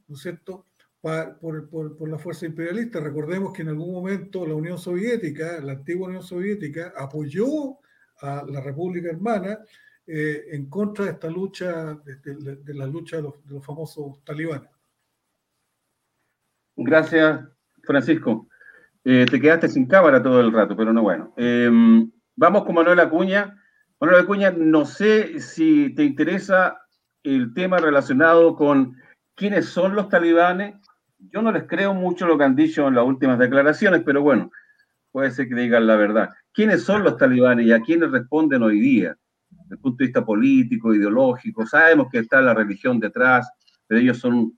¿no 0.07 0.15
es 0.15 0.23
cierto?, 0.23 0.67
por, 1.01 1.69
por, 1.71 2.09
la 2.09 2.19
fuerza 2.19 2.45
imperialista. 2.45 3.01
Recordemos 3.01 3.53
que 3.53 3.63
en 3.63 3.69
algún 3.69 3.93
momento 3.93 4.45
la 4.47 4.55
Unión 4.55 4.79
Soviética, 4.79 5.61
la 5.61 5.73
antigua 5.73 6.09
Unión 6.09 6.23
Soviética, 6.23 6.93
apoyó 6.97 7.79
a 8.21 8.45
la 8.47 8.61
República 8.61 9.09
Hermana 9.09 9.61
eh, 10.07 10.47
en 10.51 10.69
contra 10.69 11.05
de 11.05 11.13
esta 11.13 11.31
lucha, 11.31 11.95
de, 11.95 12.75
la 12.75 12.87
lucha 12.87 13.17
de 13.17 13.23
los, 13.23 13.47
de 13.47 13.55
los 13.55 13.65
famosos 13.65 14.25
talibanes. 14.25 14.69
Gracias, 16.81 17.41
Francisco. 17.83 18.49
Eh, 19.03 19.27
te 19.29 19.41
quedaste 19.41 19.69
sin 19.69 19.87
cámara 19.87 20.23
todo 20.23 20.41
el 20.41 20.53
rato, 20.53 20.77
pero 20.77 20.93
no 20.93 21.03
bueno. 21.03 21.35
Em, 21.37 22.09
vamos 22.37 22.65
con 22.65 22.77
Manuel 22.77 23.01
Acuña. 23.01 23.61
Manuel 24.01 24.23
Acuña, 24.23 24.53
no 24.53 24.85
sé 24.85 25.41
si 25.41 25.93
te 25.97 26.05
interesa 26.05 26.79
el 27.25 27.53
tema 27.53 27.79
relacionado 27.79 28.55
con 28.55 28.97
quiénes 29.35 29.67
son 29.67 29.97
los 29.97 30.09
talibanes. 30.09 30.77
Yo 31.19 31.43
no 31.43 31.51
les 31.51 31.65
creo 31.65 31.95
mucho 31.95 32.29
lo 32.29 32.39
que 32.39 32.45
han 32.45 32.55
dicho 32.55 32.87
en 32.87 32.95
las 32.95 33.05
últimas 33.05 33.41
declaraciones, 33.41 34.03
pero 34.05 34.23
bueno, 34.23 34.53
puede 35.11 35.33
ser 35.33 35.49
que 35.49 35.57
digan 35.57 35.85
la 35.87 35.97
verdad. 35.97 36.31
¿Quiénes 36.53 36.85
son 36.85 37.03
los 37.03 37.17
talibanes 37.17 37.67
y 37.67 37.73
a 37.73 37.81
quiénes 37.81 38.13
responden 38.13 38.63
hoy 38.63 38.79
día? 38.79 39.17
Desde 39.51 39.75
el 39.75 39.81
punto 39.81 39.97
de 39.99 40.07
vista 40.07 40.25
político, 40.25 40.95
ideológico, 40.95 41.67
sabemos 41.67 42.07
que 42.13 42.19
está 42.19 42.41
la 42.41 42.55
religión 42.55 43.01
detrás, 43.01 43.51
pero 43.89 44.01
ellos 44.01 44.19
son, 44.19 44.58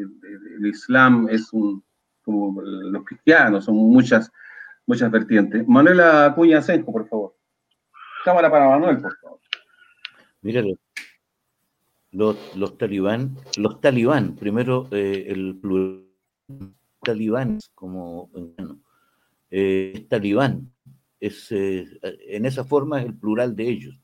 el 0.00 0.66
Islam 0.66 1.28
es 1.28 1.52
un, 1.52 1.82
como 2.22 2.60
los 2.62 3.04
cristianos, 3.04 3.64
son 3.64 3.76
muchas, 3.76 4.30
muchas 4.86 5.10
vertientes. 5.10 5.66
Manuela 5.66 6.26
Acuña 6.26 6.62
Senjo, 6.62 6.92
por 6.92 7.08
favor. 7.08 7.36
Cámara 8.24 8.50
para 8.50 8.68
Manuel, 8.68 9.00
por 9.00 9.16
favor. 9.18 9.40
Mira, 10.42 10.62
los, 12.12 12.56
los 12.56 12.78
talibán, 12.78 13.36
los 13.56 13.80
talibán, 13.80 14.34
primero 14.36 14.88
eh, 14.90 15.26
el 15.28 15.56
plural 15.56 16.10
talibanes, 17.02 17.70
como 17.74 18.30
eh, 19.50 20.06
talibán, 20.08 20.72
es, 21.18 21.50
eh, 21.50 21.86
en 22.02 22.46
esa 22.46 22.64
forma 22.64 23.00
es 23.00 23.06
el 23.06 23.14
plural 23.14 23.56
de 23.56 23.68
ellos. 23.68 24.00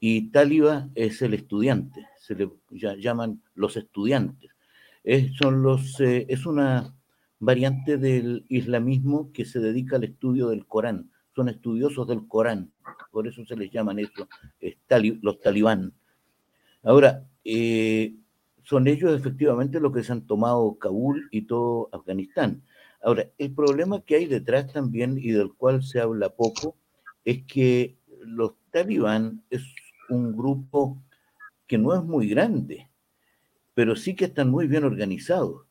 Y 0.00 0.30
taliba 0.30 0.88
es 0.94 1.22
el 1.22 1.34
estudiante, 1.34 2.08
se 2.18 2.34
le 2.34 2.50
llaman 2.98 3.42
los 3.54 3.76
estudiantes. 3.76 4.50
Es, 5.04 5.34
son 5.36 5.62
los, 5.62 6.00
eh, 6.00 6.26
es 6.28 6.46
una 6.46 6.94
variante 7.38 7.98
del 7.98 8.44
islamismo 8.48 9.32
que 9.32 9.44
se 9.44 9.58
dedica 9.58 9.96
al 9.96 10.04
estudio 10.04 10.48
del 10.48 10.66
Corán. 10.66 11.10
Son 11.34 11.48
estudiosos 11.48 12.06
del 12.06 12.28
Corán, 12.28 12.72
por 13.10 13.26
eso 13.26 13.44
se 13.44 13.56
les 13.56 13.70
llaman 13.70 13.98
eso, 13.98 14.28
los 15.22 15.40
talibán. 15.40 15.92
Ahora, 16.82 17.26
eh, 17.44 18.14
son 18.62 18.86
ellos 18.86 19.18
efectivamente 19.18 19.80
los 19.80 19.92
que 19.92 20.04
se 20.04 20.12
han 20.12 20.26
tomado 20.26 20.78
Kabul 20.78 21.28
y 21.32 21.42
todo 21.42 21.88
Afganistán. 21.92 22.62
Ahora, 23.02 23.28
el 23.38 23.52
problema 23.54 24.02
que 24.02 24.16
hay 24.16 24.26
detrás 24.26 24.72
también 24.72 25.18
y 25.18 25.32
del 25.32 25.52
cual 25.54 25.82
se 25.82 26.00
habla 26.00 26.30
poco 26.30 26.76
es 27.24 27.44
que 27.44 27.98
los 28.20 28.54
talibán 28.70 29.42
es 29.50 29.62
un 30.08 30.36
grupo 30.36 31.02
que 31.66 31.78
no 31.78 31.94
es 31.94 32.04
muy 32.04 32.28
grande, 32.28 32.88
pero 33.74 33.96
sí 33.96 34.14
que 34.14 34.26
están 34.26 34.50
muy 34.50 34.66
bien 34.66 34.84
organizados. 34.84 35.66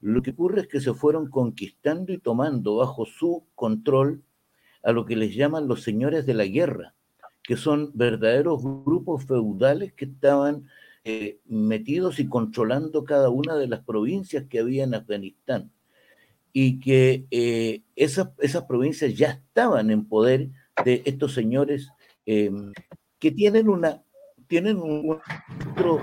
Lo 0.00 0.22
que 0.22 0.30
ocurre 0.30 0.62
es 0.62 0.68
que 0.68 0.80
se 0.80 0.94
fueron 0.94 1.30
conquistando 1.30 2.12
y 2.12 2.18
tomando 2.18 2.76
bajo 2.76 3.06
su 3.06 3.44
control 3.54 4.22
a 4.82 4.92
lo 4.92 5.06
que 5.06 5.16
les 5.16 5.34
llaman 5.34 5.68
los 5.68 5.82
señores 5.82 6.26
de 6.26 6.34
la 6.34 6.44
guerra, 6.44 6.94
que 7.42 7.56
son 7.56 7.92
verdaderos 7.94 8.62
grupos 8.62 9.24
feudales 9.24 9.92
que 9.92 10.06
estaban 10.06 10.68
eh, 11.04 11.38
metidos 11.46 12.18
y 12.20 12.28
controlando 12.28 13.04
cada 13.04 13.28
una 13.28 13.56
de 13.56 13.68
las 13.68 13.80
provincias 13.80 14.44
que 14.48 14.60
había 14.60 14.84
en 14.84 14.94
Afganistán 14.94 15.70
y 16.52 16.80
que 16.80 17.26
eh, 17.30 17.82
esas, 17.96 18.28
esas 18.38 18.64
provincias 18.64 19.14
ya 19.16 19.30
estaban 19.30 19.90
en 19.90 20.04
poder 20.04 20.50
de 20.84 21.02
estos 21.04 21.34
señores 21.34 21.88
em, 22.26 22.72
que 23.18 23.30
tienen, 23.30 23.68
una, 23.68 24.02
tienen 24.46 24.78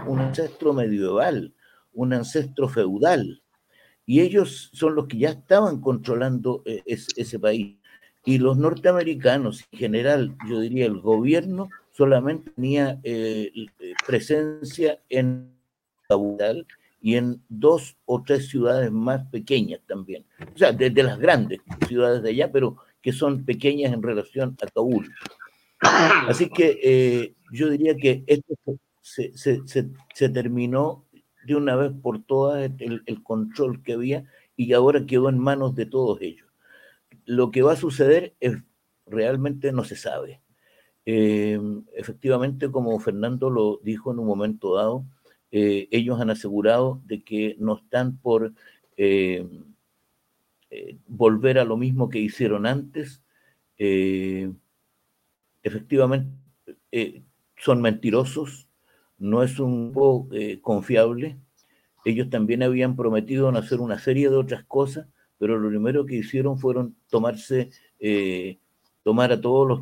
un, 0.08 0.20
ancestro 0.20 0.74
medieval, 0.74 1.54
un 1.94 2.14
ancestro 2.14 2.68
feudal, 2.68 3.42
y 4.06 4.22
ellos 4.22 4.70
son 4.74 4.96
los 4.96 5.08
que 5.08 5.18
ya 5.20 5.30
estaban 5.30 5.82
controlando 5.82 6.64
eh, 6.66 6.84
ese 6.86 7.40
país. 7.40 7.78
Y 8.26 8.38
los 8.38 8.58
norteamericanos, 8.58 9.66
en 9.72 9.80
general, 9.80 10.36
yo 10.48 10.60
diría 10.60 10.86
el 10.86 11.00
gobierno, 11.00 11.70
solamente 11.92 12.52
tenía 12.52 13.00
eh, 13.04 13.52
presencia 14.06 15.00
en 15.10 15.54
Kabul 16.08 16.66
y 17.02 17.16
en 17.16 17.42
dos 17.48 17.98
o 18.06 18.22
tres 18.24 18.50
ciudades 18.50 18.92
más 18.92 19.26
pequeñas 19.30 19.82
también. 19.88 20.26
O 20.54 20.58
sea, 20.58 20.72
desde 20.72 21.04
las 21.04 21.20
grandes 21.20 21.60
ciudades 21.88 22.22
de 22.22 22.32
allá, 22.32 22.52
pero 22.52 22.78
que 23.02 23.14
son 23.14 23.46
pequeñas 23.46 23.94
en 23.94 24.04
relación 24.04 24.58
a 24.62 24.68
Kabul. 24.68 25.10
Así 25.80 26.50
que 26.50 26.80
eh, 26.84 27.36
yo 27.52 27.70
diría 27.70 27.96
que 27.96 28.24
esto 28.28 28.54
se, 29.14 29.36
se, 29.38 29.90
se, 30.14 30.30
terminó 30.30 31.06
de 31.46 31.56
una 31.56 31.76
vez 31.76 31.92
por 32.02 32.24
todas 32.24 32.72
el, 32.80 33.24
control 33.24 33.82
que 33.82 33.94
había 33.94 34.26
y 34.56 34.74
ahora 34.74 35.06
quedó 35.06 35.30
en 35.30 35.40
manos 35.40 35.76
de 35.76 35.86
todos 35.86 36.22
ellos. 36.22 36.48
Lo 37.26 37.52
que 37.52 37.62
va 37.62 37.74
a 37.74 37.78
suceder 37.78 38.36
es 38.40 38.58
realmente 39.08 39.72
no 39.72 39.84
se 39.84 39.96
sabe. 39.96 40.42
Eh, 41.06 41.60
efectivamente, 41.96 42.72
como 42.72 43.00
Fernando 43.00 43.50
lo 43.50 43.80
dijo 43.84 44.12
en 44.12 44.20
un 44.20 44.28
momento 44.28 44.76
dado, 44.76 45.06
eh, 45.52 45.88
ellos 45.92 46.20
han 46.22 46.30
asegurado 46.30 47.02
de 47.06 47.24
que 47.24 47.56
no 47.60 47.78
están 47.78 48.18
por 48.18 48.54
eh, 48.98 49.48
volver 51.08 51.58
a 51.58 51.66
lo 51.66 51.78
mismo 51.78 52.10
que 52.10 52.20
hicieron 52.20 52.68
antes. 52.68 53.24
efectivamente, 55.64 56.30
son 57.58 57.82
mentirosos, 57.82 58.69
no 59.20 59.44
es 59.44 59.60
un 59.60 59.92
poco 59.94 60.30
confiable. 60.62 61.38
Ellos 62.06 62.30
también 62.30 62.64
habían 62.64 62.96
prometido 62.96 63.50
hacer 63.50 63.80
una 63.80 64.00
serie 64.00 64.30
de 64.30 64.38
otras 64.38 64.64
cosas, 64.64 65.08
pero 65.38 65.60
lo 65.60 65.70
primero 65.70 66.06
que 66.06 66.16
hicieron 66.16 66.58
fueron 66.58 66.96
tomarse, 67.10 67.70
tomar 69.04 69.32
a 69.32 69.42
todos 69.42 69.68
los 69.68 69.82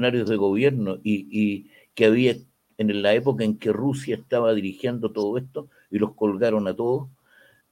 de 0.00 0.36
gobierno 0.36 0.98
y, 1.02 1.70
que 1.94 2.06
había 2.06 2.34
en 2.76 3.02
la 3.02 3.14
época 3.14 3.44
en 3.44 3.56
que 3.56 3.72
Rusia 3.72 4.16
estaba 4.16 4.52
dirigiendo 4.52 5.12
todo 5.12 5.38
esto 5.38 5.68
y 5.90 5.98
los 5.98 6.14
colgaron 6.14 6.66
a 6.66 6.74
todos. 6.74 7.08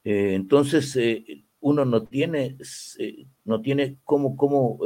Eh, 0.05 0.33
entonces, 0.33 0.95
eh, 0.95 1.43
uno 1.59 1.83
no 1.83 2.03
tiene, 2.03 2.57
eh, 2.99 3.25
no 3.43 3.61
tiene 3.61 3.97
cómo, 4.05 4.37
cómo 4.37 4.79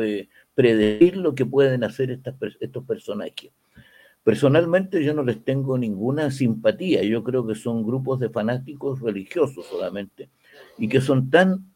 predecir 0.56 1.18
lo 1.18 1.36
que 1.36 1.46
pueden 1.46 1.84
hacer 1.84 2.10
estas, 2.10 2.36
estos 2.60 2.84
personajes. 2.86 3.52
Personalmente 4.28 5.02
yo 5.06 5.14
no 5.14 5.24
les 5.24 5.42
tengo 5.42 5.78
ninguna 5.78 6.32
simpatía, 6.32 7.02
yo 7.02 7.24
creo 7.24 7.48
que 7.48 7.56
son 7.56 7.86
grupos 7.86 8.20
de 8.20 8.30
fanáticos 8.30 9.00
religiosos 9.00 9.66
solamente 9.68 10.30
y 10.78 10.90
que 10.90 11.00
son 11.00 11.30
tan 11.30 11.72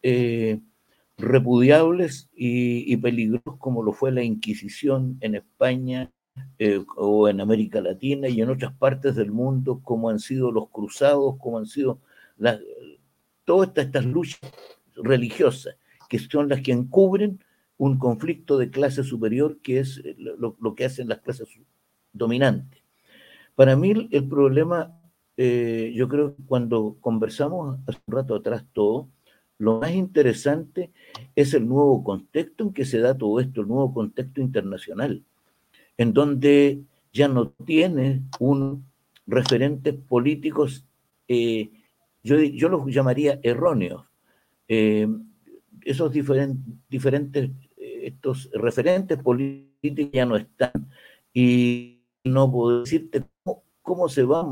repudiables 1.17 2.29
y, 2.35 2.97
peligrosos 2.97 3.55
como 3.57 3.83
lo 3.83 3.93
fue 3.93 4.11
la 4.11 4.21
Inquisición 4.21 5.17
en 5.21 5.35
España 5.35 6.11
eh, 6.59 6.83
o 6.97 7.29
en 7.29 7.39
América 7.39 7.79
Latina 7.79 8.27
y 8.27 8.41
en 8.41 8.49
otras 8.49 8.73
partes 8.73 9.15
del 9.15 9.31
mundo, 9.31 9.79
como 9.81 10.09
han 10.09 10.19
sido 10.19 10.51
los 10.51 10.67
cruzados, 10.71 11.37
como 11.37 11.57
han 11.57 11.67
sido 11.67 12.01
todas 13.45 13.71
estas, 13.77 14.03
luchas 14.03 14.41
religiosas, 14.97 15.77
que 16.09 16.19
son 16.19 16.49
las 16.49 16.59
que 16.59 16.73
encubren 16.73 17.41
un 17.77 17.97
conflicto 17.97 18.57
de 18.57 18.69
clase 18.69 19.05
superior, 19.05 19.59
que 19.63 19.79
es 19.79 20.03
lo, 20.17 20.75
que 20.75 20.83
hacen 20.83 21.07
las 21.07 21.21
clases 21.21 21.47
dominantes. 22.13 22.81
Para 23.55 23.75
mí 23.75 24.07
el 24.11 24.27
problema, 24.27 24.99
eh, 25.37 25.91
yo 25.95 26.07
creo 26.07 26.35
que 26.35 26.43
cuando 26.45 26.97
conversamos 26.99 27.79
hace 27.87 27.99
un 28.07 28.15
rato 28.15 28.35
atrás 28.35 28.65
todo, 28.73 29.09
lo 29.57 29.79
más 29.79 29.91
interesante 29.91 30.91
es 31.35 31.53
el 31.53 31.67
nuevo 31.67 32.03
contexto 32.03 32.63
en 32.63 32.73
que 32.73 32.85
se 32.85 32.99
da 32.99 33.17
todo 33.17 33.39
esto, 33.39 33.61
el 33.61 33.67
nuevo 33.67 33.93
contexto 33.93 34.41
internacional, 34.41 35.23
en 35.97 36.13
donde 36.13 36.81
ya 37.13 37.27
no 37.27 37.49
tiene 37.49 38.23
un 38.39 38.85
referentes 39.27 39.93
políticos, 39.93 40.85
eh, 41.27 41.69
yo, 42.23 42.39
yo, 42.39 42.69
los 42.69 42.87
llamaría 42.87 43.39
erróneos. 43.43 44.05
Eh, 44.67 45.07
esos 45.83 46.11
diferentes, 46.11 47.51
estos 47.77 48.49
referentes 48.53 49.17
políticos 49.19 50.11
ya 50.11 50.25
no 50.25 50.35
están 50.37 50.89
y 51.33 51.90
no 52.23 52.51
puedo 52.51 52.81
decirte 52.81 53.23
cómo, 53.43 53.63
cómo 53.81 54.09
se 54.09 54.23
va 54.23 54.45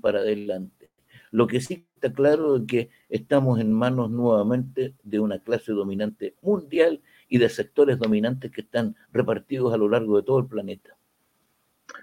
para 0.00 0.20
adelante. 0.20 0.90
Lo 1.30 1.46
que 1.46 1.60
sí 1.60 1.86
está 1.94 2.12
claro 2.12 2.56
es 2.56 2.62
que 2.66 2.90
estamos 3.08 3.60
en 3.60 3.72
manos 3.72 4.10
nuevamente 4.10 4.94
de 5.02 5.20
una 5.20 5.38
clase 5.38 5.72
dominante 5.72 6.36
mundial 6.40 7.02
y 7.28 7.38
de 7.38 7.48
sectores 7.48 7.98
dominantes 7.98 8.50
que 8.50 8.62
están 8.62 8.96
repartidos 9.12 9.74
a 9.74 9.76
lo 9.76 9.88
largo 9.88 10.16
de 10.16 10.22
todo 10.22 10.38
el 10.38 10.46
planeta. 10.46 10.96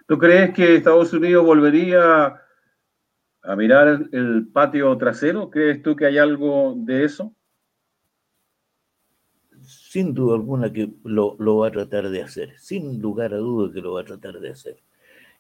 ¿Tú 0.08 0.18
crees 0.18 0.54
que 0.54 0.76
Estados 0.76 1.14
Unidos 1.14 1.46
volvería 1.46 2.42
a 3.42 3.56
mirar 3.56 4.08
el 4.12 4.48
patio 4.48 4.96
trasero? 4.98 5.50
¿Crees 5.50 5.82
tú 5.82 5.96
que 5.96 6.06
hay 6.06 6.18
algo 6.18 6.76
de 6.78 7.06
eso? 7.06 7.34
Sin 9.62 10.14
duda 10.14 10.36
alguna 10.36 10.72
que 10.72 10.94
lo, 11.06 11.38
lo 11.40 11.58
va 11.58 11.68
a 11.68 11.72
tratar 11.72 12.10
de 12.10 12.22
hacer, 12.22 12.60
sin 12.60 13.02
lugar 13.02 13.34
a 13.34 13.38
dudas 13.38 13.74
que 13.74 13.82
lo 13.82 13.94
va 13.94 14.02
a 14.02 14.06
tratar 14.06 14.40
de 14.40 14.50
hacer 14.50 14.84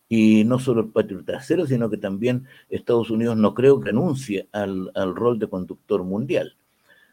y 0.10 0.44
no 0.44 0.60
solo 0.60 0.82
el 0.82 0.90
patio 0.90 1.24
trasero, 1.24 1.66
sino 1.66 1.90
que 1.90 1.98
también 1.98 2.46
Estados 2.70 3.10
Unidos 3.10 3.38
no 3.38 3.54
creo 3.54 3.80
que 3.80 3.90
anuncie 3.90 4.48
al, 4.52 4.92
al 4.96 5.16
rol 5.16 5.40
de 5.40 5.48
conductor 5.48 6.04
mundial. 6.04 6.56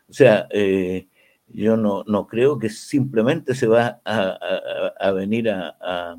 O 0.09 0.13
sea, 0.13 0.49
eh, 0.51 1.07
yo 1.49 1.77
no, 1.77 2.05
no, 2.07 2.27
creo 2.27 2.59
que 2.59 2.69
simplemente 2.69 3.55
se 3.55 3.67
va 3.67 4.01
a, 4.05 4.93
a, 4.99 5.13
venir 5.13 5.51
a, 5.51 6.17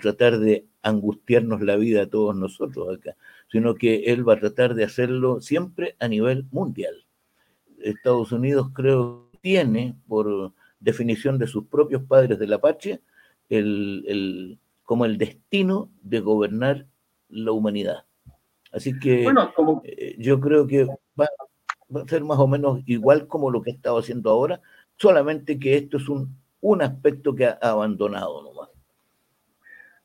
tratar 0.00 0.38
de 0.38 0.66
angustiarnos 0.82 1.62
la 1.62 1.76
vida 1.76 2.02
a 2.02 2.06
todos 2.06 2.36
nosotros 2.36 2.96
acá, 2.96 3.16
sino 3.50 3.74
que 3.74 4.04
él 4.12 4.28
va 4.28 4.34
a 4.34 4.40
tratar 4.40 4.74
de 4.74 4.84
hacerlo 4.84 5.40
siempre 5.40 5.96
a 5.98 6.08
nivel 6.08 6.46
mundial. 6.50 6.94
Estados 7.80 8.32
Unidos 8.32 8.70
creo 8.74 9.28
que 9.32 9.38
tiene, 9.38 9.96
por 10.06 10.52
definición 10.80 11.38
de 11.38 11.46
sus 11.46 11.66
propios 11.66 12.02
padres 12.02 12.38
de 12.38 12.46
la 12.46 12.58
patria, 12.58 13.00
el, 13.48 14.04
el 14.06 14.58
como 14.88 15.04
el 15.04 15.18
destino 15.18 15.90
de 16.00 16.20
gobernar 16.20 16.86
la 17.28 17.52
humanidad. 17.52 18.06
Así 18.72 18.98
que 18.98 19.26
eh, 19.84 20.16
yo 20.18 20.40
creo 20.40 20.66
que 20.66 20.86
va, 20.86 21.26
a 21.26 22.08
ser 22.08 22.24
más 22.24 22.38
o 22.38 22.48
menos 22.48 22.80
igual 22.86 23.26
como 23.26 23.50
lo 23.50 23.60
que 23.60 23.70
estaba 23.70 24.00
haciendo 24.00 24.30
ahora, 24.30 24.62
solamente 24.96 25.58
que 25.58 25.76
esto 25.76 25.98
es 25.98 26.08
un, 26.08 26.34
un 26.62 26.80
aspecto 26.80 27.34
que 27.34 27.44
ha 27.44 27.58
abandonado 27.60 28.42
nomás. 28.42 28.70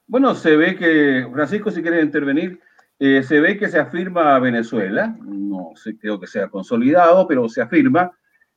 Bueno, 0.06 0.36
se 0.36 0.58
ve 0.58 0.76
que, 0.76 1.30
Francisco, 1.32 1.72
si 1.72 1.82
quiere 1.82 2.02
intervenir, 2.02 2.60
eh, 3.00 3.24
se 3.24 3.40
ve 3.40 3.58
que 3.58 3.70
se 3.70 3.80
afirma 3.80 4.38
Venezuela, 4.40 5.16
no 5.22 5.72
sé, 5.76 5.98
creo 5.98 6.20
que 6.20 6.28
sea 6.28 6.50
consolidado, 6.50 7.26
pero 7.26 7.48
se 7.48 7.62
afirma. 7.62 8.12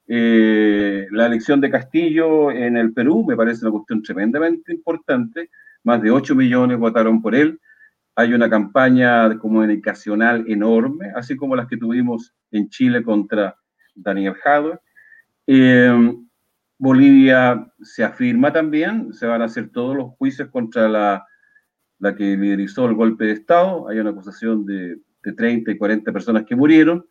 Eh, 0.08 1.06
la 1.12 1.26
elección 1.26 1.60
de 1.60 1.70
Castillo 1.70 2.50
en 2.50 2.76
el 2.76 2.92
Perú 2.92 3.24
me 3.24 3.36
parece 3.36 3.64
una 3.64 3.70
cuestión 3.70 4.02
tremendamente 4.02 4.74
importante. 4.74 5.50
Más 5.86 6.02
de 6.02 6.10
8 6.10 6.34
millones 6.34 6.78
votaron 6.78 7.22
por 7.22 7.36
él. 7.36 7.60
Hay 8.16 8.34
una 8.34 8.50
campaña 8.50 9.38
comunicacional 9.38 10.44
enorme, 10.48 11.12
así 11.14 11.36
como 11.36 11.54
las 11.54 11.68
que 11.68 11.76
tuvimos 11.76 12.34
en 12.50 12.68
Chile 12.70 13.04
contra 13.04 13.56
Daniel 13.94 14.34
Jadwe. 14.34 14.80
Eh, 15.46 16.12
Bolivia 16.76 17.72
se 17.80 18.02
afirma 18.02 18.52
también, 18.52 19.14
se 19.14 19.26
van 19.26 19.42
a 19.42 19.44
hacer 19.44 19.70
todos 19.70 19.94
los 19.94 20.10
juicios 20.18 20.48
contra 20.48 20.88
la, 20.88 21.24
la 22.00 22.16
que 22.16 22.36
liderizó 22.36 22.86
el 22.86 22.94
golpe 22.94 23.26
de 23.26 23.32
Estado. 23.34 23.88
Hay 23.88 24.00
una 24.00 24.10
acusación 24.10 24.66
de, 24.66 24.98
de 25.22 25.32
30 25.34 25.70
y 25.70 25.78
40 25.78 26.12
personas 26.12 26.44
que 26.46 26.56
murieron. 26.56 27.06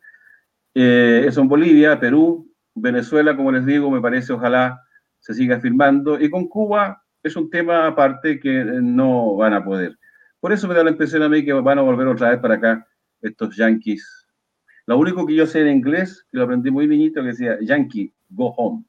Eh, 0.74 1.24
eso 1.26 1.40
en 1.40 1.48
Bolivia, 1.48 1.98
Perú, 1.98 2.52
Venezuela, 2.74 3.34
como 3.34 3.52
les 3.52 3.64
digo, 3.64 3.90
me 3.90 4.02
parece, 4.02 4.34
ojalá 4.34 4.82
se 5.18 5.32
siga 5.32 5.60
firmando. 5.60 6.20
Y 6.20 6.28
con 6.28 6.46
Cuba 6.46 7.05
es 7.26 7.36
un 7.36 7.50
tema 7.50 7.86
aparte 7.86 8.38
que 8.38 8.64
no 8.64 9.36
van 9.36 9.54
a 9.54 9.64
poder. 9.64 9.98
Por 10.40 10.52
eso 10.52 10.68
me 10.68 10.74
da 10.74 10.84
la 10.84 10.90
impresión 10.90 11.22
a 11.22 11.28
mí 11.28 11.44
que 11.44 11.52
van 11.52 11.78
a 11.78 11.82
volver 11.82 12.06
otra 12.06 12.30
vez 12.30 12.40
para 12.40 12.54
acá 12.54 12.86
estos 13.20 13.56
yankees. 13.56 14.26
Lo 14.86 14.98
único 14.98 15.26
que 15.26 15.34
yo 15.34 15.46
sé 15.46 15.62
en 15.62 15.68
inglés, 15.68 16.24
que 16.30 16.38
lo 16.38 16.44
aprendí 16.44 16.70
muy 16.70 16.86
niñito, 16.86 17.20
que 17.20 17.28
decía 17.28 17.58
Yankee, 17.60 18.14
go 18.28 18.54
home. 18.56 18.84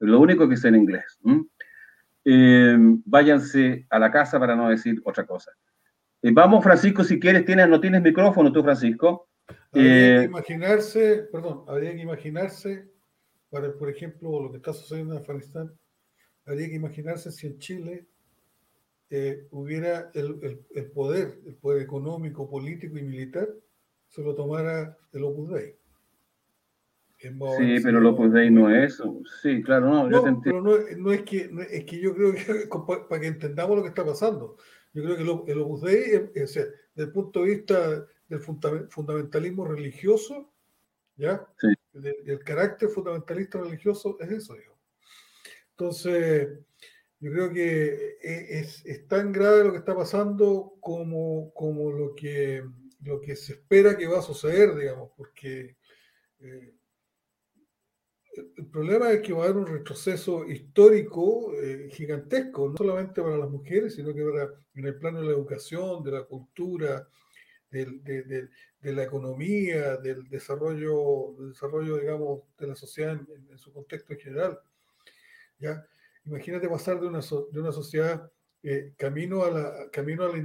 Lo 0.00 0.20
único 0.20 0.48
que 0.48 0.56
sé 0.56 0.68
en 0.68 0.76
inglés. 0.76 1.18
Eh, 2.26 2.76
váyanse 3.06 3.86
a 3.88 3.98
la 3.98 4.10
casa 4.10 4.38
para 4.38 4.54
no 4.54 4.68
decir 4.68 5.00
otra 5.04 5.24
cosa. 5.24 5.52
Eh, 6.20 6.30
vamos, 6.32 6.62
Francisco, 6.62 7.04
si 7.04 7.18
quieres, 7.18 7.44
tienes, 7.44 7.68
no 7.68 7.80
tienes 7.80 8.02
micrófono 8.02 8.52
tú, 8.52 8.62
Francisco. 8.62 9.28
Habría 9.72 9.90
que 9.90 10.16
eh, 10.20 10.24
imaginarse, 10.24 11.28
perdón, 11.32 11.64
habría 11.68 11.94
que 11.94 12.02
imaginarse, 12.02 12.90
para, 13.50 13.72
por 13.72 13.88
ejemplo, 13.88 14.42
lo 14.42 14.50
que 14.50 14.58
está 14.58 14.72
sucediendo 14.72 15.14
en 15.14 15.20
Afganistán, 15.20 15.72
habría 16.46 16.68
que 16.68 16.74
imaginarse 16.74 17.30
si 17.32 17.46
en 17.46 17.58
Chile 17.58 18.06
hubiera 19.50 20.10
el, 20.14 20.60
el, 20.74 20.90
poder, 20.90 21.40
el 21.46 21.54
poder 21.54 21.82
económico, 21.82 22.50
político 22.50 22.98
y 22.98 23.02
militar, 23.02 23.48
se 24.08 24.22
lo 24.22 24.34
tomara 24.34 24.96
el 25.12 25.24
Opus 25.24 25.50
Dei. 25.50 25.76
Sí, 27.18 27.76
pero 27.82 27.98
el 27.98 28.06
Opus 28.06 28.32
Dei 28.32 28.50
no 28.50 28.70
es 28.70 28.94
eso. 28.94 29.20
Sí, 29.42 29.62
claro, 29.62 29.86
no. 29.86 30.10
no 30.10 30.40
pero 30.42 30.60
no, 30.60 31.12
es 31.12 31.22
que, 31.22 31.50
es 31.70 31.84
que 31.84 31.98
yo 31.98 32.14
creo 32.14 32.32
que, 32.34 32.68
para 33.08 33.20
que 33.20 33.26
entendamos 33.28 33.76
lo 33.76 33.82
que 33.82 33.88
está 33.88 34.04
pasando, 34.04 34.56
yo 34.92 35.02
creo 35.02 35.44
que 35.44 35.52
el, 35.52 35.60
Opus 35.60 35.82
Dei, 35.82 36.30
desde 36.34 36.74
el 36.96 37.12
punto 37.12 37.42
de 37.42 37.46
vista 37.46 38.06
del 38.28 38.40
fundamentalismo 38.40 39.64
religioso, 39.64 40.52
¿ya? 41.16 41.46
Sí. 41.58 41.68
Del, 41.92 42.40
carácter 42.40 42.88
fundamentalista 42.88 43.60
religioso, 43.60 44.18
es 44.20 44.30
eso, 44.30 44.54
digo. 44.54 44.73
Entonces, 45.76 46.48
yo 47.20 47.32
creo 47.32 47.52
que 47.52 48.16
e, 48.22 48.60
es, 48.60 49.08
tan 49.08 49.32
grave 49.32 49.64
lo 49.64 49.72
que 49.72 49.78
está 49.78 49.94
pasando 49.94 50.74
como, 50.80 51.52
como 51.54 51.90
lo, 51.92 52.14
que, 52.14 52.62
lo 53.02 53.20
que 53.20 53.36
se 53.36 53.54
espera 53.54 53.96
que 53.96 54.06
va 54.06 54.18
a 54.20 54.22
suceder, 54.22 54.74
digamos, 54.76 55.10
porque 55.16 55.76
eh, 56.40 56.74
el 58.56 58.66
problema 58.66 59.12
es 59.12 59.20
que 59.20 59.32
va 59.32 59.42
a 59.42 59.44
haber 59.44 59.56
un 59.56 59.66
retroceso 59.66 60.48
histórico 60.48 61.52
eh, 61.54 61.88
gigantesco, 61.92 62.68
no 62.68 62.76
solamente 62.76 63.22
para 63.22 63.38
las 63.38 63.50
mujeres, 63.50 63.94
sino 63.94 64.12
que 64.14 64.24
para, 64.24 64.50
en 64.74 64.86
el 64.86 64.98
plano 64.98 65.20
de 65.20 65.26
la 65.26 65.32
educación, 65.32 66.02
de 66.02 66.10
la 66.12 66.24
cultura, 66.24 67.08
de, 67.70 68.92
la 68.92 69.02
economía, 69.02 69.96
del 69.96 70.28
desarrollo, 70.28 71.34
del 71.38 71.50
desarrollo, 71.50 71.98
digamos, 71.98 72.42
de 72.58 72.66
la 72.68 72.76
sociedad 72.76 73.18
en, 73.50 73.58
su 73.58 73.72
contexto 73.72 74.12
en 74.12 74.20
general. 74.20 74.60
Imagínate 76.24 76.68
pasar 76.68 77.00
de 77.00 77.06
una, 77.06 77.20
de 77.20 77.60
una 77.60 77.72
sociedad 77.72 78.30
eh, 78.62 78.94
camino 78.96 79.44
a 79.44 79.50
la, 79.50 79.90
camino 79.90 80.24
a 80.24 80.28
la, 80.28 80.42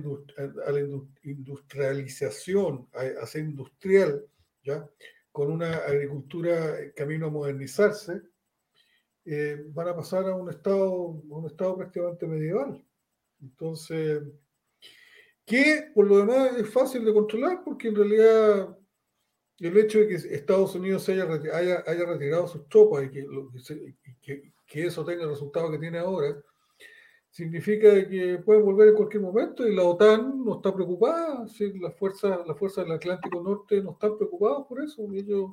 a 0.66 0.72
la 0.72 0.80
industrialización, 1.24 2.90
a, 2.94 3.26
ser 3.26 3.44
industrial, 3.46 4.26
¿ya? 4.64 4.90
con 5.32 5.52
una 5.52 5.78
agricultura 5.78 6.92
camino 6.96 7.28
a 7.28 7.32
modernizarse, 7.32 8.22
eh, 9.26 9.64
van 9.68 9.88
a 9.88 9.96
pasar 9.96 10.26
a 10.26 10.36
un 10.36 10.50
estado, 10.50 10.92
un 10.92 11.46
estado 11.46 11.78
prácticamente 11.78 12.28
medieval. 12.28 12.84
Entonces, 13.42 14.22
que 15.46 15.92
por 15.94 16.06
lo 16.06 16.18
demás 16.18 16.58
es 16.58 16.70
fácil 16.70 17.06
de 17.06 17.14
controlar 17.14 17.64
porque 17.64 17.88
en 17.88 17.96
realidad 17.96 18.78
el 19.60 19.78
hecho 19.78 20.00
de 20.00 20.08
que 20.08 20.16
Estados 20.16 20.76
Unidos 20.76 21.08
haya, 21.10 21.24
haya, 21.26 22.06
retirado 22.06 22.48
sus 22.48 22.68
tropas 22.70 23.06
y 23.06 23.12
que, 24.22 24.52
eso 24.74 25.04
tenga 25.04 25.24
el 25.24 25.30
resultado 25.30 25.72
que 25.72 25.80
tiene 25.80 25.98
ahora, 25.98 26.36
significa 27.30 27.90
que 28.08 28.40
pueden 28.44 28.66
volver 28.66 28.90
en 28.90 28.96
cualquier 28.96 29.22
momento 29.22 29.68
y 29.68 29.76
la 29.76 29.84
OTAN 29.84 30.44
no 30.44 30.56
está 30.56 30.74
preocupada, 30.74 31.46
las 31.82 31.96
fuerzas, 31.96 32.40
las 32.48 32.58
fuerzas 32.58 32.86
del 32.86 32.96
Atlántico 32.96 33.42
Norte 33.42 33.82
no 33.82 33.92
están 33.92 34.18
preocupadas 34.18 34.66
por 34.68 34.82
eso, 34.82 35.08
ellos, 35.14 35.52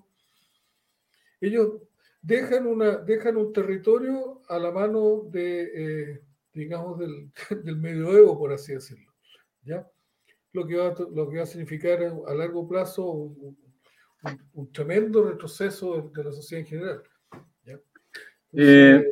ellos 1.41 1.83
dejan, 2.23 2.67
una, 2.67 2.97
dejan 2.97 3.37
un 3.37 3.53
territorio 3.53 4.43
a 4.49 4.59
la 4.59 4.71
mano 4.71 5.23
de, 5.31 5.71
eh, 5.75 6.21
digamos, 6.53 6.99
del, 6.99 7.31
del, 7.65 7.77
medioevo, 7.77 8.39
por 8.39 8.53
así 8.53 8.73
decirlo, 8.73 9.13
¿ya? 9.63 9.89
Lo 10.53 10.67
que 10.67 10.77
va, 10.77 10.95
lo 11.15 11.29
que 11.29 11.37
va 11.37 11.43
a 11.43 11.47
significar 11.47 12.03
a 12.03 12.35
largo 12.35 12.67
plazo 12.67 13.05
un, 13.05 14.73
tremendo 14.73 15.23
retroceso 15.23 16.11
de, 16.13 16.25
la 16.25 16.33
sociedad 16.33 16.61
en 16.61 16.67
general. 16.67 17.03
Eh, 18.53 19.05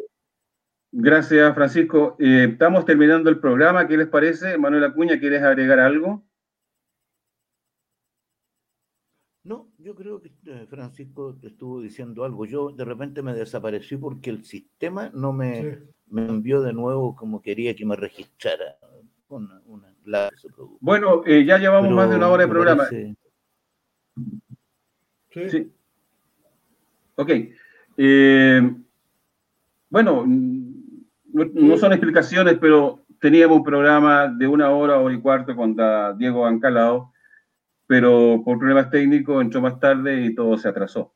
Gracias, 0.97 1.53
Francisco. 1.57 2.15
Eh, 2.21 2.51
estamos 2.53 2.85
terminando 2.85 3.29
el 3.29 3.41
programa. 3.41 3.89
¿Qué 3.89 3.97
les 3.97 4.07
parece? 4.07 4.57
Manuel 4.57 4.85
Acuña, 4.85 5.19
¿quieres 5.19 5.43
agregar 5.43 5.81
algo? 5.81 6.25
No, 9.43 9.73
yo 9.79 9.97
creo 9.97 10.23
que 10.23 10.31
eh, 10.47 10.67
Francisco 10.71 11.37
estuvo 11.43 11.81
diciendo 11.81 12.25
algo. 12.25 12.47
Yo 12.47 12.71
de 12.71 12.85
repente 12.85 13.23
me 13.23 13.35
desaparecí 13.35 13.97
porque 13.97 14.31
el 14.31 14.45
sistema 14.45 15.11
no 15.13 15.33
me, 15.33 15.81
envió 16.13 16.63
de 16.63 16.73
nuevo 16.73 17.17
como 17.17 17.43
quería 17.43 17.75
que 17.75 17.85
me 17.85 17.97
registrara. 17.97 18.77
bueno, 20.79 21.25
eh, 21.27 21.45
ya 21.45 21.59
llevamos 21.59 21.91
más 21.91 22.09
de 22.09 22.15
una 22.15 22.29
hora 22.29 22.45
de 22.45 22.49
programa. 22.49 22.87
Sí. 22.87 23.17
sí. 25.51 25.73
Ok. 27.17 27.31
Bueno, 29.95 30.25
no, 30.27 31.77
son 31.77 31.93
explicaciones, 31.93 32.59
pero 32.61 33.07
teníamos 33.21 33.59
un 33.59 33.63
programa 33.63 34.27
de 34.27 34.49
una 34.49 34.71
hora, 34.71 34.99
hora 34.99 35.15
y 35.15 35.21
cuarto 35.21 35.55
con 35.55 35.77
Diego 36.19 36.45
Ancalao, 36.45 37.13
pero 37.87 38.43
por 38.45 38.59
problemas 38.59 38.91
técnicos 38.91 39.41
entró 39.41 39.61
más 39.61 39.79
tarde 39.79 40.21
y 40.25 40.35
todo 40.35 40.59
se 40.59 40.67
atrasó. 40.67 41.15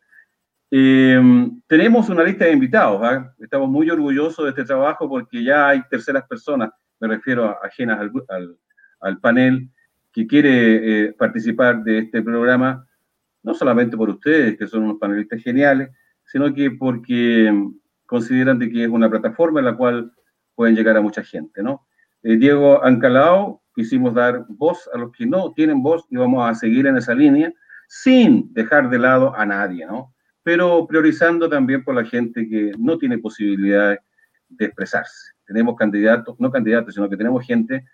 Eh, 0.71 1.21
tenemos 1.67 2.09
una 2.09 2.23
lista 2.23 2.45
de 2.45 2.53
invitados, 2.53 3.01
¿ah? 3.03 3.35
estamos 3.41 3.69
muy 3.69 3.91
orgullosos 3.91 4.45
de 4.45 4.51
este 4.51 4.65
trabajo 4.65 5.09
porque 5.09 5.43
ya 5.43 5.71
hay 5.71 5.83
terceras 5.91 6.23
personas, 6.29 6.71
me 7.01 7.09
refiero 7.09 7.47
a 7.47 7.59
ajenas 7.65 7.99
al, 9.01 9.19
panel, 9.19 9.69
que 10.13 10.25
quiere 10.25 11.07
eh, 11.07 11.13
participar 11.15 11.83
de 11.83 11.99
este 11.99 12.23
programa, 12.23 12.87
no 13.43 13.55
solamente 13.55 13.97
por 13.97 14.09
ustedes, 14.09 14.57
que 14.57 14.69
son 14.69 14.85
unos 14.85 15.01
panelistas 15.01 15.43
geniales, 15.43 15.91
sino 16.25 16.55
que 16.55 16.71
porque 16.71 17.53
consideran 18.09 18.59
de 18.59 18.71
que 18.71 18.85
es 18.85 18.89
una 18.89 19.09
plataforma 19.11 19.61
en 19.61 19.67
la 19.67 19.77
cual 19.77 20.11
pueden 20.55 20.75
llegar 20.75 20.97
a 20.97 21.03
mucha 21.03 21.23
gente, 21.23 21.63
¿no? 21.63 21.87
Eh, 22.23 22.37
Diego 22.37 22.83
Ancalao, 22.83 23.63
quisimos 23.75 24.15
dar 24.15 24.45
voz 24.49 24.89
a 24.93 24.99
los 24.99 25.13
que 25.13 25.27
no 25.27 25.53
tienen 25.53 25.83
voz 25.83 26.05
y 26.11 26.17
vamos 26.17 26.49
a 26.49 26.55
seguir 26.55 26.87
en 26.87 26.97
esa 26.97 27.15
línea 27.15 27.53
sin 27.87 28.53
dejar 28.55 28.89
de 28.89 28.99
lado 28.99 29.37
a 29.37 29.45
nadie, 29.45 29.87
¿no? 29.87 30.15
Pero 30.43 30.87
priorizando 30.87 31.51
también 31.51 31.85
por 31.85 31.95
la 31.95 32.05
gente 32.05 32.49
que 32.49 32.73
no 32.79 32.97
tiene 32.97 33.19
posibilidades 33.19 34.01
de 34.49 34.65
expresarse. 34.65 35.33
Tenemos 35.47 35.77
candidatos, 35.77 36.35
no 36.41 36.51
candidatos, 36.51 36.95
sino 36.95 37.11
que 37.11 37.17
tenemos 37.17 37.47
gente. 37.47 37.85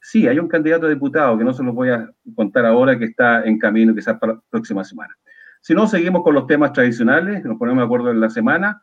Sí, 0.00 0.28
hay 0.28 0.38
un 0.38 0.48
candidato 0.48 0.86
a 0.86 0.90
diputado 0.90 1.38
que 1.38 1.44
no 1.44 1.54
se 1.54 1.62
los 1.62 1.74
voy 1.74 1.88
a 1.88 2.10
contar 2.36 2.66
ahora, 2.66 2.98
que 2.98 3.06
está 3.06 3.42
en 3.44 3.58
camino 3.58 3.94
quizás 3.94 4.18
para 4.18 4.34
la 4.34 4.40
próxima 4.50 4.84
semana. 4.84 5.16
Si 5.62 5.74
no, 5.74 5.86
seguimos 5.86 6.22
con 6.22 6.34
los 6.34 6.46
temas 6.46 6.72
tradicionales, 6.74 7.42
nos 7.44 7.56
ponemos 7.56 7.80
de 7.80 7.86
acuerdo 7.86 8.10
en 8.10 8.20
la 8.20 8.28
semana 8.28 8.82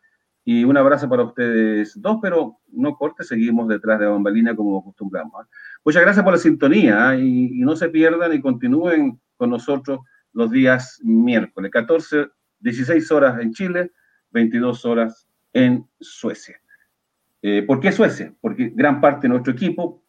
y 0.51 0.63
un 0.63 0.75
abrazo 0.77 1.07
para 1.07 1.21
ustedes 1.21 1.93
dos, 2.01 2.17
pero 2.23 2.57
no 2.69 2.95
corte, 2.95 3.23
seguimos 3.23 3.67
detrás 3.67 3.99
de 3.99 4.05
la 4.05 4.11
bambalina 4.13 4.55
como 4.55 4.79
acostumbramos. 4.79 5.31
¿ah? 5.39 5.47
Muchas 5.85 6.01
gracias 6.01 6.23
por 6.23 6.33
la 6.33 6.39
sintonía 6.39 7.09
¿ah? 7.09 7.15
y, 7.15 7.59
no 7.59 7.75
se 7.75 7.87
pierdan 7.89 8.33
y 8.33 8.41
continúen 8.41 9.21
con 9.37 9.51
nosotros 9.51 9.99
los 10.33 10.49
días 10.49 10.99
miércoles, 11.03 11.69
14, 11.69 12.29
16 12.61 13.11
horas 13.11 13.39
en 13.39 13.53
Chile, 13.53 13.91
22 14.31 14.85
horas 14.85 15.27
en 15.53 15.87
Suecia. 15.99 16.59
Eh, 17.43 17.61
¿Por 17.61 17.79
qué 17.79 17.91
Suecia? 17.91 18.33
Porque 18.41 18.71
gran 18.73 19.01
parte 19.01 19.27
de 19.27 19.29
nuestro 19.29 19.53
equipo 19.53 20.03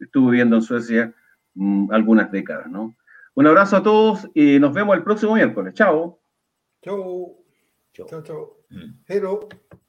estuvo 0.00 0.30
viviendo 0.30 0.56
en 0.56 0.62
Suecia 0.62 1.14
mm, 1.52 1.92
algunas 1.92 2.32
décadas, 2.32 2.66
¿no? 2.70 2.96
Un 3.34 3.46
abrazo 3.46 3.76
a 3.76 3.82
todos 3.82 4.26
y 4.32 4.58
nos 4.58 4.72
vemos 4.72 4.96
el 4.96 5.04
próximo 5.04 5.34
miércoles. 5.34 5.74
Chao. 5.74 6.18
Chao. 6.80 7.44
Chao, 7.92 8.22
chao. 8.22 8.56
Mm. 8.70 9.81